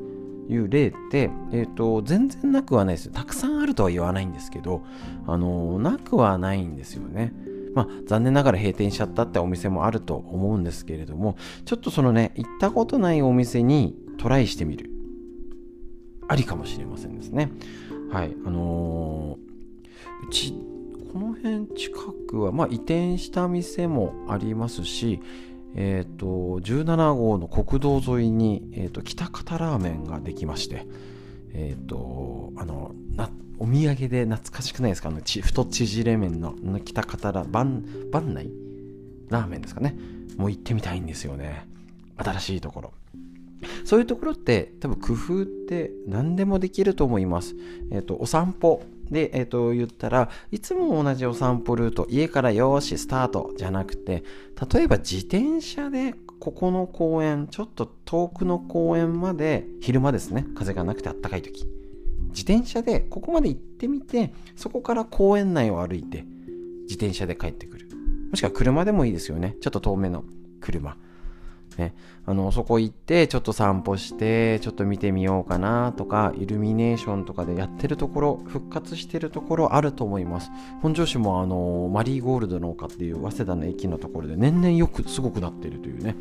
[0.49, 3.09] いう例って、え、ー、と、全然なくはないです。
[3.09, 4.83] たくさんあるとは言わないんですけど、
[5.25, 7.33] あの、なくはないんですよね。
[7.73, 11.35] まあ、残念ながら閉店しちゃったってお店もあると思うんですけれども、
[11.65, 14.91] ちょっとそのね、行ったことないお店にトライしてみる。
[16.27, 17.51] ありかもしれませんですね。
[18.11, 18.35] はい。
[18.45, 19.52] あのー
[20.33, 20.53] ち
[21.13, 21.93] この辺近
[22.27, 25.21] くは、まあ、移転した店もありますし、
[25.75, 26.25] えーと、
[26.59, 30.87] 17号の国道沿いに、えーと、北方ラーメンができまして、
[31.53, 33.29] えーと、あのな
[33.59, 35.09] お土産で懐かしくないですか？
[35.09, 38.49] あのち太縮れ麺の北方ラ番番内
[39.29, 39.95] ラーメンですかね？
[40.35, 41.67] もう行ってみたいんですよね。
[42.17, 42.93] 新しいところ。
[43.85, 47.55] そういうところって多分工夫って何でもできると思います。
[47.91, 54.23] えっ、ー、と、お散歩で、えっ、ー、と、言ったらいつも同じお散歩ルート、家からよーし、スタートじゃなくて、
[54.73, 61.65] 例えば自転車でここの公園、ちょっと遠くの公園まで、昼間ですね、風がなくてあったかい時、
[62.29, 66.25] 自転車でここまで行ってみて、そこから公園内を歩いて、
[66.83, 67.87] 自転車で帰ってくる。
[68.29, 69.55] もしくは車でもいいですよね。
[69.61, 70.23] ちょっと遠めの
[70.59, 70.97] 車。
[71.77, 71.93] ね、
[72.25, 80.51] あのそこ行ってちょっと散歩してちょっと見てみようかなとかイルミネーションとかでやってるところ復活してるところあると思います。
[80.81, 86.15] 本庄市もあのマリーゴールドの丘っていう早稲田の駅のところで年々よくすごくなってるというね。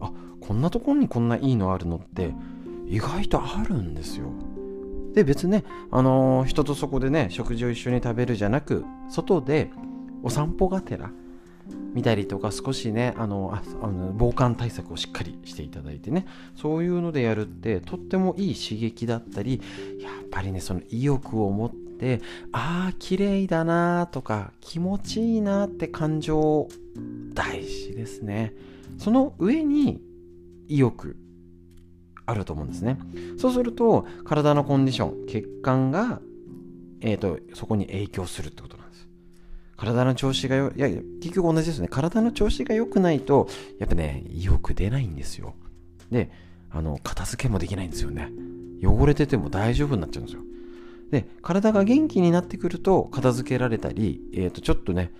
[0.00, 2.32] あこんなところにこんないいのあるのって
[2.86, 4.26] 意外とあるんですよ。
[5.14, 9.70] で別ねあの人とそこでね食事を一緒に食べるじゃなく外で
[10.22, 11.10] お散歩がてら
[11.96, 16.26] 見たりとか少しねあのあの防寒対策をしっかりしていただいてね。
[16.54, 19.62] そういうのでやるってとってもいい刺激だったり
[19.98, 22.20] やっぱりねその意欲を持って
[22.52, 26.68] ああ綺麗だなとか気持ちいいなって感情
[27.32, 28.52] 大事ですね。
[28.98, 30.02] その上に
[30.68, 31.16] 意欲
[32.26, 32.98] あると思うんですね。
[33.38, 36.20] そうすると体のコンディション血管が、
[37.00, 38.75] えーとそこに影響するってこと
[39.76, 41.88] 体の調子がよ、いや、結局同じですね。
[41.88, 43.48] 体の調子が良くないと、
[43.78, 45.54] やっぱね、意欲出ないんですよ。
[46.10, 46.30] で、
[46.70, 48.30] あの、片付けもできないんですよね。
[48.82, 50.42] 汚れてても大丈夫になっちゃうんですよ。
[51.10, 55.12] で、体が元気になってくると、片付けられたり、えっ、ー、と、ちょっとね、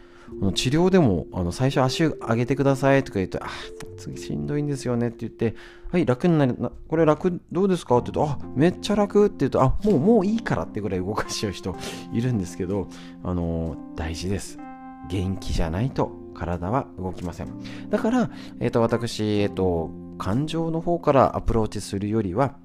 [0.55, 3.48] 治療でもあの最初足上げてくださいとか言って、あ、
[3.97, 5.55] 次しんどいんですよねって言って、
[5.90, 6.57] はい、楽になる、
[6.89, 11.77] これ楽どうですかって言うと、あ、めっちゃ楽って言うと、あ、もうもういいからってぐらい動かしちゃう人
[12.12, 12.89] いるんですけど、
[13.23, 14.59] あの大事です。
[15.09, 17.48] 元気じゃないと体は動きません。
[17.89, 18.31] だから、
[18.61, 22.57] えっ、ー、と、私、えっ、ー、と、感情の方からアプローチするよりは、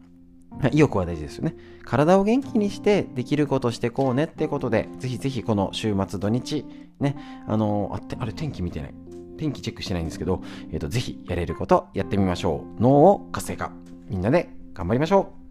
[0.71, 1.55] 意欲は大事ですよね。
[1.83, 6.65] 体を元気にしてできることしてこうねってことで、ぜひぜひこの週末土日、
[7.01, 7.17] ね、
[7.47, 8.93] あのー、あって、あれ天気見てない。
[9.37, 10.41] 天気チェックしてないんですけど、
[10.71, 12.81] えっ、ー、と、ぜひやれることやってみましょう。
[12.81, 13.71] 脳を活性化。
[14.07, 15.41] みんなで頑張りましょう。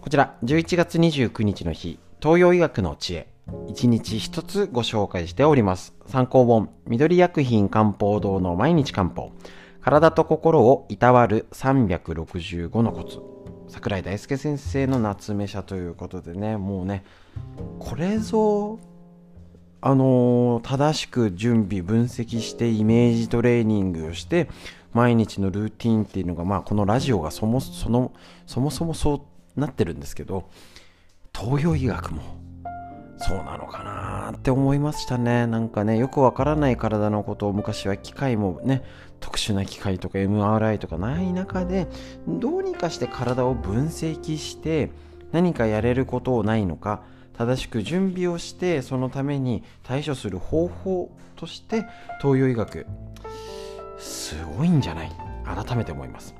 [0.00, 3.28] こちら、11月29日の日、東洋医学の知恵。
[3.68, 5.94] 一日一つご紹介しております。
[6.06, 9.32] 参考本、緑薬品漢方堂の毎日漢方。
[9.80, 13.18] 体と心をいたわる365のコツ。
[13.68, 17.02] 桜井大輔先生の夏目社ということでね、もうね、
[17.78, 18.78] これぞ、
[19.80, 24.50] あのー、正しく準備、分析してイメージトレーニングをして、
[24.92, 28.12] 毎日のルーティンっていうのが、まあ、このラジオがそもその
[28.46, 29.26] そもそもそ
[29.56, 30.50] うなってるんですけど、
[31.34, 32.22] 東洋医学も
[33.16, 35.46] そうなのかなって思いましたね。
[35.46, 38.82] なんかね、よくわからない体のことを昔は機械もね、
[39.20, 41.86] 特殊な機械とか MRI とかない中で、
[42.26, 44.90] どうにかして体を分析して、
[45.32, 47.02] 何かやれることをないのか、
[47.36, 51.86] 正しく準備をして、そのために対処する方法として、
[52.20, 52.86] 東洋医学、
[53.98, 55.12] すごいんじゃない？
[55.44, 56.34] 改めて思います。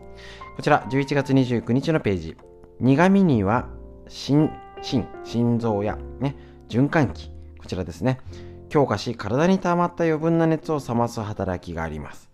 [0.56, 2.36] こちら、11月29日のページ。
[2.80, 3.68] 苦味には、
[4.08, 4.50] 心、
[4.82, 6.36] 心、心臓や、ね、
[6.68, 8.20] 循環器、こちらですね。
[8.68, 12.29] 強化し、体に溜まった余分な熱を冷ます働きがあります。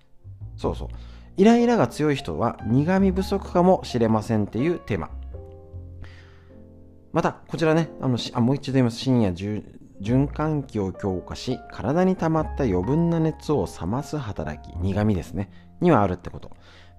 [0.57, 0.89] そうそう。
[1.37, 5.11] イライラが強い人は苦味不足かもしれませんっていうテーマ。
[7.13, 8.99] また、こちらね、あのあもう一度言います。
[8.99, 9.33] 深夜
[10.03, 15.51] 循環器を強化し、体に溜まった余分な熱を冷ます働き、苦味ですね、
[15.81, 16.51] にはあるってこと。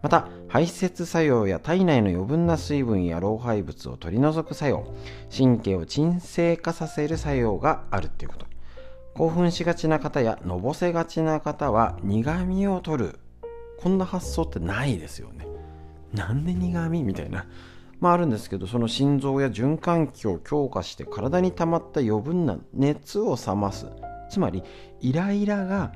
[0.02, 4.94] また排泄作用や体内の余分な水分や老廃物を取り除く作用
[5.36, 8.46] 神経を鎮静化させる作用があるっていうこと
[9.16, 13.20] 興奮しがちな方やのぼせがちな方は苦味を取る
[13.78, 15.48] こんな発想ってないですよね
[16.14, 17.46] なんで苦味みたいな
[18.00, 23.88] まああるんですけどその心臓や循環器を強化して体に溜まった余分な熱を冷ます
[24.30, 24.64] つまり
[25.02, 25.94] イライラが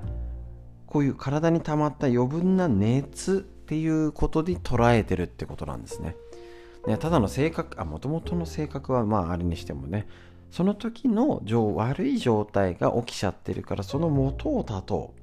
[0.91, 6.18] こういう体に溜まった余分な熱っていうことで捉えてるってことなんですね。
[6.86, 10.06] ねただの性格、あ、もともとの性格はまああれにしてもね、
[10.52, 11.41] その時の
[11.76, 15.14] 悪い状態が起きちゃってるから、その元を断と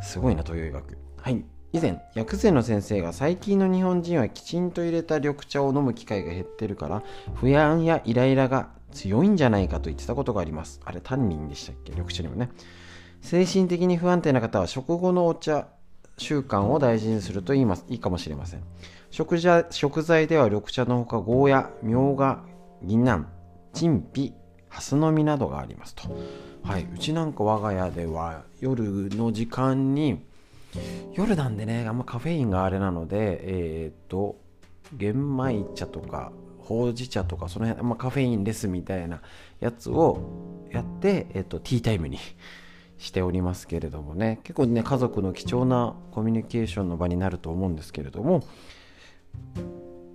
[0.00, 0.04] う。
[0.04, 0.98] すごいな、東洋医学。
[1.28, 1.44] はい。
[1.74, 7.02] 以前、薬膳の先生が最近の日本人はきちんと入れた緑茶を飲む機会が減ってるから、
[7.34, 10.80] 不安やイライラが強いんじゃないかと言ってたことがあります。
[10.86, 11.92] あれ、担任でしたっけ？
[11.92, 12.48] 緑茶にもね。
[13.20, 15.68] 精神的に不安定な方は食後のお茶
[16.16, 18.62] 習慣を大事にするといいますいいかもしれません
[19.10, 22.42] 食事食材では緑茶のほかゴーヤ、みょうが、
[22.82, 23.26] 銀杏、
[23.74, 24.32] 陳皮、
[24.70, 26.04] ハスの実などがありますと。
[26.62, 30.26] はい、うちなんか我が家では夜の時間に
[31.14, 34.36] 夜なんでねあんまカフェインがあれなのでえっ、と
[34.96, 39.22] 玄米茶とかほうじ茶とかその辺、まあ、カフェインレスみたいな
[39.60, 42.18] やつをやって、えっ、とティータイムに
[42.98, 44.40] しておりますけれどもね。
[44.42, 48.42] 結構ね家族の貴重なコミュニケーションの場になると思うんですけれども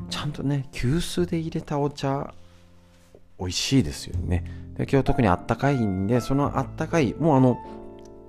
[0.09, 2.34] ちゃんとね急須で入れたお茶
[3.39, 4.43] 美味しいですよね。
[4.77, 7.57] で今日特にあったかいんでそのあったかいもうあの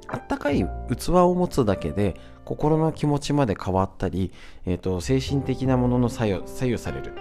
[0.09, 0.67] あったかい
[0.97, 4.33] 器を持つだけで心の気持ちまで変わったり、
[4.67, 7.13] えーと、精神的なものの左右左右される。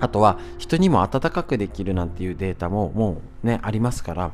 [0.00, 4.32] あとは人にも温かくできるなんていうデータももうねありますから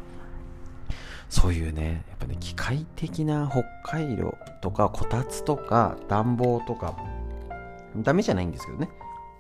[1.29, 6.97] そういうねやっぱね機械的な北海道とかこたつとか暖房とか
[7.97, 8.89] ダメじゃないんですけどね。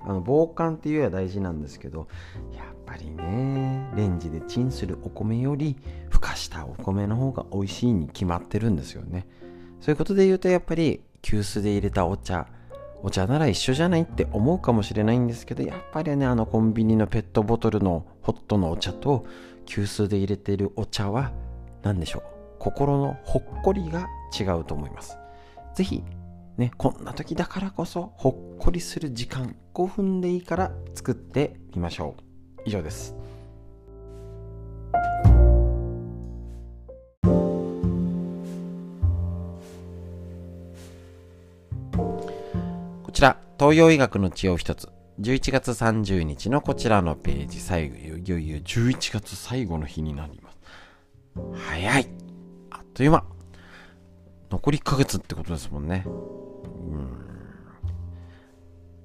[0.02, 2.09] あの防寒っていうのは大事なんですけど
[2.55, 5.77] やぱりねレンジでチンするお米より
[6.09, 9.29] ふかしたお米の方が美味しいに決まってるんですよね。
[9.81, 12.49] そういうことで言うとやっぱり急須で入れたお茶。
[13.03, 19.25] お茶なら一緒じゃないって思うかもしれないんですけどやっぱりねあのコンビニのペットボトルのホットのお茶と
[19.65, 21.33] 急須で入れてるお茶は
[21.83, 22.23] 何でしょう？
[22.59, 24.07] 心のほっこりが
[24.39, 25.17] 違うと思います。
[25.75, 26.03] 是非
[26.59, 32.30] ね、こんな時だからこそほっこりする時間5分でいいから作ってみましょう。
[32.65, 33.15] 以上です。
[43.03, 44.89] こちら東洋医学の知恵を一つ。
[45.20, 50.59] 11月30日のこちらのページ最後いよいよ11月最後の日になります。
[51.69, 52.09] 早い。
[52.70, 53.24] あっという間。
[54.51, 56.05] 残り1ヶ月ってことですもんね。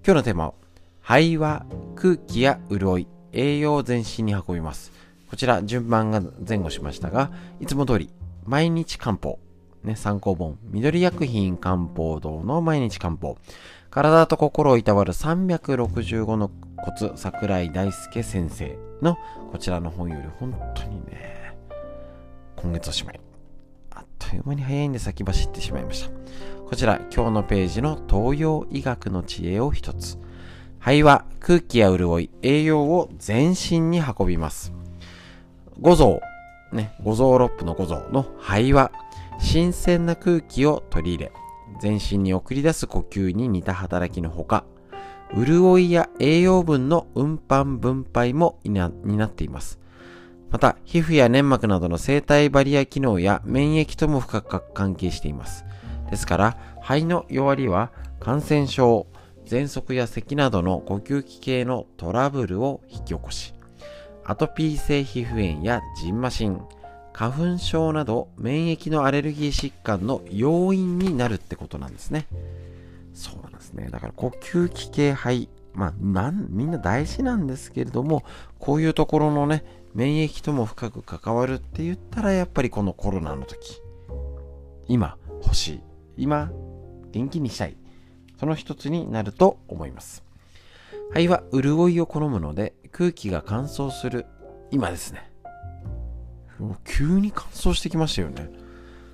[0.06, 0.53] 今日のテーマは、
[1.02, 1.65] 肺は
[1.95, 4.91] 空気や潤い、栄養全身に運びます。
[5.30, 8.10] こちら順番が前後しましたが、いつも通り、
[8.45, 9.40] 毎日漢方、
[9.84, 13.38] ね、参考本、緑薬品漢方堂の毎日漢方、
[13.90, 19.18] 体と心をいたわる365のコツ、桜井大輔先生の
[19.52, 21.56] こちらの本より本当にね、
[22.56, 23.20] 今月おしまい。
[23.91, 26.12] あっという間に早いんで先走ってしまいました。
[26.66, 30.18] こちら今日のページの東洋医学の知恵を一つ。
[30.86, 34.72] 肺は空気や潤い、栄養を全身に運びます。
[35.82, 36.22] 五臓、
[36.72, 38.91] ね、五臓六腑の五臓の肺は
[39.40, 41.32] 新鮮な空気を取り入れ、
[41.82, 44.64] 全身に送り出す呼吸に似た働きのほか、
[45.36, 48.91] 潤いや栄養分の運搬分配も担
[49.26, 49.80] っています。
[50.52, 55.66] また、皮膚や粘膜などの生体バリア機能や免疫とも深く関係しています。
[56.12, 57.90] ですから、肺の弱りは
[58.20, 59.07] 感染症、
[59.45, 63.53] 喘息や咳などの呼吸器系のトラブルを引き起こし、
[64.23, 66.61] アトピー性皮膚炎やジンマシン、
[67.13, 72.27] 花粉症など免疫のアレルギー疾患の要因になるってことなんですね。
[73.13, 73.89] そうなんですね。
[73.91, 78.23] だから呼吸器系肺、まあ、なんみんな大事なんですけれども、
[78.59, 79.63] こういうところのね、
[79.93, 83.80] 免疫とも深く関わるって言ったら、やっぱりこのコロナの時、
[84.88, 85.81] 今欲しい。
[86.17, 86.51] 今、
[87.11, 87.77] 元気にしたい。
[88.45, 90.23] その一つになると思います。
[91.09, 94.27] 肺は潤いを好むので、空気が乾燥する
[94.69, 95.31] 今ですね。
[96.84, 98.51] 急に乾燥してきましたよね。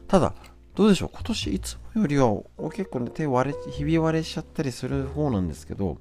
[0.09, 0.33] ただ、
[0.75, 2.43] どうでしょう今年いつもよりは
[2.73, 5.97] 結構ね手割れ、ひび割れしちゃったりする方なんですけど、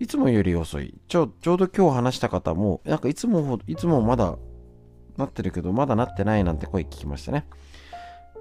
[0.00, 0.94] いつもより遅い。
[1.06, 4.38] ちょ、ちょうど今日話した方も、なんかいつも、いつもまだ
[5.18, 7.46] なってるけど、まだなってないなんて声聞きましたね。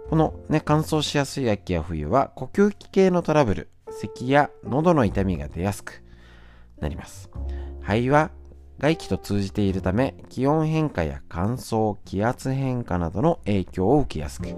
[0.10, 3.70] このね、乾燥しやすい秋や冬は呼吸器系のトラブル、
[4.00, 6.04] 咳や喉の痛みが出やすく
[6.80, 7.30] なります。
[7.82, 8.32] 肺は
[8.80, 14.50] 外気と通じているため、気温変化や乾燥、気圧変化などの影響を受けやすく、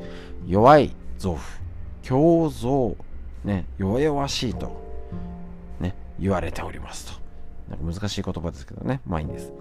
[0.45, 1.61] 弱い臓腑、
[2.01, 2.97] 強臓、
[3.45, 4.81] ね、弱々しいと、
[5.79, 7.19] ね、言われておりますと。
[7.69, 9.53] なんか難しい言葉ですけどね、まあいいんです。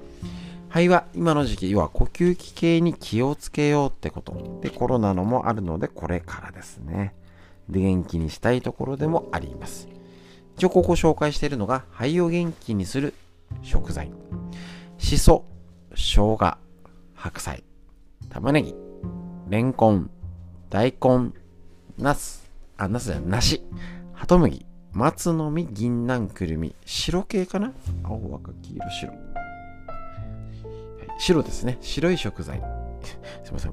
[0.70, 4.58] 肺は今の時期、要は呼吸器系に気をつけようってこと。
[4.60, 7.14] で、コロナのもあるので、これからですね。
[7.68, 9.88] で、元気にしたいところでもあります。
[10.56, 13.14] 一応ここ紹介しているのが、肺を元気にする
[13.62, 14.10] 食材。
[14.98, 15.44] しそ、
[15.90, 16.58] 生姜、
[17.14, 17.64] 白菜、
[18.30, 18.74] 玉ねぎ、
[19.48, 20.10] レンコン、
[20.70, 21.30] 大根、
[21.96, 23.62] ナス、あ、ナスじゃない、梨、
[24.12, 27.72] ハトムギ、松の実、銀杏、くるみ、白系かな？
[28.02, 29.12] 青、赤、黄色、白。
[31.18, 31.78] 白ですね。
[31.80, 32.60] 白い食材。
[33.44, 33.72] すいません。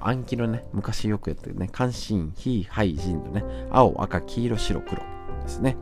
[0.00, 5.02] 暗記のね、昔よくやってるね、関心、非、はい、人のね、青、赤、黄色、白、黒
[5.42, 5.76] ですね。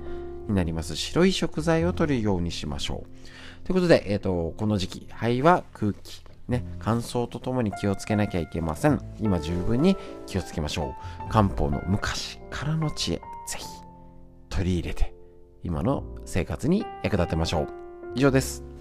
[0.49, 0.97] になります。
[0.97, 3.67] 白い食材を取るようにしましょう。
[3.67, 9.01] ということで、えっ、ー、と、この時期、肺は空気、ね、乾燥とともに気をつけなきゃいけません。
[9.21, 10.95] 今十分に気をつけましょ
[11.29, 11.31] う。
[11.31, 13.65] 漢方の昔からの知恵、ぜひ
[14.51, 15.15] 取り入れて、
[15.63, 17.69] 今の生活に役立てましょう。
[18.15, 18.74] 以上です。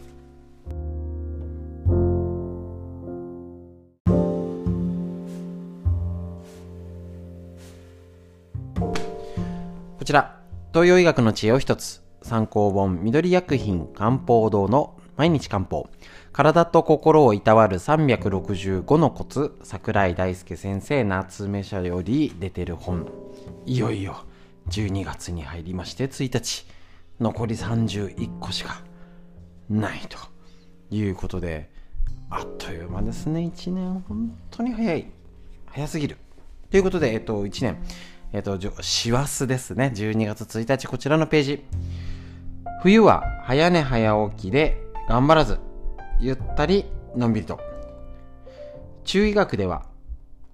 [10.04, 10.38] こちら、
[10.74, 15.90] 東洋医学の知恵を一つ、参考本緑薬品漢方堂の毎日漢方。
[16.34, 23.08] 体と心をいたわる365のコツ、桜井大輔先生夏目社より出てる本。
[23.66, 24.26] いよいよ
[24.68, 26.68] 12月に入りまして1日、
[27.22, 28.84] 残り31個しか
[29.70, 30.18] ないと
[30.94, 31.70] いうことで、
[32.30, 34.04] あっという間ですね、1年。
[34.06, 35.10] 本当に早い。
[35.68, 36.18] 早すぎる。
[36.70, 37.78] ということで、えっと、1年。
[38.34, 39.92] えっ、と、師走ですね。
[39.96, 41.66] 12月1日、こちらのページ。
[42.82, 45.60] 冬は早寝早起きで頑張らず、
[46.20, 46.86] ゆったり
[47.16, 47.60] のんびりと。
[49.04, 49.86] 中医学では、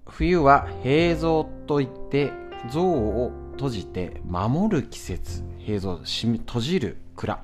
[0.06, 2.32] 冬は平蔵といって
[2.70, 5.42] 像を閉じて守る季節。
[5.58, 7.42] 平蔵、閉じる蔵。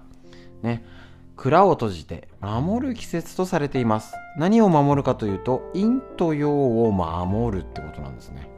[0.63, 0.85] ね。
[1.37, 4.13] 蔵を閉じて守る季節とされています。
[4.37, 6.53] 何を守るかというと、陰と陽
[6.85, 8.56] を守るってことなんですね。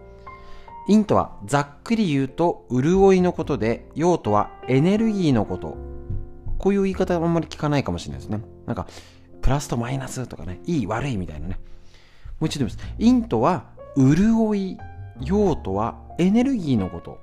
[0.89, 5.77] 陰とはざっくり言うと潤いのことで、陽とはエネルギーのこと。
[6.59, 8.41] こういう言い方あんまり聞かないかもしれないですね。
[8.67, 8.87] なんか、
[9.43, 11.61] プラスとマイナスとかね、いい悪いみたいなね。
[12.41, 12.95] もう一度言います。
[12.99, 13.67] 陰とは
[13.97, 14.79] 潤い、
[15.21, 17.19] 陽とはエネルギーのこと。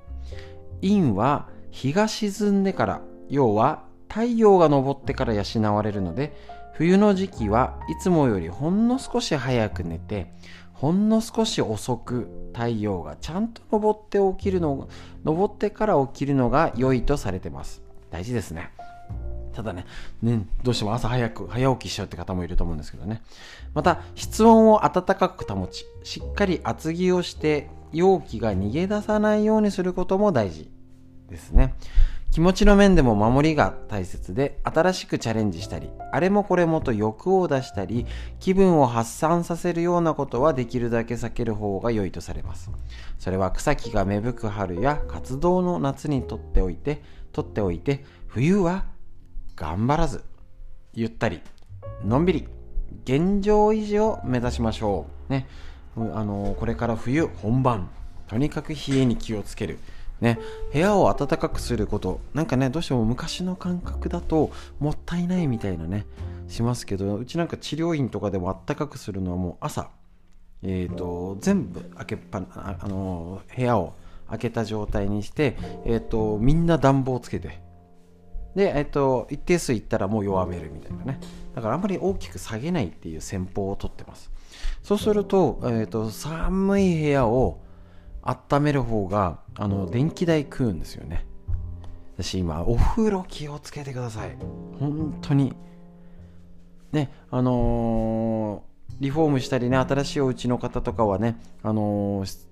[0.80, 6.36] 陰は日が沈んでから、陽は太陽が昇ってから養われるので、
[6.74, 10.32] 冬の時期はいつもよりほんの少し早く寝て、
[10.76, 14.88] ほんの少し遅く太陽がちゃんと昇って起きるの
[15.24, 17.82] 昇ってから起きるのが良いとされてます。
[18.10, 18.70] 大事ですね。
[19.54, 19.86] ただね
[20.20, 23.22] ねどうしても朝早く早起きしちゃうって方もいると思うんですけどね。
[23.72, 30.70] また室温を暖かく保ちしっかり厚着をして容器が逃げ出さないようにすることも大事
[31.30, 31.74] ですね。
[32.30, 38.06] 気持ちの面でも守りが大切で新しくチャレンジしたりあれもこれもと欲を出したり
[38.40, 42.70] 気分を発散させるようなことはできるだけ避ける方が良いとされます。
[43.18, 48.84] それは草木が芽吹く春や活動の夏にとっておいてとっておいて冬は
[49.54, 50.22] 頑張らず
[50.92, 51.40] ゆったり
[52.04, 52.48] のんびり
[53.04, 55.32] 現状維持を目指しましょう。
[55.32, 55.46] ね。
[55.96, 57.88] あのこれから冬本番。
[58.26, 59.78] とにかく冷えに気をつける。
[60.20, 60.38] ね、
[60.72, 62.20] 部屋を暖かくすること。
[62.32, 66.06] なんかねどうしても昔の感覚だともったいないみたいなね
[66.48, 69.90] しますけどうちなんか治療院とかでも暖かくするのはもう朝、
[70.62, 73.94] えーと、全部開けっぱあ、あの部屋を
[74.28, 77.60] 開けた状態にして、えーと、みんな暖房つけて。
[78.54, 81.20] で、えーと、一定数いったらもう弱めるみたいなね。
[81.54, 84.30] だからあんまり大きく下げないっていう戦法をとってます。
[84.82, 87.60] そうすると,、えー、と寒い部屋を
[88.26, 91.24] 温める方があの電気代食うんですよね。
[92.18, 94.36] 私今お風呂気をつけてください。
[94.78, 95.54] 本当に。
[96.92, 102.46] ねあのー、リフォームしたりね新しいお家の方とかはねあのー、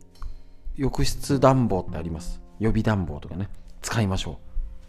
[0.77, 2.41] 浴室暖房ってあります。
[2.61, 3.49] 予備暖房とかね。
[3.83, 4.39] 使いましょ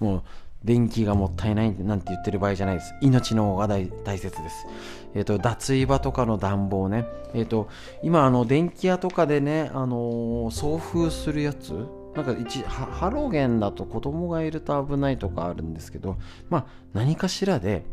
[0.02, 0.04] う。
[0.04, 0.24] もう
[0.64, 2.94] 電気がもったいないなんて言ってる場合じゃないです。
[3.02, 4.68] 命の方が大切です。
[5.16, 7.08] え、ー、と、脱衣場とかの暖房ね。
[7.34, 7.70] え、ー、と、
[8.04, 11.74] 今、あの、電気屋とかでね、あのー、送風するやつ。
[12.16, 16.16] なんか一ハロゲンだと子供がいると危ないとかあるんですけど、
[16.50, 17.84] まあ、何かしらで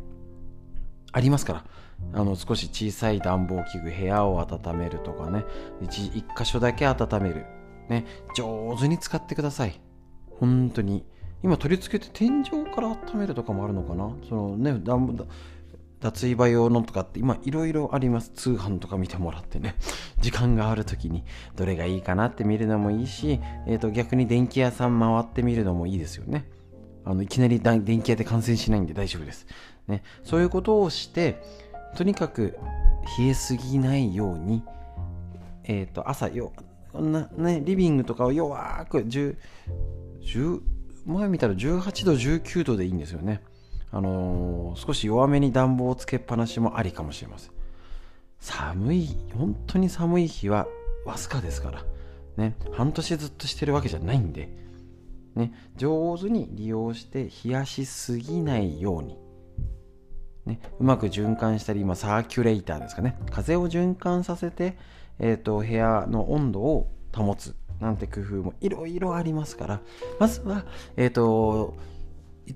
[1.11, 1.65] ありますから。
[2.15, 5.45] あの少し小さい暖房器具部屋を温めるとかね。
[5.81, 7.47] 一一箇所だけ温める。
[7.89, 8.07] ね。
[8.37, 9.81] 上手に使ってください。
[10.39, 11.05] 本当に。
[11.45, 14.13] 今取り付けて天井から温めるとかもあるのかな？
[14.29, 14.81] そのね
[16.03, 18.31] 脱衣場用のとかって今いろいろあります。
[18.35, 19.77] 通販とか見てもらってね。
[20.21, 21.25] 時間がある時に
[21.57, 26.45] どれがいいかなって見るのもいいし、えー、と逆に電気屋さん回ってみるのもいいですよね。
[27.05, 29.47] あのいきなり電気屋で感染しないんで大丈夫です、
[29.89, 31.43] ね、そういうことをして
[31.97, 32.59] とにかく
[33.19, 34.63] 冷えすぎないように
[35.65, 36.53] えっ、ー、と朝よ
[36.95, 39.37] な、ね、リビングとかを弱く10
[40.23, 40.61] 10
[41.07, 43.43] 前見たら18度19度でいいんですよね。
[43.93, 47.53] あのー、少し弱めに暖房をつけっぱなしもありかもしれません。
[48.41, 50.67] 寒い本当に寒い日は
[51.05, 51.85] わずかですから。
[52.37, 52.57] ね。
[52.73, 54.49] 半年ずっとしてるわけじゃないんで。
[55.35, 55.53] ね。
[55.77, 59.19] 上手に利用して冷やしすぎないように。
[60.47, 63.17] ね、うまく循環したり今サーキュレーターですかね。
[63.31, 64.77] 風を循環させて、
[65.19, 69.81] えーと、部屋の温度を保つなんて工夫もいろいろありますから。
[70.19, 70.65] まずは、
[70.97, 71.75] えーと、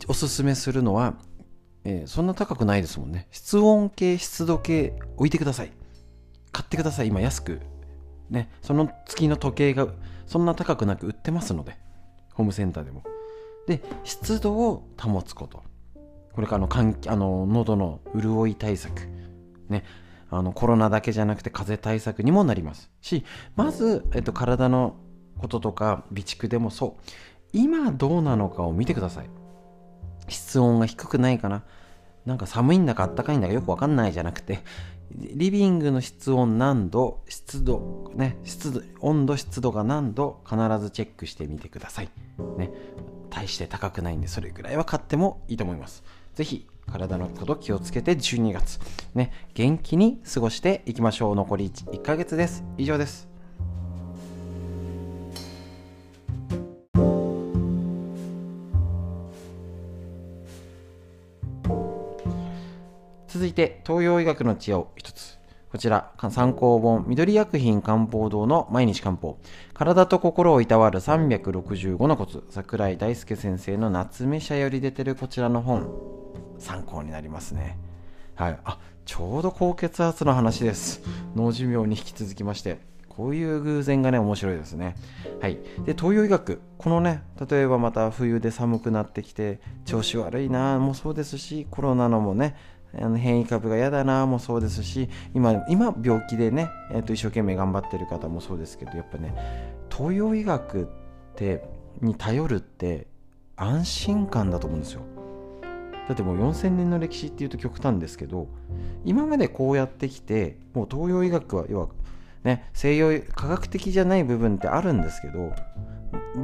[0.09, 1.15] おすすめするのは、
[1.85, 3.29] えー、そんな高くないですもんね。
[3.31, 5.73] 室温計湿度計置いてください。
[6.53, 7.09] 買ってください。
[7.09, 7.61] 今安く。
[8.31, 8.51] ね。
[8.63, 9.89] その月の時計が
[10.27, 11.77] そんな高くなく売ってますので。
[12.35, 13.03] ホームセンターでも。
[13.67, 15.63] で湿度を保つこと。
[16.33, 19.09] これからの換気あの喉の潤い対策。
[19.69, 19.85] ね。
[20.29, 22.91] あのコロナだけじゃなくて風邪対策にもなります。
[23.01, 24.97] しまず、えっと、体の
[25.39, 27.03] こととか備蓄でもそう。
[27.53, 29.31] 今どうなのかを見てください。
[30.29, 31.63] 室温が低くないかな。
[32.25, 34.65] なんか寒いんだか暖かいんだかよくわかんないじゃなくて
[35.13, 42.09] リビングの室温何度湿度ね湿度温度湿度が何度必ずチェックしてみてください。
[42.59, 42.71] ね。
[43.31, 46.03] 大して高くないんでそれぐらいは買ってもいいと思います。
[46.35, 48.79] ぜひ体のこと気をつけて12月。
[49.15, 49.33] ね。
[49.55, 51.35] 元気に過ごしていきましょう。
[51.37, 52.65] 残り1ヶ月です。
[52.77, 53.36] 以上です。
[63.37, 65.39] 続いて東洋医学の知恵を一つ
[65.71, 69.39] こちら、参考本、緑薬品漢方堂の毎日漢方。
[69.75, 72.45] 体と心をいたわる365のコツ。
[72.49, 75.91] 桜井大輔先生の夏目社より出てるこちらの本。
[76.59, 77.77] 参考になりますね。
[78.37, 78.59] はい。
[78.65, 81.03] あ、ちょうど高血圧の話です。
[81.35, 82.79] 脳寿命に引き続きまして。
[83.17, 84.95] こういう偶然がね、面白いですね。
[85.41, 85.59] はい。
[85.87, 86.61] で、東洋医学。
[86.77, 92.57] このね、例えばまた冬で寒くなってきて、調子悪いなもそうですし、コロナのもね、
[93.01, 99.35] あの変異株が嫌だなもそうですし今今病気でね、えー、と一生懸命頑張ってる方もそうですけどやっぱね
[99.91, 100.87] 東洋医学っ
[101.35, 101.65] て
[102.01, 103.07] に頼るって
[103.57, 105.03] 安心感だと思うんですよ。
[106.09, 108.49] だってもう4000年の歴史っていうと極端ですけど
[109.05, 111.89] 今までこうやってきてもう東洋医学は要は
[112.45, 115.53] ね西洋科学的じゃない部分ってあるんですけど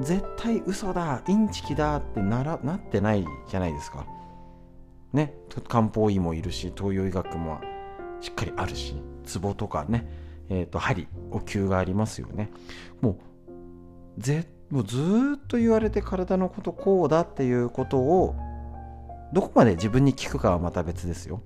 [0.03, 4.05] 絶対嘘だインチキだってならなってないじゃないですか。
[5.13, 5.35] ね
[5.69, 7.61] 漢方医もいるし東洋医学も
[8.21, 8.95] しっかりあるし
[9.25, 10.09] ツボとかね、
[10.49, 12.51] えーと、針お灸がありますよね。
[13.01, 13.19] も
[14.19, 14.99] うぜもうず
[15.37, 18.35] っと言われて体のことこうだっていうことを
[19.33, 21.43] どこまで自分に聞くかはまた別ですよ。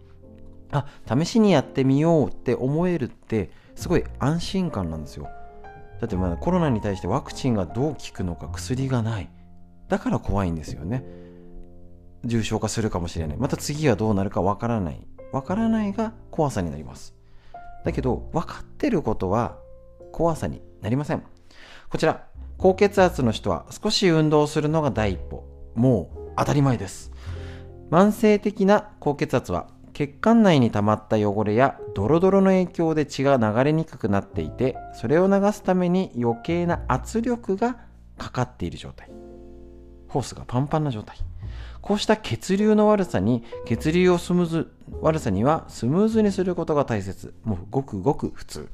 [0.73, 5.29] あ試しにやってみようって思えるってすごい安心感なんですよ。
[6.01, 9.29] だってまだコロナに対してワクチンがどう効くのか薬がない。
[9.89, 11.05] だから怖いんですよね。
[12.27, 13.37] 重症化するかもしれない。
[13.37, 15.07] また次はどうなるかわからない。
[15.33, 17.15] わからないが怖さになります。
[17.85, 19.57] だけど、分かってることは
[20.13, 21.23] 怖さになりません。
[21.89, 22.27] こちら、
[22.59, 25.45] 高血圧の人は少し運動するのが第一歩。
[25.75, 27.13] もう当たり前です。
[27.91, 37.79] 慢性的な高血圧は血管内に溜まった汚れやドロドロの影響で血が流れにくくなっていてそれを流すために余計な圧力が
[38.19, 39.09] かかっている状態
[40.09, 41.17] ホースがパンパンな状態
[41.87, 44.73] こうした血流の悪さに、血流をスムーズ、
[45.03, 47.33] 悪さにはスムーズにすることが大切。
[47.45, 48.69] もうごくごく普通。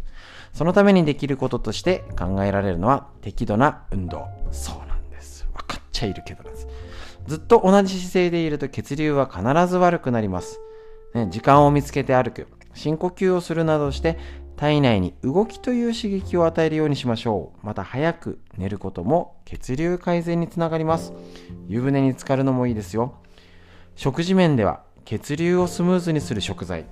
[0.54, 4.28] そのためにできることとして考えられるのは適度な運動。
[4.50, 5.46] そうなんです。
[5.52, 6.66] 分かっちゃいるけどです。
[7.26, 10.58] ずっと同じ姿勢でいると血流は必ず悪くなります。
[11.12, 12.46] ね、時間を見つけて歩く。
[12.72, 14.16] 深呼吸をするなどして
[14.62, 17.66] 体内に動きという刺激を与えるようにしましょう。
[17.66, 21.12] また早く寝ることも血流改善につながります。
[21.66, 23.16] 湯船に浸かるのもいいですよ。
[23.96, 26.86] 食事面では血流をスムーズにする食材。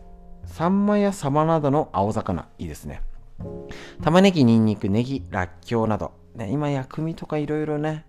[0.47, 3.03] サンマやサバなどの青魚、いいですね。
[4.03, 6.11] 玉ねぎ、にんにく、ネギ、らっきょうなど。
[6.35, 8.05] ね、今薬味とかいろいろね、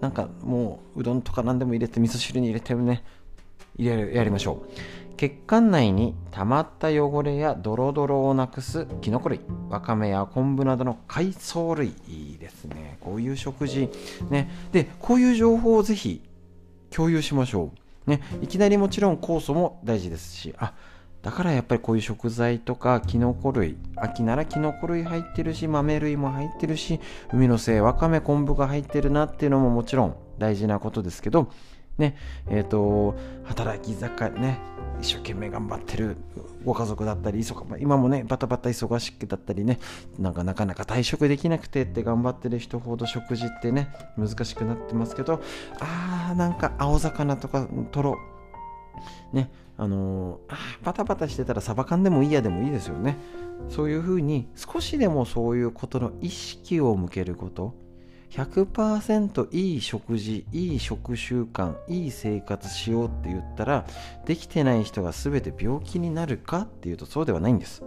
[0.00, 3.02] なんかもううどんとか何でも入れて味噌汁に入れてね、
[3.76, 4.70] 入れるやりましょう。
[5.20, 12.96] 血管内に溜まった汚れやドロドロをなくすキノコ類わかめや昆布などの海藻類いいですね。
[13.02, 13.90] こういう食事。
[14.30, 14.50] ね。
[14.72, 16.22] でこういう情報をぜひ
[16.88, 17.70] 共有しましょ
[18.06, 18.10] う。
[18.10, 18.22] ね。
[18.40, 20.54] いきなりもちろん酵素も大事ですし。
[20.56, 20.72] あ
[21.20, 26.98] だからやっぱりこういう食材とかキノコ類秋ならキノコ類入ってるし豆類も入ってるし
[27.30, 31.52] 海のせいわかめ昆布が入ってるなっていうのももちろん大事なことですけど
[32.00, 32.16] ね
[32.48, 33.14] えっ、ー、と
[33.44, 34.58] 働き盛りね
[35.00, 36.16] 一生懸命頑張ってる
[36.64, 37.42] ご家族だったり
[37.78, 39.78] 今もねバタバタ忙しくだったりね
[40.18, 45.40] なんかなかなか退職できなくてって頑張ってる人ほど食事ってね難しくなってますけど
[45.78, 48.16] あーなんか青魚とかトロ
[49.32, 53.16] ねあのー、あバタバタしてたらサバ缶でもいいやでもいいですよね。
[53.68, 57.74] そういうふうに少しでもそういうことの意識を向けること
[58.30, 63.86] 100%いい食事、いい食習慣、いい生活しようって言ったら、
[64.24, 67.82] できてない人が全て病気になるかっていうとそうではないんです。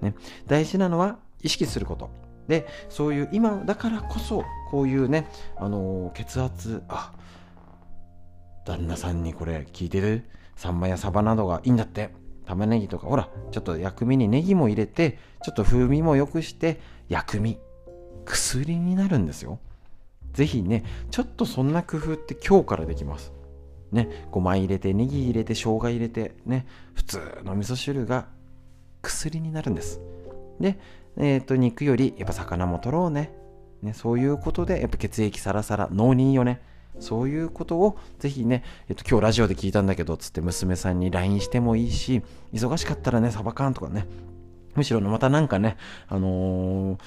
[0.00, 0.14] ね、
[0.46, 2.10] 大事なのは意識すること。
[2.48, 7.14] でそういう今だからこそこういうねあの血圧あ
[8.66, 10.24] 旦那さんにこれ聞いてる？
[10.56, 12.10] サンマやサバなどがいいんだって。
[12.46, 16.78] 玉ねぎとかほらちょっと薬味にネギも入れてちょっと風味も良くして
[17.08, 17.58] 薬味。
[18.26, 19.58] 薬になるんですよ。
[20.34, 23.32] ぜひねちょっとそんな工夫って今日からできます。
[23.92, 28.26] ねごま入れてネギ入れて生姜入れてね普通の味噌汁が
[29.02, 30.00] 薬になるんです。
[30.60, 30.78] で、
[31.16, 33.32] えっ、ー、と肉よりやっぱ魚も取ろうね。
[33.82, 36.60] ねそういうことでやっぱ血液サラサラ脳にいいよね。
[37.00, 44.06] そういうことをぜひね、えっと、今日ラジオで聞いたんだけど、つって娘さんに LINE してもいいし、忙しかったらね、サバ缶とかね、
[44.74, 45.76] むしろまたなんかね、
[46.08, 46.98] あのー、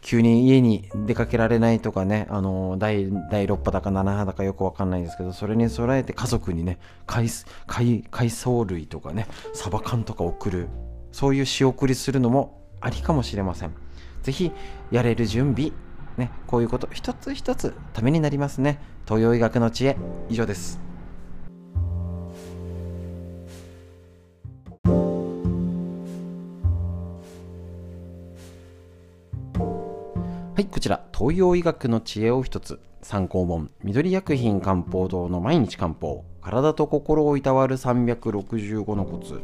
[0.00, 7.28] 急に家に出かけられないとかね、あのー、第第6波だか7波だかよくわかんないですけど、それに備えて家族にね、海
[7.66, 10.68] 海海藻類とかね、サバ缶とか送る、
[11.12, 13.72] そういう仕送りするのもありかもしれません。
[14.22, 14.52] ぜひ、
[14.90, 15.72] やれる準備、
[16.16, 18.80] ね、こういうこと一つ一つためになりますね。
[19.06, 19.96] 東洋医学の知恵、
[20.28, 20.89] 以上です。
[30.60, 39.40] はい、こちら、東洋医学の知恵を一つ、参考本、緑薬品漢方堂の毎日漢方、体と心をいたわる365のコツ、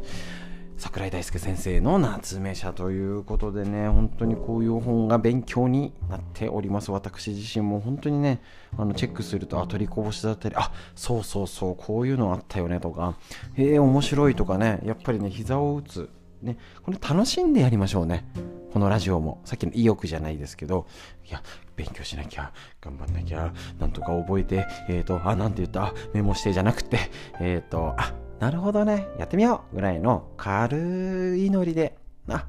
[0.77, 6.91] 桜井大輔先生の夏目社ということでね、本当にこういう本が勉強になっております。
[6.91, 8.39] 私自身も本当にね、
[8.77, 13.15] あのチェックすると、あ、取りこぼしだったり、あ、そうそうそう、こういうのあったよねとか、
[13.55, 16.11] へえ、面白いとかね、やっぱりね、膝を打つ。
[16.41, 18.25] ね、これ楽しんでやりましょうね。
[18.73, 19.41] このラジオも。
[19.45, 20.87] さっきの意欲じゃないですけど、
[21.27, 21.41] いや、
[21.75, 22.51] 勉強しなきゃ、
[22.81, 26.99] 頑張んなきゃ、なんとか覚えて、えっ、ー、と、あ、なんて言った、メモしてじゃなくて、
[27.39, 31.97] えっ、ー、と、あ、なるほどね、やってみようぐらいの軽いノリで、
[32.29, 32.45] あ、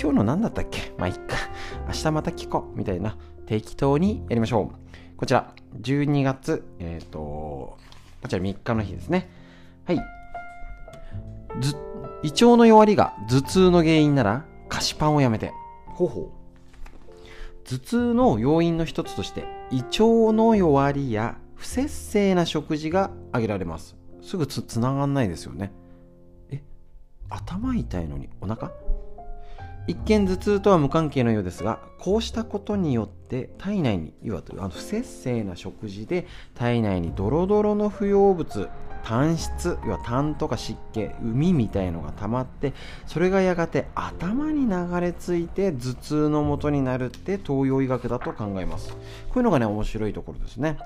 [0.00, 0.92] 今日の何だったっけ？
[0.98, 1.36] まあ、いっか。
[1.88, 3.16] 明日また聞こうみたいな、
[3.46, 5.16] 適当にやりましょう。
[5.16, 7.78] こちら、12月、えっ、ー、と、こ
[8.28, 9.30] ちら3日の日ですね。
[9.86, 10.00] はい。
[11.60, 11.76] ずっ、
[12.26, 15.52] 胃腸の弱りが頭痛の原因なら、菓子パンをやめて。
[15.86, 17.68] ほうほう。
[17.68, 23.96] 頭痛の要因の一つとして、胃腸の弱りや不節制な食事が挙げられます。
[24.26, 25.70] すぐつつながんないですよね
[26.50, 26.60] え
[27.28, 28.72] 頭痛いのにお腹？
[29.86, 36.26] 一見頭痛とは無関係のようですがこうしたことによって体内にいわゆる不節制な食事で
[36.56, 38.68] 体内にドロドロの不要物
[39.06, 42.72] 炭質要は痰とか湿気海みたいのが溜まって
[43.06, 48.90] それがやがて頭に流れ着いて頭痛の元になるって東洋医学だと考えます。
[48.90, 48.96] こ
[49.36, 50.76] ういうのがね面白いところですね。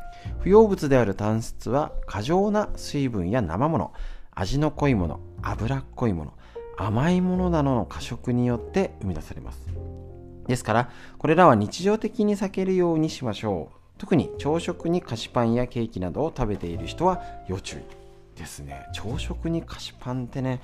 [0.40, 3.94] 不要物である炭質は過剰な水分や生もの
[4.32, 6.34] 味の濃いもの脂っこいもの
[6.76, 9.66] 甘いものなどの過食によって生み出されます。
[10.46, 13.76] ですからこれらは日常的に避けるようにしましょう。
[13.96, 17.99] 特に朝食に菓子パンやケーキなどを食べている人は要注意。
[18.40, 18.86] ですね。
[18.94, 20.60] 朝食に菓子パンってね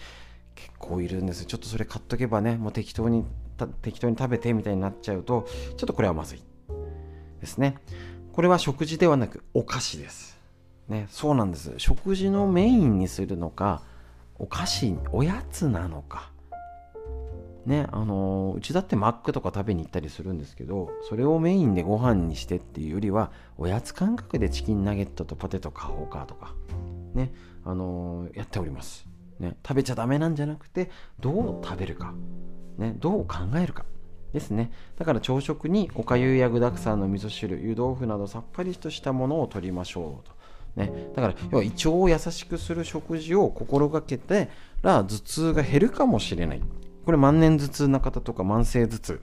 [0.55, 1.45] 結構いるんです。
[1.45, 3.25] ちょっとそれ買っとけばねもう適当に
[3.83, 5.47] 適当に食べてみたいになっちゃうと
[5.77, 6.43] ちょっとこれはまずい
[7.41, 7.77] ですね。
[8.33, 10.39] これは食事ではなくお菓子です。
[10.89, 11.75] ねそうなんです。
[11.77, 13.83] 食事のメインにするのか
[14.39, 16.31] お菓子おやつなのか。
[17.67, 26.55] ねあのうちだってマックとか食べに行ったりするんですけどそれをメインでご飯にしてっていうよりはおやつ感覚でチキンナゲットとポテト買おうかとか。
[27.17, 27.33] ね
[27.65, 29.07] あのー、やっております、
[29.41, 32.15] ね、食べちゃダメなんじゃなくてどう食べるか、
[32.79, 33.85] ね、どう考えるか。
[34.33, 34.71] ですね。
[34.99, 40.37] だから朝食におかゆや具だくさんの味噌汁湯豆腐などさっぱりとしたものを取りましょうと。
[40.77, 44.51] ね、だから要は胃腸を優しくする食事を心がけて
[44.83, 46.61] ら頭痛が減るかもしれない。
[47.07, 49.23] これ万年頭痛な方とか慢性頭痛、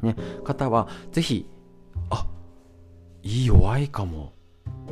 [0.00, 1.46] ね、方はぜひ
[2.08, 2.26] あ
[3.22, 4.32] いい弱いかも。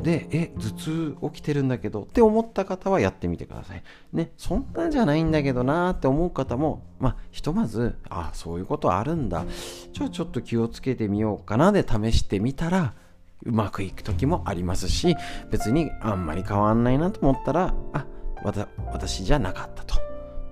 [0.01, 3.83] で、え、頭痛起きてるんだけどって思った方はやってみてください。
[4.13, 9.45] ね、そんなんじゃないんだけどなーって思う方も、まあ、ひとまず、あ、そういうことあるんだ。
[9.93, 12.93] ちょ、ちょっと気をつけてみようかなで試してみたら、
[13.43, 15.15] うまくいく時もありますし、
[15.49, 18.05] 別にあんまり変わんないなと思ったら、あ、
[18.91, 20.10] 私じゃなかったと。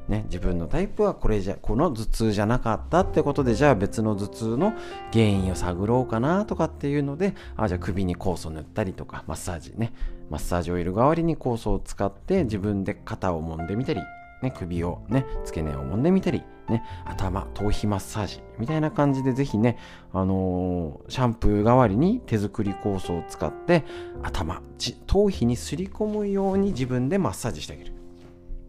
[0.10, 4.74] ね、自分のタイプはこれじゃこの頭痛じゃなかったってことでじゃあ別の頭痛の
[5.14, 9.94] 原因を探ろうかなとかっていうのであじゃあ首に酵素塗ったりとかマッサージね。
[10.32, 14.02] マッサージオイル代わりに酵素を使って自分で肩を揉んでみたり、
[14.42, 19.78] ね、首をね付け根を揉んでみたり、ね、頭頭皮マッサージみたいな感じでぜひね、
[20.12, 23.84] あのー、シャンプー代わりに手作り酵素を使って
[24.24, 24.62] 頭
[25.06, 27.99] 頭皮にすり込むように自分でマッサージしてあげる。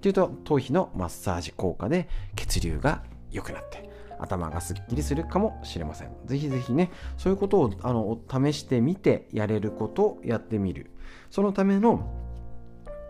[0.00, 6.10] っていうと頭皮のマッサージ効果で血流が良くなって頭がすっきりするかもしれません。
[6.24, 10.90] ぜひぜひね、そういうことをあの試してみてやれることをやってみる。
[11.30, 12.10] そのための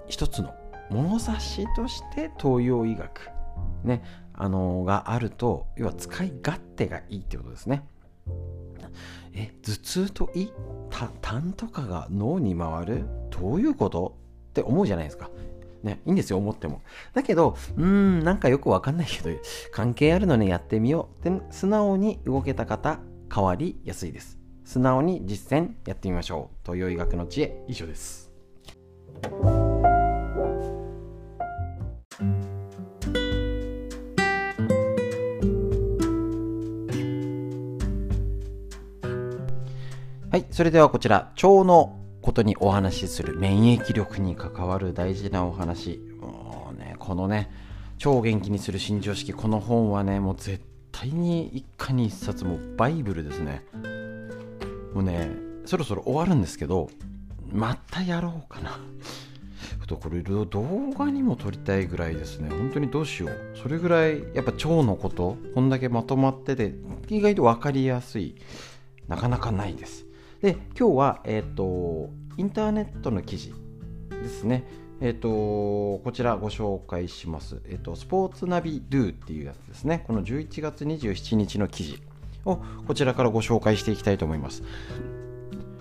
[0.09, 0.53] 一つの
[0.91, 3.31] 物差しとして東洋医学、
[3.85, 4.03] ね、
[4.35, 7.87] あのがあると、要は使い勝手がいいってことですね。
[9.33, 10.49] え、頭痛と胃
[11.21, 13.07] 痰とかが脳に回る？
[13.31, 14.17] どういうこと？
[14.51, 15.31] って思うじゃないですか。
[15.83, 16.83] ね、いいんですよ、思っても。
[17.15, 19.31] だけど、うーん、なんかよくわかんないけど、
[19.73, 23.01] 関係あるのね、やってみようって素直に動けた方、
[23.33, 24.39] 変わりやすいです。
[24.65, 26.57] 素直に実践やってみましょう。
[26.65, 28.31] 東洋医学の知恵、以上です。
[40.31, 46.01] はい、それではこちら、腸のことにお話しする免疫力に関わる大事なお話。
[46.21, 47.51] もうねこのね
[47.99, 49.33] 超元気にする新常識。
[49.33, 53.65] この本はねもう絶対に一家に一冊もバイブルですね。
[54.95, 55.31] もうね
[55.65, 56.91] そろそろ終わるんですけど
[57.53, 58.79] またやろうかな。
[59.79, 60.47] ふとこれ動
[60.97, 62.51] 画にも撮りたいぐらいですね。
[62.51, 63.59] 本当にどうしよう。
[63.61, 66.75] それぐらいやっぱ腸のことこんだけまとまってて
[67.09, 68.37] 意外と分かりやすい。
[69.09, 70.07] なかなかないです。
[70.43, 73.53] で今日は、えーと、インターネットの記事
[74.11, 74.65] ですね。
[75.03, 75.29] え、ー、と、
[76.03, 77.61] こちらご紹介します。
[77.67, 80.05] えっ、ー、と、スポーツナビドゥっていうやつですね。
[80.07, 82.03] この11月27日の記事
[82.47, 84.63] をこちらからご紹介していきたいと思います。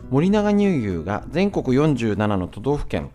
[0.09, 3.11] 森永乳牛が全国47の都道府県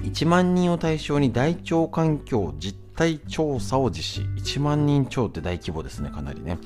[0.00, 4.28] 1万人を対象に大腸環境実態調査を実施。
[4.36, 6.58] 1万人超って大規模ですね、かなりね。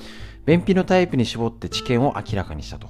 [0.47, 2.89] 便秘のタイプに絞って知見を明らかにしたと。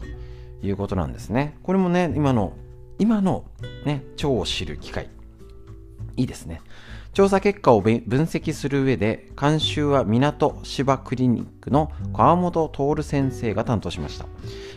[0.63, 1.57] いうことなんですね。
[1.63, 2.53] これもね、今の、
[2.99, 3.45] 今の
[3.85, 5.09] ね、腸を知る機会。
[6.17, 6.61] いいですね。
[7.13, 14.27] 調査結果を分析する上で、監修は港芝クリニックの川本徹先生が担当しました。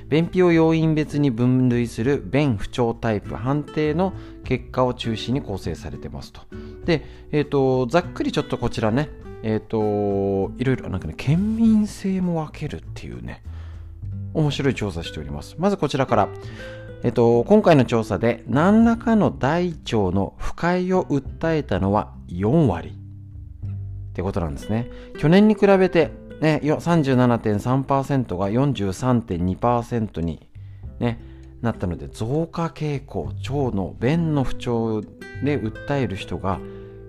[0.07, 4.13] 便秘を要因別に分類する便不調タイプ判定の
[4.43, 6.41] 結果を中心に構成されてますと。
[6.85, 9.09] で、えっ、ー、と、ざっくりちょっとこちらね、
[9.43, 13.43] えっ、ー、と、いろいろなんかね、県民性も分けるっていうね、
[14.33, 15.55] 面白い調査しております。
[15.57, 16.29] まずこちらから。
[17.03, 22.95] えっと、今回の調査で何らかの大腸の不快を訴えたのは4割
[24.11, 24.91] ってことなんですね。
[25.17, 30.47] 去年に比べて、ね、37.3%が43.2%に、
[30.99, 31.19] ね、
[31.61, 36.59] なったので増加傾向腸の便の不調で訴える人が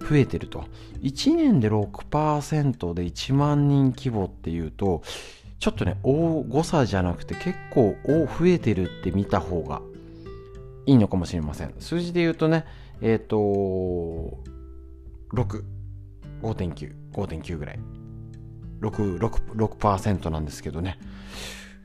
[0.09, 0.65] 増えてると
[1.01, 5.03] 1年で6%で1万人規模っていうと
[5.62, 9.80] ちょっとね、大誤差じゃなくて結構増えてるって見た方が
[10.86, 11.74] いいのかもしれません。
[11.78, 12.64] 数字で言うとね、
[13.01, 13.36] えっ、ー、と、
[15.32, 15.62] 6、
[16.43, 17.78] 5.9、5.9ぐらい。
[18.80, 20.98] 6、6、6%なんですけどね。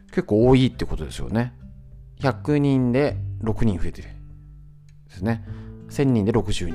[0.08, 1.54] 結構多いってことですよね。
[2.22, 4.08] 100人で6人増えてる。
[5.08, 5.46] ですね。
[5.90, 6.74] 1000人で60人。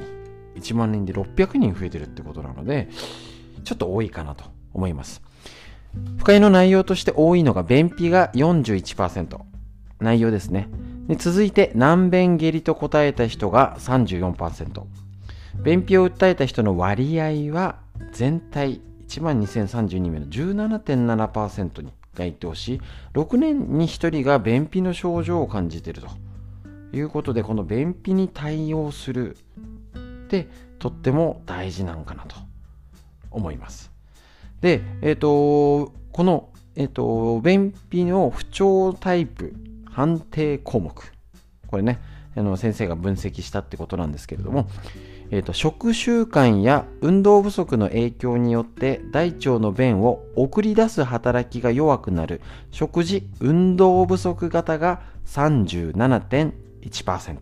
[0.55, 2.89] 1万人で600人増えてるってことなので、
[3.65, 5.32] ちょっと多いかなと思います。
[6.19, 9.41] 不快の内容として多いのが便秘が41%。
[10.01, 10.69] 内容ですね。
[11.09, 14.85] で続いて難便下痢と答えた人が34%。
[15.63, 17.79] 便秘を訴えた人の割合は
[18.13, 22.81] 全体1万2032名の17.7%に該当し、
[23.15, 26.09] 6年に1人が便秘の症状を感じていると
[26.97, 29.37] いうことで、この便秘に対応する
[29.97, 30.49] って
[30.79, 32.37] とっても大事なのかなと
[33.31, 33.92] 思います。
[34.63, 41.13] で、えっ、ー、と、この、えっ、ー、と、便秘の不調タイプ判定項目。
[41.67, 42.01] これね、
[42.35, 44.69] あの先生が分析したってことなんですけれども、
[45.31, 52.41] えーと、食習慣や運動不足の影響によって大腸の便を送り出す働きが弱くなる
[52.71, 57.39] 食事運動不足型が37.1%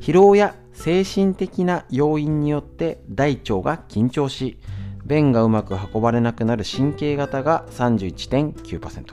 [0.00, 4.58] 疲労や精神的な要因によって大腸が緊張し
[5.06, 9.04] 便がうまく運ばれなくなる神経型が31.9%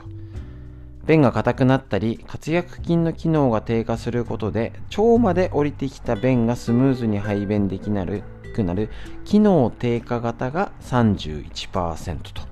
[1.06, 8.90] 便が硬くなったり活躍筋の機能が低下することで腸まで降りてきた便がスムーズに排便できなくなる
[9.24, 12.42] 機能低下型が31%と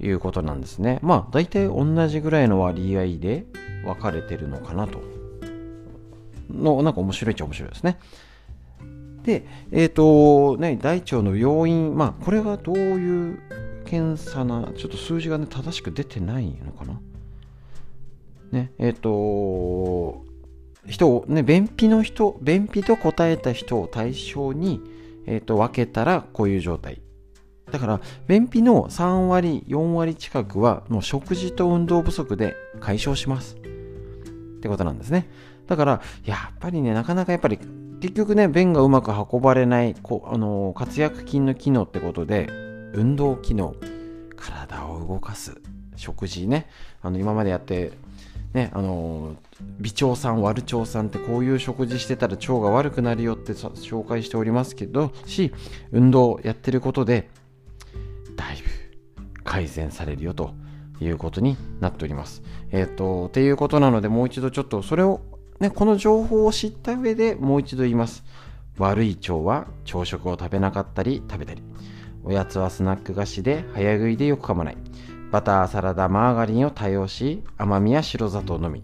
[0.00, 0.98] いうことなんですね。
[1.02, 3.46] まあ大体同じぐらいの割合で
[3.84, 5.00] 分かれてるのかなと。
[6.50, 7.98] のなんか面白いっちゃ面白いですね。
[9.24, 13.38] で、えっ、ー、と、ね、大腸の要因、まあ、これがどういう
[13.84, 17.00] 検査な、ちょっと数字がね、正しく出てないのかな？
[18.52, 20.24] ね、えっ、ー、と、
[20.86, 24.80] 人を、ね、便秘の人、便秘と答えた人を対象に、
[25.26, 27.00] えっ、ー、と、分けたらこういう状態。
[27.70, 33.56] だから便秘の3割4割近くはもう食事と運動不足で解消します。
[33.56, 33.58] っ
[34.60, 35.26] てことなんですね。
[35.66, 37.58] だからやっぱりねなかなかやっぱり
[38.00, 42.48] 結局ね便がうまく運ばれないこあの活躍筋の機能ってことで
[42.92, 43.74] 運動機能
[44.36, 45.60] 体を動かす
[45.96, 46.68] 食事ね
[47.02, 47.92] あの今までやって
[48.52, 49.36] ねあの
[49.80, 55.52] 微腸酸悪腸酸ってこういう食事してたら腸が悪くなるよって紹介しておりますけどし
[55.92, 57.30] 運動やってることで
[58.36, 60.54] だいぶ改善されるよと
[61.00, 62.42] いうことになっております。
[62.70, 65.20] えっ、ー、と、っていうことなので、もう一度ちょっとそれを、
[65.60, 68.24] ね、この情報を知った上でもう一度言います。
[68.78, 71.62] 悪い腸は朝食を食べなかったり食べたり。
[72.24, 74.76] おやつはスナック菓子で早食いでよく噛まない。
[75.30, 78.82] バター、サラダ、マーガリンを多用し、甘みや白砂糖のみ。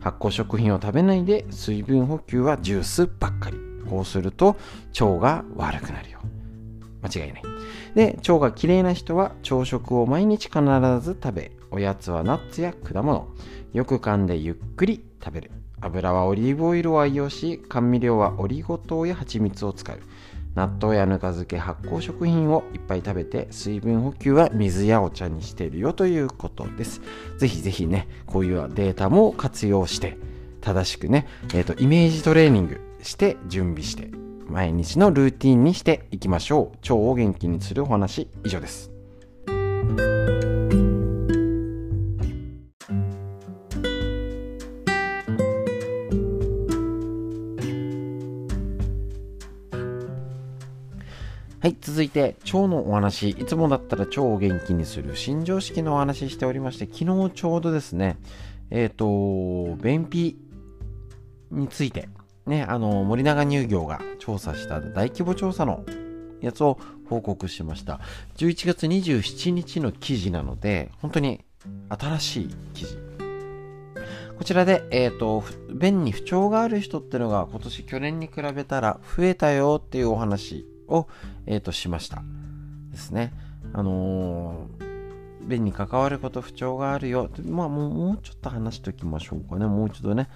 [0.00, 3.58] 発酵食品を食べないで水分補給はジュースばっかり。
[3.88, 4.56] こうすると
[5.00, 6.20] 腸が悪くなるよ。
[7.02, 7.42] 間違いない。
[7.94, 10.60] で、腸がきれいな人は朝食を毎日必
[11.00, 13.28] ず食べ、おやつはナッツや果物、
[13.72, 15.50] よく噛んでゆっくり食べる。
[15.80, 20.00] 油はオリーブオイルを愛用し、甘味料はオリゴ糖や蜂蜜を使う。
[20.54, 27.00] 納豆やぬか漬け、発酵食品をいっぱい食べて、水分補給は水やお茶にしているよということです。
[27.38, 30.18] ぜひぜひね、こういうデータも活用して、
[30.60, 34.10] 正しくね、えっ、ー、と、イメージトレーニングして準備して
[34.48, 38.90] 毎日のルーティンにしていきましょう腸を元気にするお話以上です
[51.62, 53.28] はい、続いて腸のお話。
[53.28, 58.16] いつもだったら腸を元気にする新常識のお話しておりまして、昨日ちょうどですね、
[58.70, 60.38] えっ、ー、と、便秘
[61.50, 62.08] について
[62.46, 65.84] ね、あの、森永乳業が調査した大規模調査の
[66.40, 66.78] やつを
[67.10, 68.00] 報告しました。
[68.38, 71.44] 11月27日の記事なので、本当に
[71.90, 72.96] 新しい記事。
[74.38, 81.06] こちらで、えっ、ー、と、便に不調がある人ってのが今年去年に比べたら増えたよっていうお話を、
[81.50, 82.22] え、ー、と、しました。
[82.92, 83.32] ですね。
[83.72, 87.28] あのー、便に関わること不調があるよ。
[87.44, 89.66] まあもう、もうちょっと話しておきましょうかね。
[89.66, 90.28] もう一度ね。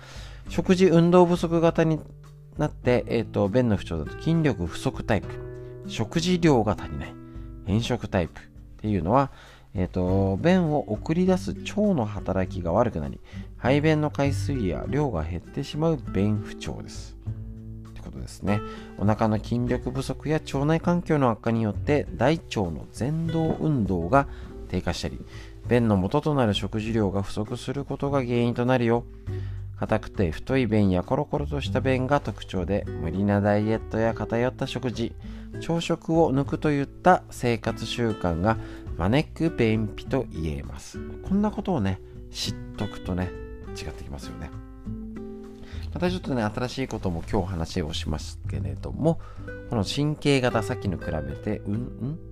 [0.49, 2.01] 食事運動不足型に
[2.59, 5.29] なって、えっ、ー、と、便の不調だと筋力不足タイプ、
[5.87, 7.15] 食事量が足りない、
[7.65, 8.45] 変色タイプっ
[8.79, 9.31] ていうのは、
[9.73, 13.21] えっ、ー、と、便を送り出す腸の働きが悪くなり、
[13.57, 17.17] 排便の回数や量が減ってしまう便不調です。
[18.15, 18.61] ことですね。
[18.99, 24.27] お腹の筋力不足や腸内環境の悪化によって大腸の前動運動が
[24.69, 25.21] 低下したり、
[25.69, 29.05] 便の元となる食事量が不足することが原因となるよ。
[29.79, 35.13] 硬くて太い便やコロコロとした便が特徴で無理なダイエットや偏った食事
[35.61, 38.57] 朝食を抜くといった生活習慣が
[38.97, 42.01] 招く便秘と言えますこんなことをね
[42.31, 43.31] 知っとくとね
[43.77, 44.64] 違ってきますよね
[45.95, 49.21] またちょっとね新しいことも今日話をしますけれども
[49.71, 51.75] この神経型さっきの比べて、うん、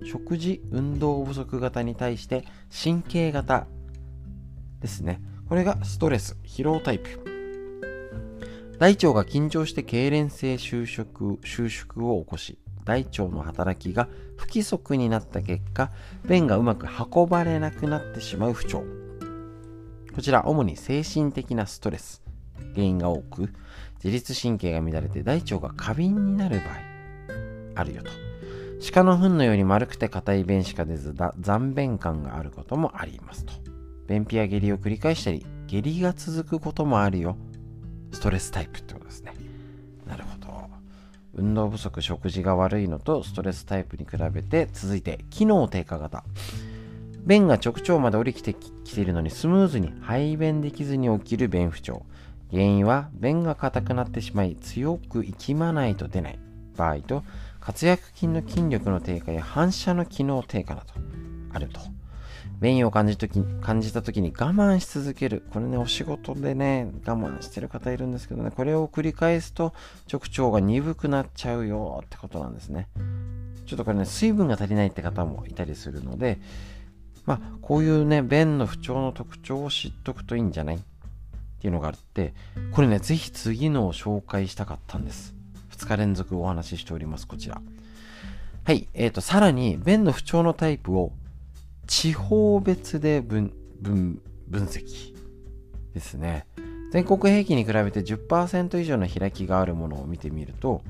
[0.01, 2.43] うん食事運動不足型に対して
[2.83, 3.67] 神経型
[4.81, 5.21] ですね。
[5.47, 7.23] これがストレス疲労タイプ。
[8.79, 15.89] 大腸が緊張して痙攣性収縮収縮を起こし大腸の働きが不規則になった結果
[16.27, 18.83] 便がうまく運ばれなくなってしまう不調。
[20.13, 22.22] こちら主に精神的なストレス。
[22.73, 23.53] 原因が多く
[24.03, 28.11] 自律神経が乱れて大腸が過敏になる場合あるよと
[28.93, 33.53] 鹿の糞のように丸くて硬い便しか出ず残便感があることもありますと
[34.07, 37.37] 便秘や下痢を繰り返したり下痢が続くこともあるよ
[38.13, 39.33] ストレスタイプってことですね。
[40.07, 40.69] なるほど。
[41.33, 46.23] 運動不足、食事が悪いのとストレスタイプに比べて、続いて、機能低下型。
[47.25, 52.05] 便が直腸まで降りてきているのにスムーズに排便できずに起きる便不調。
[52.53, 56.39] 原因は便が硬くなってしまい強く息まないと出ない
[56.77, 57.23] 場合と
[57.59, 60.93] 活躍筋の筋力の低下や反射の機能低下など
[61.51, 61.79] あると。
[62.61, 65.43] 便意を感じとき感じた時に我慢し続ける。
[65.51, 69.73] これね、お仕事でね、我慢してる方いるんですけどね、これを繰り返すと
[70.11, 72.87] 直腸が鈍くなっちゃうよってことなんですね。
[73.65, 76.39] ちょっとこれね、水分が足りないって方もいたりするので、
[77.25, 80.79] まあ、こういうね、便の不調の特徴を知っとくといいんじゃない？
[81.63, 82.33] っていうのがあって、
[82.73, 85.33] これね、ぜひ次のを紹介したかったんです。
[85.71, 87.61] 2日連続お話ししております、こちら。
[88.65, 91.13] はい、え、ー、と、さらに、便の不調のタイプを
[91.87, 95.15] 地方別で分分分析
[95.93, 96.45] ですね。
[96.91, 100.81] 全国平均に比べて10%以上の開きがあるものを見てみると、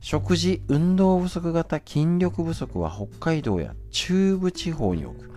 [0.00, 5.29] 食事運動不足型筋力不足は北海道や中部地方に多く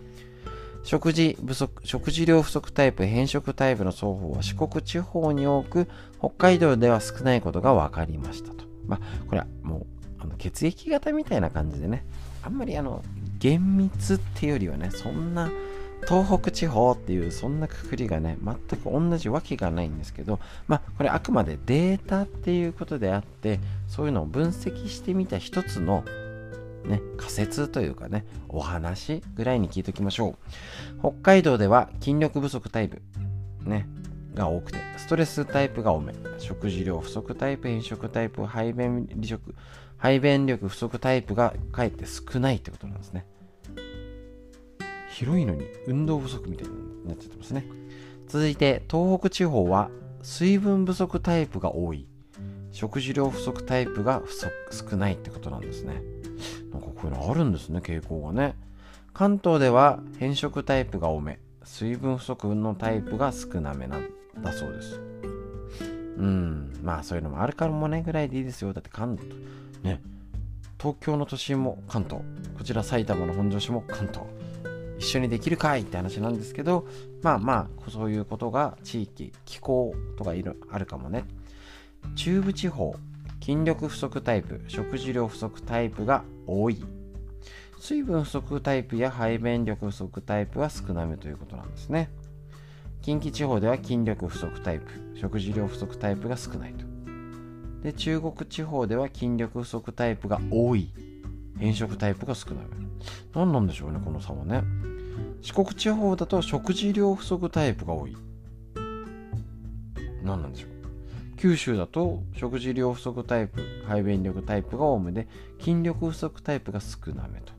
[0.84, 5.88] 食事不足食事量不足タイプ変色タイプの双方は四国地方に多く
[6.20, 8.66] 北海道では少ないことが分かりましたと。
[8.88, 9.86] まあこれはもう
[10.20, 12.06] あの血液型みたいな感じでね
[12.44, 13.02] あんまりあの
[13.40, 15.50] 厳密っていうよりはねそんな
[16.08, 26.04] 東北地方っていうそんなくくりがね全く同じわけがないんですけどまあこれあくまでデータっていうことであってそういうのを分析してみた一つの
[26.86, 30.38] ね、仮説というかね、お話ぐらいに聞いておきましょ
[30.96, 31.00] う。
[31.00, 33.02] 北海道では筋力不足タイプ、
[33.64, 33.88] ね、
[34.34, 39.56] が多くて、ストレスタイプが多め、食事量不足タイプ、変色タイプ、排便力、
[39.98, 43.26] 排便力不足タイプがかえって少ないってことなんですね。
[45.10, 47.66] 広いのに運動不足みたいになっちゃってますね。
[48.28, 49.90] 続いて、東北地方は
[50.24, 52.08] 水分不足タイプが多い。
[52.72, 56.02] 食事量不足タイプが不足少ないってことなんですね。
[56.72, 58.56] なんかこういうのあるんですね、傾向がね。
[59.14, 64.08] 関東では変色タイプが多め、水分不足のタイプが少なめなん
[64.42, 65.00] だそうです。
[66.18, 68.74] うん、まあそういうのもあるからもねぐらいでいいですよ。
[68.74, 69.36] だって関東、
[69.84, 70.02] ね、
[70.80, 72.22] 東京の都心も関東、
[72.58, 74.26] こちら埼玉の本庄市も関東。
[75.00, 76.88] 一緒にできるかいって話なんですけど、
[77.22, 81.26] まあまあ、そういうことが地域、気候とかいるあるかもね。
[82.16, 82.96] 中部地方、
[83.44, 86.82] 筋力不足タイプ、食事量不足タイプが多い。
[87.78, 92.10] 水分不足タイプや排便力不足タイプは少なめということなんですね。
[93.02, 96.86] 近畿地方では筋力不足タイプ、食事量不足タイプが少ないと。
[97.84, 100.94] で、中国地方では筋力不足タイプが多い。
[101.60, 102.66] 変色タイプが少ない。
[103.36, 104.64] 何なんでしょうね、この差はね。
[105.42, 108.16] 四国地方だと食事量不足タイプが多い。
[110.24, 110.73] 何なんでしょう？
[111.44, 115.28] 九州だと食事量不足タイプ、排便力タイプが多めで、
[115.60, 117.52] 筋力不足タイプが少なめと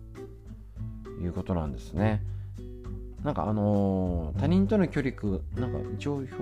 [1.23, 2.23] いうことなんですね。
[3.23, 6.35] なんかあのー、他人との距離く、なんか一応表、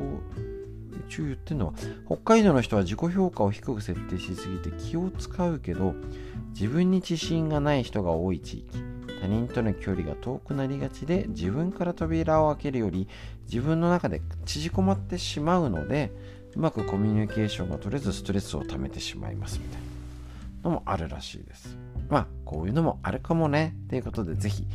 [1.08, 1.72] 一応言ってるのは、
[2.06, 5.96] 北海道の人は自己評価を低く設定しすぎて気を使うけど、
[6.54, 8.92] 自分に自信がない人が多い地域。
[9.20, 13.06] 他人との距離が遠くなりがちで自分から扉を開けるより
[13.46, 16.10] 自分の中で縮こまってしまうので
[16.54, 19.80] うまくコミュニケーションが取れずストレスを溜めてしまいますみたい
[20.62, 21.76] なのもあるらしいです。
[22.08, 23.74] まあ、こういうのもあるかもね。
[23.88, 24.66] ということで、ぜひ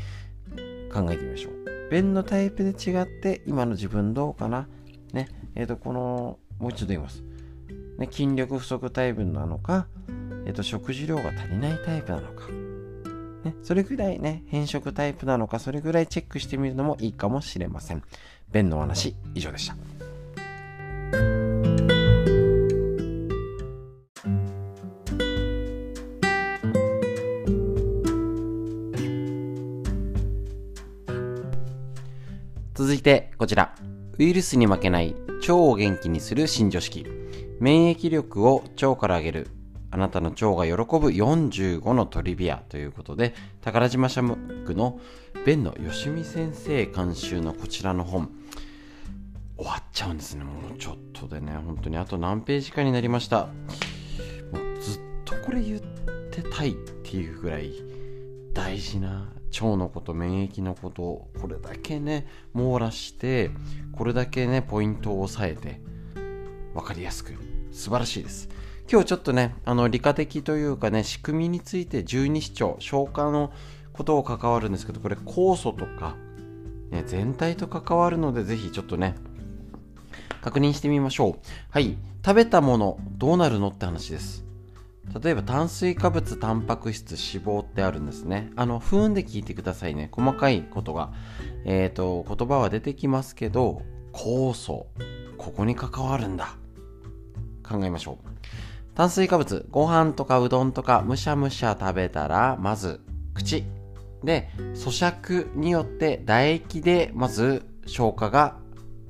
[0.91, 1.89] 考えてみましょう。
[1.89, 4.67] 弁のタイプで違って、今の自分どうかな
[5.13, 5.29] ね。
[5.55, 7.23] えっ、ー、と、この、もう一度言います。
[7.97, 9.87] ね、筋力不足タイプなのか、
[10.45, 12.47] えっ、ー、と、食事量が足りないタイプなのか。
[13.43, 18.03] ね、それぐらいね、変色タイプなのか、それぐらいチェックしてみるのもいいかもしれません。
[18.51, 21.46] 弁のお話、以上でした。
[32.97, 33.75] いてこちら。
[34.19, 37.05] ウイルスに負けない腸を元気にする新常識。
[37.59, 39.47] 免疫力を腸から上げる。
[39.89, 44.99] あなたの腸が喜ぶ45のトリビアということで、宝島社クの
[45.45, 48.31] 弁のよしみ先生監修のこちらの本、
[49.55, 50.43] 終わっちゃうんですね。
[50.43, 53.45] もうちょっとでね、本当にあと何ページかになりました。
[53.45, 55.79] もうずっとこれ言っ
[56.31, 57.71] てたいっていうぐらい
[58.53, 63.51] 大事な腸のこと免疫のことをこれだけね網羅して
[63.93, 65.81] これだけねポイントを押さえて
[66.73, 67.33] 分かりやすく
[67.71, 68.49] 素晴らしいです。
[68.89, 73.51] 今日ちょっとねあの理科的というかね仕組みについて十二指腸消化の
[73.91, 76.15] ことを関わるんですけどこれ酵素とか、
[76.91, 79.15] ね、全体と関わるのでぜひちょっとね
[80.41, 81.47] 確認してみましょう。
[81.69, 81.97] はい。
[82.25, 84.46] 食べたものどうなるのって話です。
[85.21, 88.51] 例えば炭水化物、タンパク質、脂肪ってあるんですね。
[88.55, 90.09] あの、不運で聞いてくださいね。
[90.11, 91.13] 細かいことが。
[91.65, 93.81] えっ、ー、と、言葉は出てきますけど、
[94.13, 94.87] 酵素。
[95.37, 96.57] ここに関わるんだ。
[97.63, 98.95] 考えましょう。
[98.95, 102.99] 炭水化物、ご飯とかうどんとかむしゃむしゃ食べたら、まず、
[103.33, 103.63] 口。
[104.23, 108.57] で、咀嚼によって唾液で、まず消化が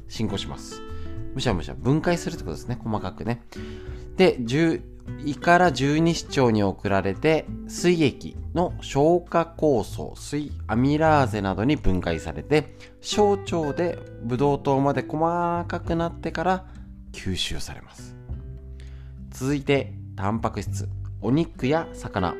[0.09, 0.81] 進行します。
[1.33, 2.77] むしゃむしゃ分解するってことですね。
[2.83, 3.41] 細かくね。
[4.17, 4.37] で、
[5.25, 16.65] 胃から十二指腸に送られて水液の消化酵素水アミラーゼなどに分解されて小腸でブドウ糖まで細かくなってから
[17.11, 18.15] 吸収されます。
[19.31, 20.89] 続いてタンパク質
[21.21, 22.35] お肉や魚。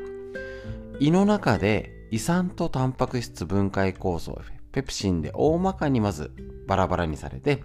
[1.00, 4.40] 胃の中で胃酸とタンパク質分解酵素
[4.72, 6.32] ペプシンで大まかにまず
[6.68, 7.64] バラバラにされて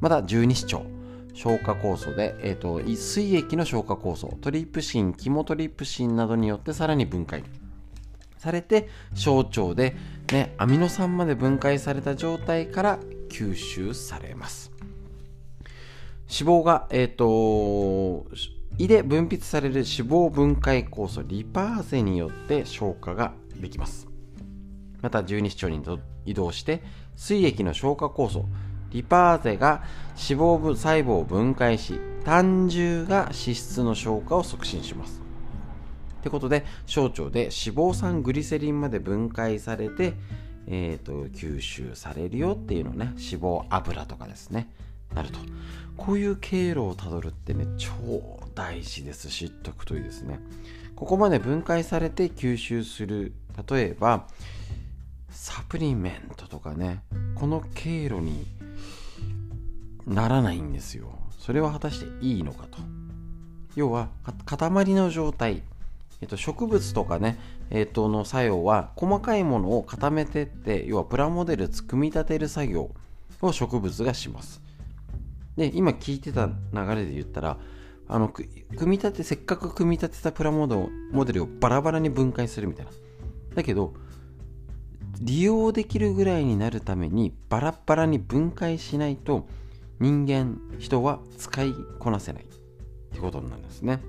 [0.00, 0.99] また十二指腸。
[1.34, 7.42] 消化酵素で、えーと、水液の消化酵素トリプシンキモトリプシンなどによってさらに分解。
[8.40, 9.94] されて小腸で、
[10.32, 12.98] ね、アミノ酸まで分解された状態から
[13.28, 14.72] 吸収されます。
[16.32, 18.26] 脂肪が、えっ、ー、と
[18.78, 24.08] 胃で分泌される脂肪分解酵素リパーゼによって消化ができます。
[25.02, 26.82] また十二指腸に移動して
[27.16, 28.46] 水液の消化酵素
[28.90, 35.20] リパーゼが脂肪細胞を分解し胆汁が脂質の消化を促進します。
[36.20, 40.12] ってことで小腸で脂肪酸グリセリンまで分解されて、
[40.66, 44.68] えー、と吸収されるよっていうのね脂肪油とかですね。
[45.14, 45.38] なると。
[45.96, 49.28] こういう経路をたどるってね超大事です。
[49.28, 50.40] 知っとくといいですね。
[50.94, 53.32] ここまで分解されて吸収する。
[53.68, 54.26] 例えば
[55.30, 57.02] サプリメントとかね
[57.34, 58.46] この経路に
[60.10, 61.18] ならないんですよ。
[61.38, 62.78] それは果たしていいのかと。
[63.76, 64.08] 要は
[64.44, 65.62] 塊の状態、
[66.20, 67.38] えっと、植物とかね、
[67.70, 72.90] えっと、の作用は細かいものを固めてって要はプラモデル組み立てる作業
[73.40, 74.60] を植物がします。
[75.56, 76.54] で今聞いてた流
[76.94, 77.58] れで言ったら
[78.08, 78.48] あの組
[78.80, 82.92] み立てせっかく組み立てたプラモデルをバラバラに分解するみたいな。
[83.54, 83.94] だけど
[85.20, 89.46] 利用できるぐらいになるためにバラバラに分解しないと
[90.00, 92.46] 人間人は使いこなせないっ
[93.12, 94.00] てことなんですね。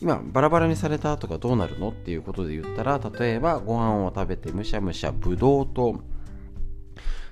[0.00, 6.00] 今バラバラにされた後がどうなるのっていうことで言ったら例えばご飯を食べてむしゃむしゃブドウと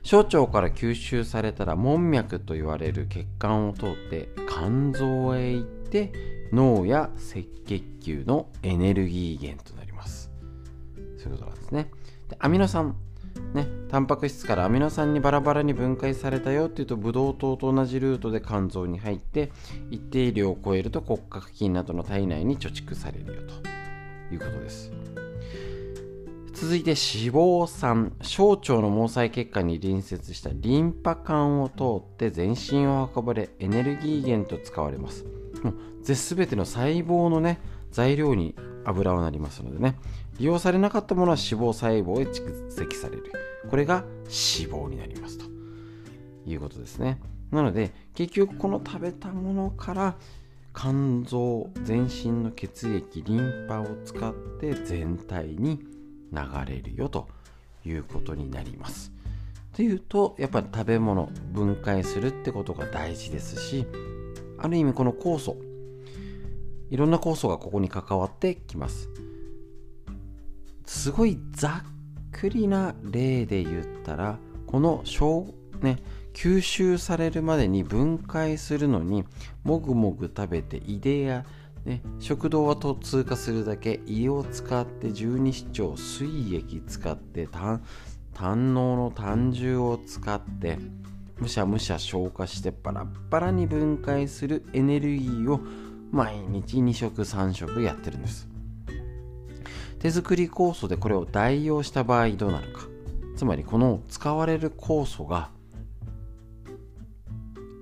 [0.02, 6.12] 小腸から吸収されたら門脈と言われる血管を通って肝臓へ行って
[6.52, 10.30] 脳や赤血球のエネルギー源となります。
[11.18, 11.90] そういうことなんですね。
[12.28, 12.96] でアミノ酸
[13.54, 19.52] ね、タンパク質からアミノ酸にバラバラに分解されたよっていうとブドウ糖と同じルートで肝臓に入って
[19.90, 24.92] 一定量を超えると骨格筋などの体内に貯蓄されるよということです。
[26.52, 35.26] 続いて脂肪酸小腸の毛細血管に隣接したリンパ管を通って全身を運ばれエネルギー源と使われます。
[35.62, 37.60] もう全ての細胞のね
[37.90, 38.54] 材料に
[38.84, 39.96] 油はなりますのでね。
[40.38, 43.32] 利用されなかったものは脂肪細胞へ蓄積される
[43.70, 45.46] これが脂肪になりますと
[46.46, 47.18] いうことですね
[47.50, 50.16] なので結局この食べたものから
[50.74, 55.80] 肝臓全身の血液リンパを使って全体に
[56.32, 57.28] 流れるよと
[57.84, 59.12] いうことになります。
[59.74, 63.86] というとやっぱり食べ物分解するってことが大事ですし
[64.58, 65.56] ある意味この酵素
[66.90, 69.08] いろんな酵素がここに関わってきます。
[70.86, 71.90] すごいざっ
[72.32, 75.98] くりな例で言ったらこの小、ね、
[76.32, 79.24] 吸収されるまでに分解するのに
[79.64, 81.44] もぐもぐ食べて胃でや
[81.86, 90.78] ね、食道はと通過するだけ胃を使って十二指腸水液使って胆のの胆汁を使って
[91.38, 95.60] むしゃむしゃ消化してバラバラに分解するエネルギーを
[96.10, 98.48] 毎日2食3食やってるんです。
[100.06, 102.86] 手作り酵素でこれを代用した場合どうなるか。
[103.34, 105.50] つまりこの使われる酵素が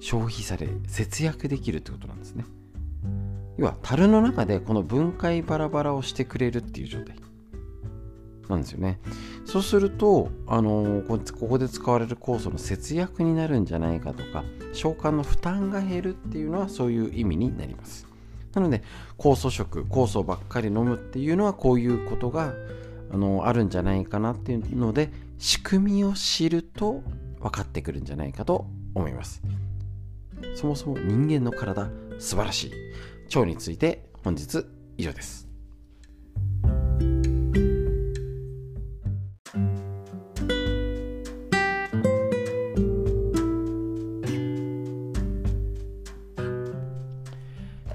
[0.01, 2.47] 消費され節約できるってことなんですね。
[3.59, 7.15] 要は樽の中でこの分解バラバラをしてくれるっていう状態。
[8.49, 9.01] なんですよね。
[9.45, 18.14] そうすると、あのー、ここで使われる酵素の節約になるんじゃないかとか消化の負担が減るっていうのはそういう意味になります。
[18.55, 18.83] なので
[19.19, 22.55] 酵素食酵素ばっかり飲むっていうのはこういうことが
[23.11, 27.03] あのあるんじゃないかなっていうので仕組みを知ると
[27.41, 29.43] 分かってくるんじゃないかと思います
[30.55, 34.65] そもそも人間の体素晴らしい腸について本日
[34.97, 35.54] 以上です。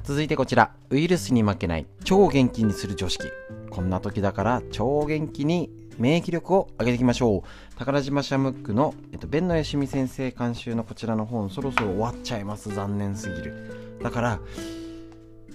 [0.10, 3.28] 続いてこちら、ウイルスに負けない超元気にする常識。
[3.70, 5.70] こんな時だから超元気に
[6.00, 7.78] 免疫力を上げていきましょう。
[7.78, 12.74] 宝島シャムックの、えっと、弁野よしみ先生監修のこちらの本、そろそろ終わっちゃいます。
[12.74, 14.00] 残念すぎる。
[14.02, 14.40] だから、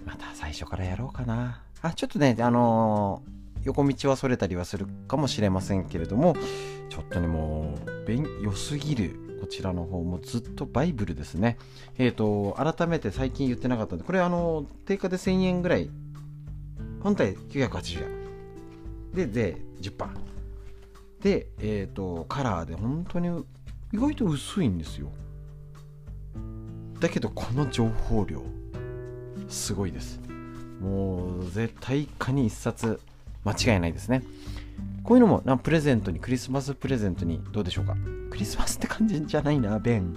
[0.07, 1.61] また最初からやろうかな。
[1.83, 6.37] あ、ちょっとね、あのー、横道はそれたりはするかもしれませんけれども、
[6.91, 7.75] ちょっとね、も
[8.07, 9.24] う、良すぎる。
[9.45, 11.59] こちらの方もずっとバイブルですね。
[11.99, 15.91] えっ、ー、と、改めて最近言ってなかったんで、これあの、定価で1000円ぐらい。
[17.03, 19.15] 本体980円。
[19.15, 20.09] で、税10%。
[21.21, 23.29] で、えっ、ー、と、カラーで本当に
[23.93, 25.13] 意外と薄いんですよ。
[27.05, 28.43] だけどこの情報量
[29.51, 30.21] すごいです
[30.81, 32.99] もう絶対かに一冊
[33.45, 34.23] 間違いないですね
[35.05, 37.95] こういうのもなプレゼントにクリスマスプレゼントにどうでしょうか？
[38.31, 40.17] クリスマスって感じじゃないなベン。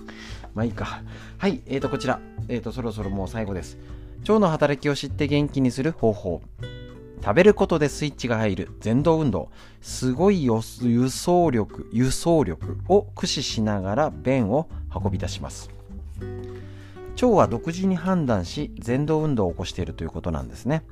[0.56, 1.04] まあいいか。
[1.38, 2.22] はいえーとこちら。
[2.48, 3.78] えーとそろそろもう最後です。
[4.22, 6.42] 腸の働きを知って元気にする方法。
[7.22, 8.70] 食べることでスイッチが入る。
[8.84, 9.50] 前動運動。
[9.82, 15.70] すごい輸送力輸送力を駆使しながら便を運び出します。
[17.16, 20.84] 腸は独自に判断し前動運動を起こしているということなんですね。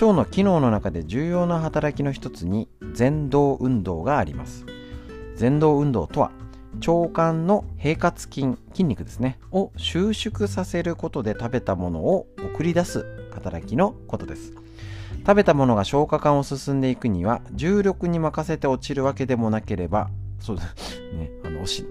[0.00, 4.64] 腸の機能の中で重要な働きの一つに前動運動があります。
[5.38, 6.32] 前動運動とは
[6.86, 13.04] 腸管の平滑筋筋肉ですねを収縮させることで食べたものを送り出す
[13.34, 14.54] 働きのことです。
[15.18, 20.08] 食べたものが消化管を進んでいくには重力に任せて落ちるわけでもなければ
[20.38, 21.00] そうです。
[21.12, 21.84] ねあの押し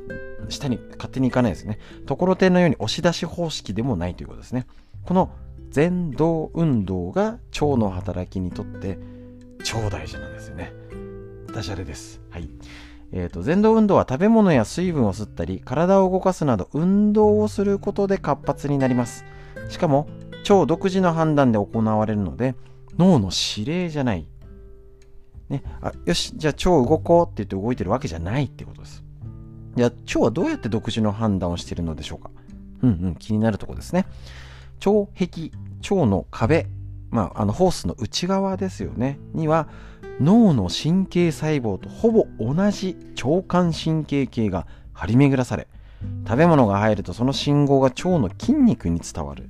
[0.49, 1.77] 下に勝手に行かないですね。
[2.07, 4.65] ところてんのように押し出し方式でもないということですね。
[5.03, 5.29] この
[5.73, 8.97] 前動運動が腸の働きにとって
[9.63, 10.73] 超大事なんですよね。
[11.53, 12.21] ダジャレです。
[12.29, 12.49] はい。
[13.11, 19.25] えーと、前動運動は食べ物や水分を吸ったり体を動かすなど運動をすることで活発になります。
[19.69, 20.07] しかも
[20.49, 22.55] 腸独自の判断で行われるので
[22.97, 24.27] 脳の指令じゃない、
[25.49, 29.03] ね、あよしじゃあ腸動こうって言って動いてるわけじゃないってことです。
[29.75, 32.31] じゃあ腸はどうやって独自の判断をしているのでしょうか。
[32.81, 34.05] うんうん気になるとこですね。
[34.85, 35.51] 腸壁
[35.81, 36.67] 腸の壁
[37.11, 39.19] まあ、あのホースの内側ですよね。
[39.33, 39.67] には
[40.19, 45.67] 脳の神経細胞とほぼ同じ腸管神経系が張り巡らされ
[46.27, 49.49] 食べ物が入るとその信号が腸の筋肉に伝わる。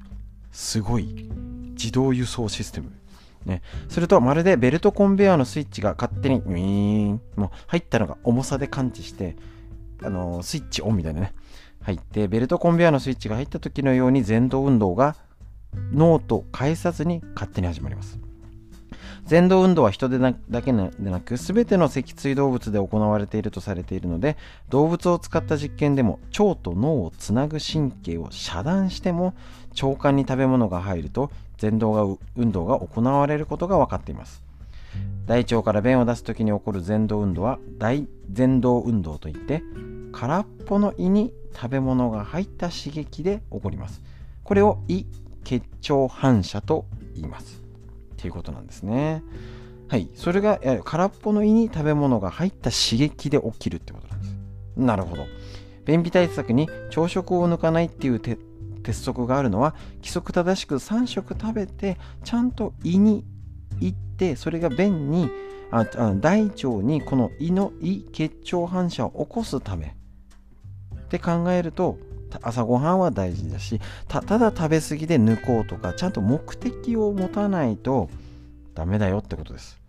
[0.52, 1.30] すごい。
[1.72, 2.92] 自動輸送システム。
[3.46, 9.38] ね、するとまるでベルトコンベヤーのスイッチが勝手にウィーンもう入ったのが重さで感知して
[10.04, 11.34] あのスイッチオンみたいなね。
[11.90, 15.16] 入ってベルトコンベヤーのスイッチが入った時のように前動運動が
[15.92, 18.20] 脳と介さずに勝手に始まります。
[19.30, 24.38] 前動運動は人でだけでなく全ての脊椎動物で行われているとされているので
[24.70, 29.36] 動物を使った実験でも腸と脳をつなぐ神経を遮断しても
[29.82, 31.30] 腸管に食べ物が入ると
[31.62, 34.44] 前動が運動が行われることが分かっています。
[35.28, 39.62] 大腸から便を出す時に起こる前動運動は大前動運動といって
[40.12, 44.02] 空っぽの胃に食べ物が入った刺激で起こります。
[44.44, 45.06] これを胃
[45.44, 47.62] 結腸反射と言います。
[48.14, 49.24] っていうことなんですね。
[49.88, 50.10] はい。
[50.16, 54.36] それが空っぽの胃に食べ物が入った刺激で起きるってことなんです。
[54.78, 55.26] なるほど。
[55.86, 58.38] 便秘対策に朝食を抜かないっていう鉄
[58.94, 63.26] 則があるのは規則正しく3食食べてちゃんと胃に
[63.80, 65.30] 行ってそれが便に
[65.72, 69.96] ああ大腸にこの胃の胃結腸反射を起こすため
[71.10, 71.98] って考えると
[72.44, 78.12] 朝ごはんは大事だしただ食べ過ぎで抜こうとかちゃんと目的を持たないと
[78.76, 79.80] ダメだよってことです。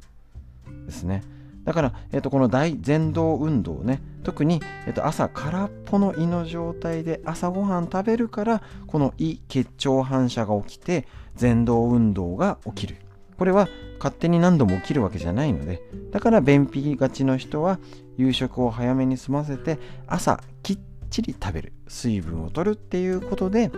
[0.86, 1.22] ですね。
[1.64, 4.00] だから、えー、とこの大前動運動ね。
[4.24, 11.06] 特に、えー、と朝空っぽの胃の状態で朝ごはん食べるからこの胃結腸反射が起きて
[11.38, 12.96] 前動運動が起きる。
[13.38, 13.68] これは
[13.98, 15.82] 勝手に何度も起きるわけじゃないので。
[16.10, 17.78] だから便秘がちの人は
[18.16, 20.78] 夕食を早めに済ませて朝きっ
[21.10, 23.70] ちり食べる水分を取るっていうことで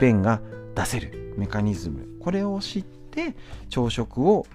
[0.00, 0.40] 便が
[0.74, 1.34] 出せる。
[1.36, 3.34] メカニズムこれを知って
[3.68, 4.46] 朝食を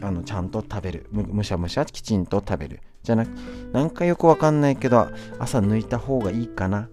[0.00, 1.06] あのちゃんと食べる。
[1.10, 3.28] むしゃむしゃきちんと食べるじゃなく
[3.72, 5.08] なんかよくわかんないけど
[5.38, 6.88] 朝抜いた方がいいかな。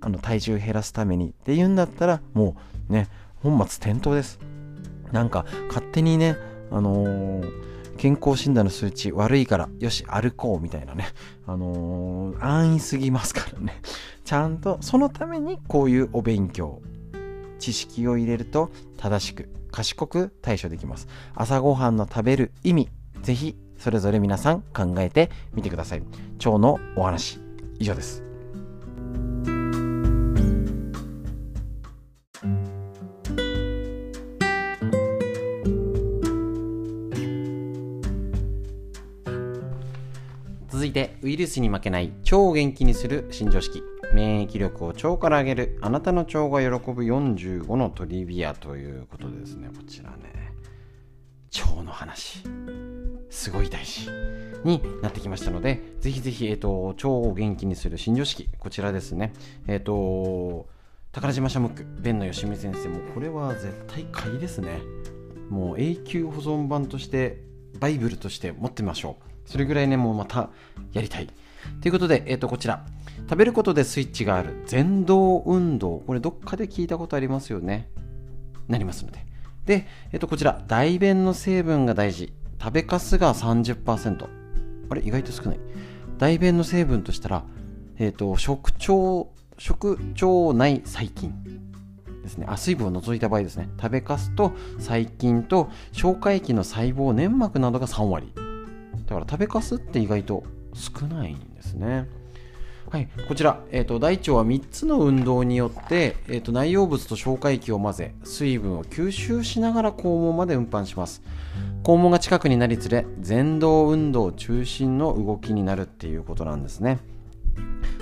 [0.00, 2.56] あの体重減らすためにっていうんだったらも
[2.90, 4.38] うね本末転倒です。
[5.12, 6.36] なんか勝手にね
[6.70, 11.06] あのー健康診断の数値悪いから、よし、歩こうみたいなね。
[11.46, 13.80] あのー、安易すぎますからね。
[14.24, 16.80] ちゃんと、そのためにこういうお勉強、
[17.58, 21.08] 知識を入れると正しく、賢く対処できます。
[21.34, 22.88] 朝ごはんの食べる意味、
[23.22, 26.02] 是非、それぞれ皆さん考えてみてください。
[26.44, 27.40] 腸のお話、
[27.78, 28.22] 以上です。
[40.82, 49.68] 続いてウイルスに負けない腸を元気にする新常識免疫力を腸から上げるあなたの腸が喜ぶ45のトリビアということでですね。
[49.68, 50.52] こちらね。
[51.64, 52.42] 腸の話。
[53.30, 54.08] すごい大事
[54.64, 59.34] になってきましたのでぜひぜひ、えーと、腸を元気にする新常識こちらですね。
[59.68, 60.66] えっ、ー、と
[61.12, 64.80] 宝島シャムック弁のよしみ先生もこれは絶対買いですね。
[65.48, 67.40] もう永久保存版として
[67.78, 69.31] バイブルとして持ってみましょう。
[69.44, 70.50] それぐらいね、もうまた
[70.92, 71.28] やりたい。
[71.80, 72.84] ということで、えっ、ー、と、こちら、
[73.28, 74.64] 食べることでスイッチがある。
[74.70, 76.02] 前動運動。
[76.06, 77.88] これどっかで聞いたことありますよね。
[78.68, 79.24] なりますので。
[79.66, 80.62] で、えっと、こちら。
[80.66, 82.32] 大便の成分が大事。
[82.60, 84.28] 食べかすが30%
[84.88, 85.02] あれ？
[85.02, 85.60] 意外と少ない。
[86.18, 87.44] 大便の成分としたら、
[87.98, 91.32] えっと、食腸食腸内細菌。
[92.22, 92.46] ですね。
[92.48, 93.68] あ水分を除いた場合ですね。
[93.80, 98.32] 食べかすと細菌と消化液の細胞粘膜などが3割。
[99.12, 102.08] だから食べかすって意外と少ないんですね。
[102.90, 111.22] はい、こちら、えーと、大腸は3つの運動によって、えーと、内容物と消化液を混ぜ水分を吸収しながら肛門まで運搬します。
[111.84, 116.98] 肛門が近くになりつれ前動運動中心の動きになるっていうことなんですね。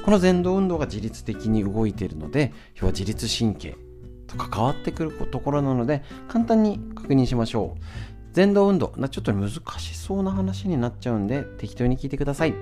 [0.05, 3.77] この前動運動が自律的に動いているので要は自律神経
[4.27, 7.81] と関わってくるところなので簡単に確認しましょう。
[8.35, 8.95] 前動運動。
[9.11, 12.55] ちょっと難しそうな話になっちゃうんで適当に聞いてください。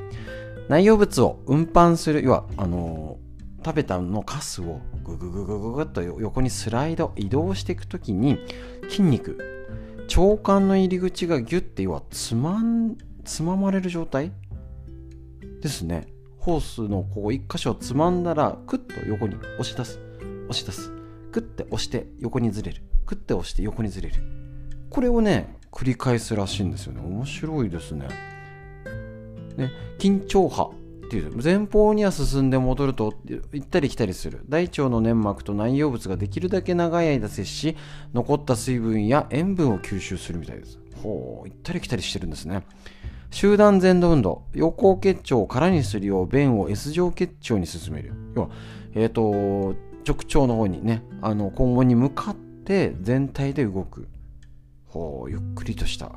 [0.69, 8.39] 内容物を運搬する要はあのー、食べたのカスをググググググッと横にスライド移動していくときに
[8.89, 9.39] 筋肉
[10.15, 14.33] 腸管の入り口がギュッて要はつまんつままれる状態
[15.61, 16.07] ですね。
[16.39, 20.01] ホースのここ一箇所をつまんだらクッと横に押し出す。
[20.49, 20.93] 押し出す。
[21.31, 22.83] クッて押して横にずれる。
[23.05, 24.15] クッて押して横にずれる。
[24.89, 27.01] これをね繰り返すらしいんですよね。
[27.01, 28.09] 面白いですね。
[29.57, 30.73] ね緊張波
[31.07, 33.15] っていう前方には進んで戻ると
[33.53, 34.45] 行ったり来たりする。
[34.49, 37.77] 大腸の粘膜と内容物ができるだけ長い間接し
[38.13, 40.79] 残った水分や塩分を吸収するみたいです。
[41.03, 42.63] ほう行ったり来たりしてるんですね。
[43.31, 44.43] 集団前動運動。
[44.55, 48.13] 横結腸を空にするよう便を S 状結腸に進める。
[48.35, 48.51] 要は
[48.95, 54.09] えっ、ー、と直腸の方にねあの肛門に向かって全体で動く。
[54.99, 56.13] ほうゆっくりとした。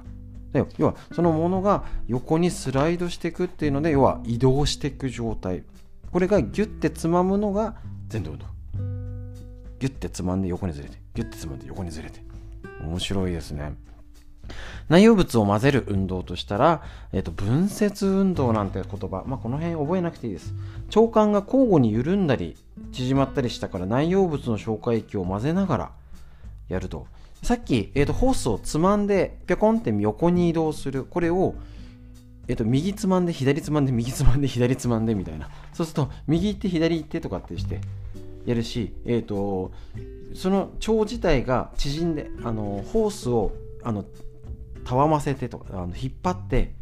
[0.78, 5.64] 要はそのものが横にスライドしていくっていうので要は移動していく状態。
[6.12, 7.76] これがギュッてつまむのが
[8.12, 8.46] 前動運動。
[9.80, 10.98] ギュッてつまんで横にずれて。
[11.14, 12.22] ギュッてつまんで横にずれて。
[12.82, 13.74] 面白いですね。
[14.90, 20.54] 内容物を混ぜる運動としたら、えーと、分節運動なんて言葉、まあ、この辺覚えなくていいです。
[20.94, 22.58] 腸管が交互に緩んだり
[22.92, 25.92] 縮まったりしたから内容物の消化液を混ぜながら
[26.68, 27.08] やると。
[27.42, 31.06] さっき、えーと、ホースをつまんでぴょこんって横に移動する。
[31.06, 31.56] これを、
[32.48, 35.50] えーと、右つまんで左つまんで右つまんで左つまんでみたいな。
[35.74, 37.82] そうすると右行って左行ってとかってして
[38.46, 39.72] やるし、えーと、
[40.36, 43.54] その腸自体が縮んであのホースを
[43.84, 44.06] あの
[44.86, 46.74] たわませてとかあの引っ張って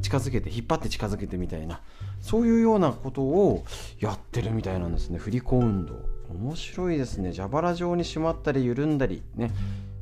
[0.00, 1.80] 近づけて引っ張って近づけてみたいな。
[2.22, 3.64] そういうようなことを
[4.00, 5.18] やってるみたいなんですね。
[5.18, 5.94] 振り子運動。
[6.30, 7.32] 面白いですね。
[7.32, 9.52] 蛇腹状に締まったり緩んだりね。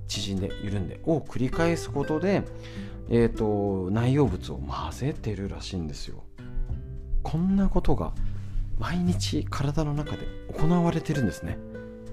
[0.07, 2.43] 縮んで緩んでを繰り返すことで、
[3.09, 6.25] えーと、内容物を混ぜてるらしいんですよ。
[7.23, 8.13] こんなことが
[8.79, 11.59] 毎日体の中で行われてるんですね。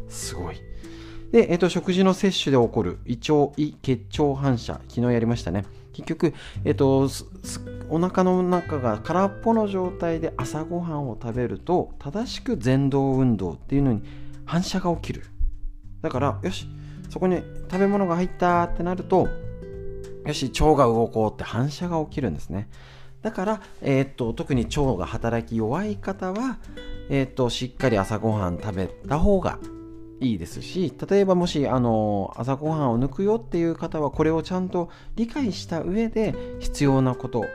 [0.07, 0.55] すごい。
[1.31, 5.65] で、えーと、食事の摂取で起こる胃腸胃結腸反射昨日やりましたね。
[5.93, 7.09] 結局、えーと、
[7.89, 14.03] お腹の中が空っぽの状態で朝ごはんを食べると正しく前動運動っていうのに
[14.45, 15.23] 反射が起きる。
[16.01, 16.67] だからよし
[17.09, 19.29] そこに食べ物が入ったってなると
[20.25, 22.69] よし腸が動こうって反射が起きるんですね。
[23.21, 26.57] だから、えー、っと特に腸が働き弱い方は、
[27.09, 29.59] えー、っとしっかり朝ごはん食べた方が
[30.19, 37.45] いいですし例えばもしあの朝ごはんを抜くよっていう方はこれをちゃんと理解した上で必要なこと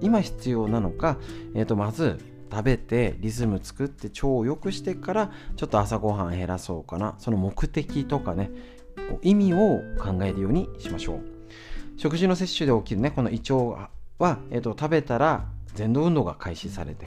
[0.00, 1.18] 今必要なのか、
[1.54, 2.18] えー、とまず
[2.50, 7.16] 食べてリズム作って腸を良くしてからちょっと朝ごはん減らそうかな。
[7.18, 8.50] その目的とかね
[9.22, 11.20] 意味を考えるようにしましょう。
[11.96, 13.54] 食事の摂取で起きるねこの胃腸
[14.18, 17.06] は、えーと、食べたら前動運動が開始されて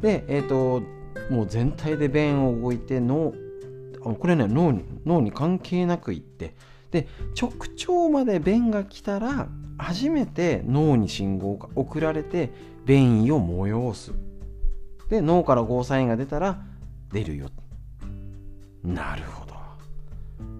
[0.00, 0.82] で、えーと、
[1.30, 3.32] もう全体で便を動いて脳
[4.00, 6.54] これね脳に脳に関係なくいって
[6.90, 7.06] で
[7.40, 12.50] 直腸まで便が来たら初めて脳に信号が送られて
[12.84, 14.12] 便意を催す。
[15.08, 16.62] で脳からゴーサインが出たら
[17.12, 17.50] 出るよ。
[18.82, 19.37] なるほど。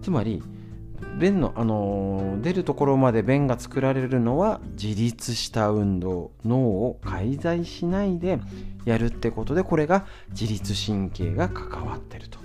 [0.09, 0.43] つまり
[1.21, 8.41] 便の、あの、出るところまで便が作られるのは自立した運動脳を介在しないで
[8.87, 12.39] やるってことでこれが自律神経が関わってると。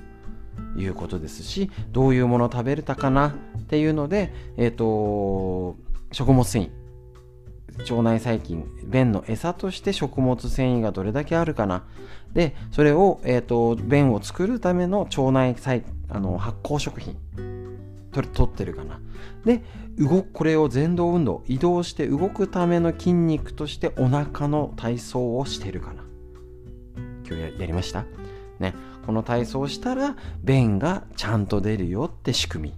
[0.75, 5.77] いうことですしどういうものを食べれたかなっていうので、えーと、
[6.11, 6.83] 食物繊維。
[7.79, 8.65] 腸内細菌。
[8.83, 11.83] 便の餌として食物繊維がどれだけあるかな。
[12.33, 15.83] でそれを、えーと、便を作るための腸内細
[16.13, 17.17] あの発酵食品。
[18.11, 18.99] 取ってるかな。
[19.43, 19.63] で
[19.97, 21.43] 動くこれを前動運動。
[21.47, 26.03] 移動して動くための筋肉としてお腹の体操をしてるかな。
[27.27, 28.05] 今日やりました？
[28.59, 28.75] ね。
[29.05, 32.75] この体操をしたら便がちゃんと出るよって仕組み。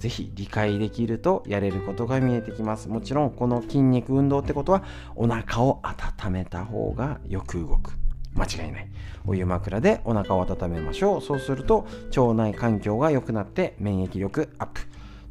[0.00, 2.88] ぜひ理解できるとやれることが見えてきます。
[2.88, 4.82] もちろんこの筋肉運動ってことは
[5.14, 7.92] お腹を温めた方がよく動く。
[8.34, 8.90] 間違いない。
[9.26, 11.22] お湯枕でお腹を温めましょう。
[11.22, 11.86] そうすると
[12.16, 14.80] 腸内環境が良くなって免疫力アップ。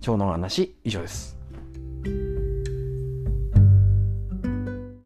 [0.01, 1.37] 腸の話以上です。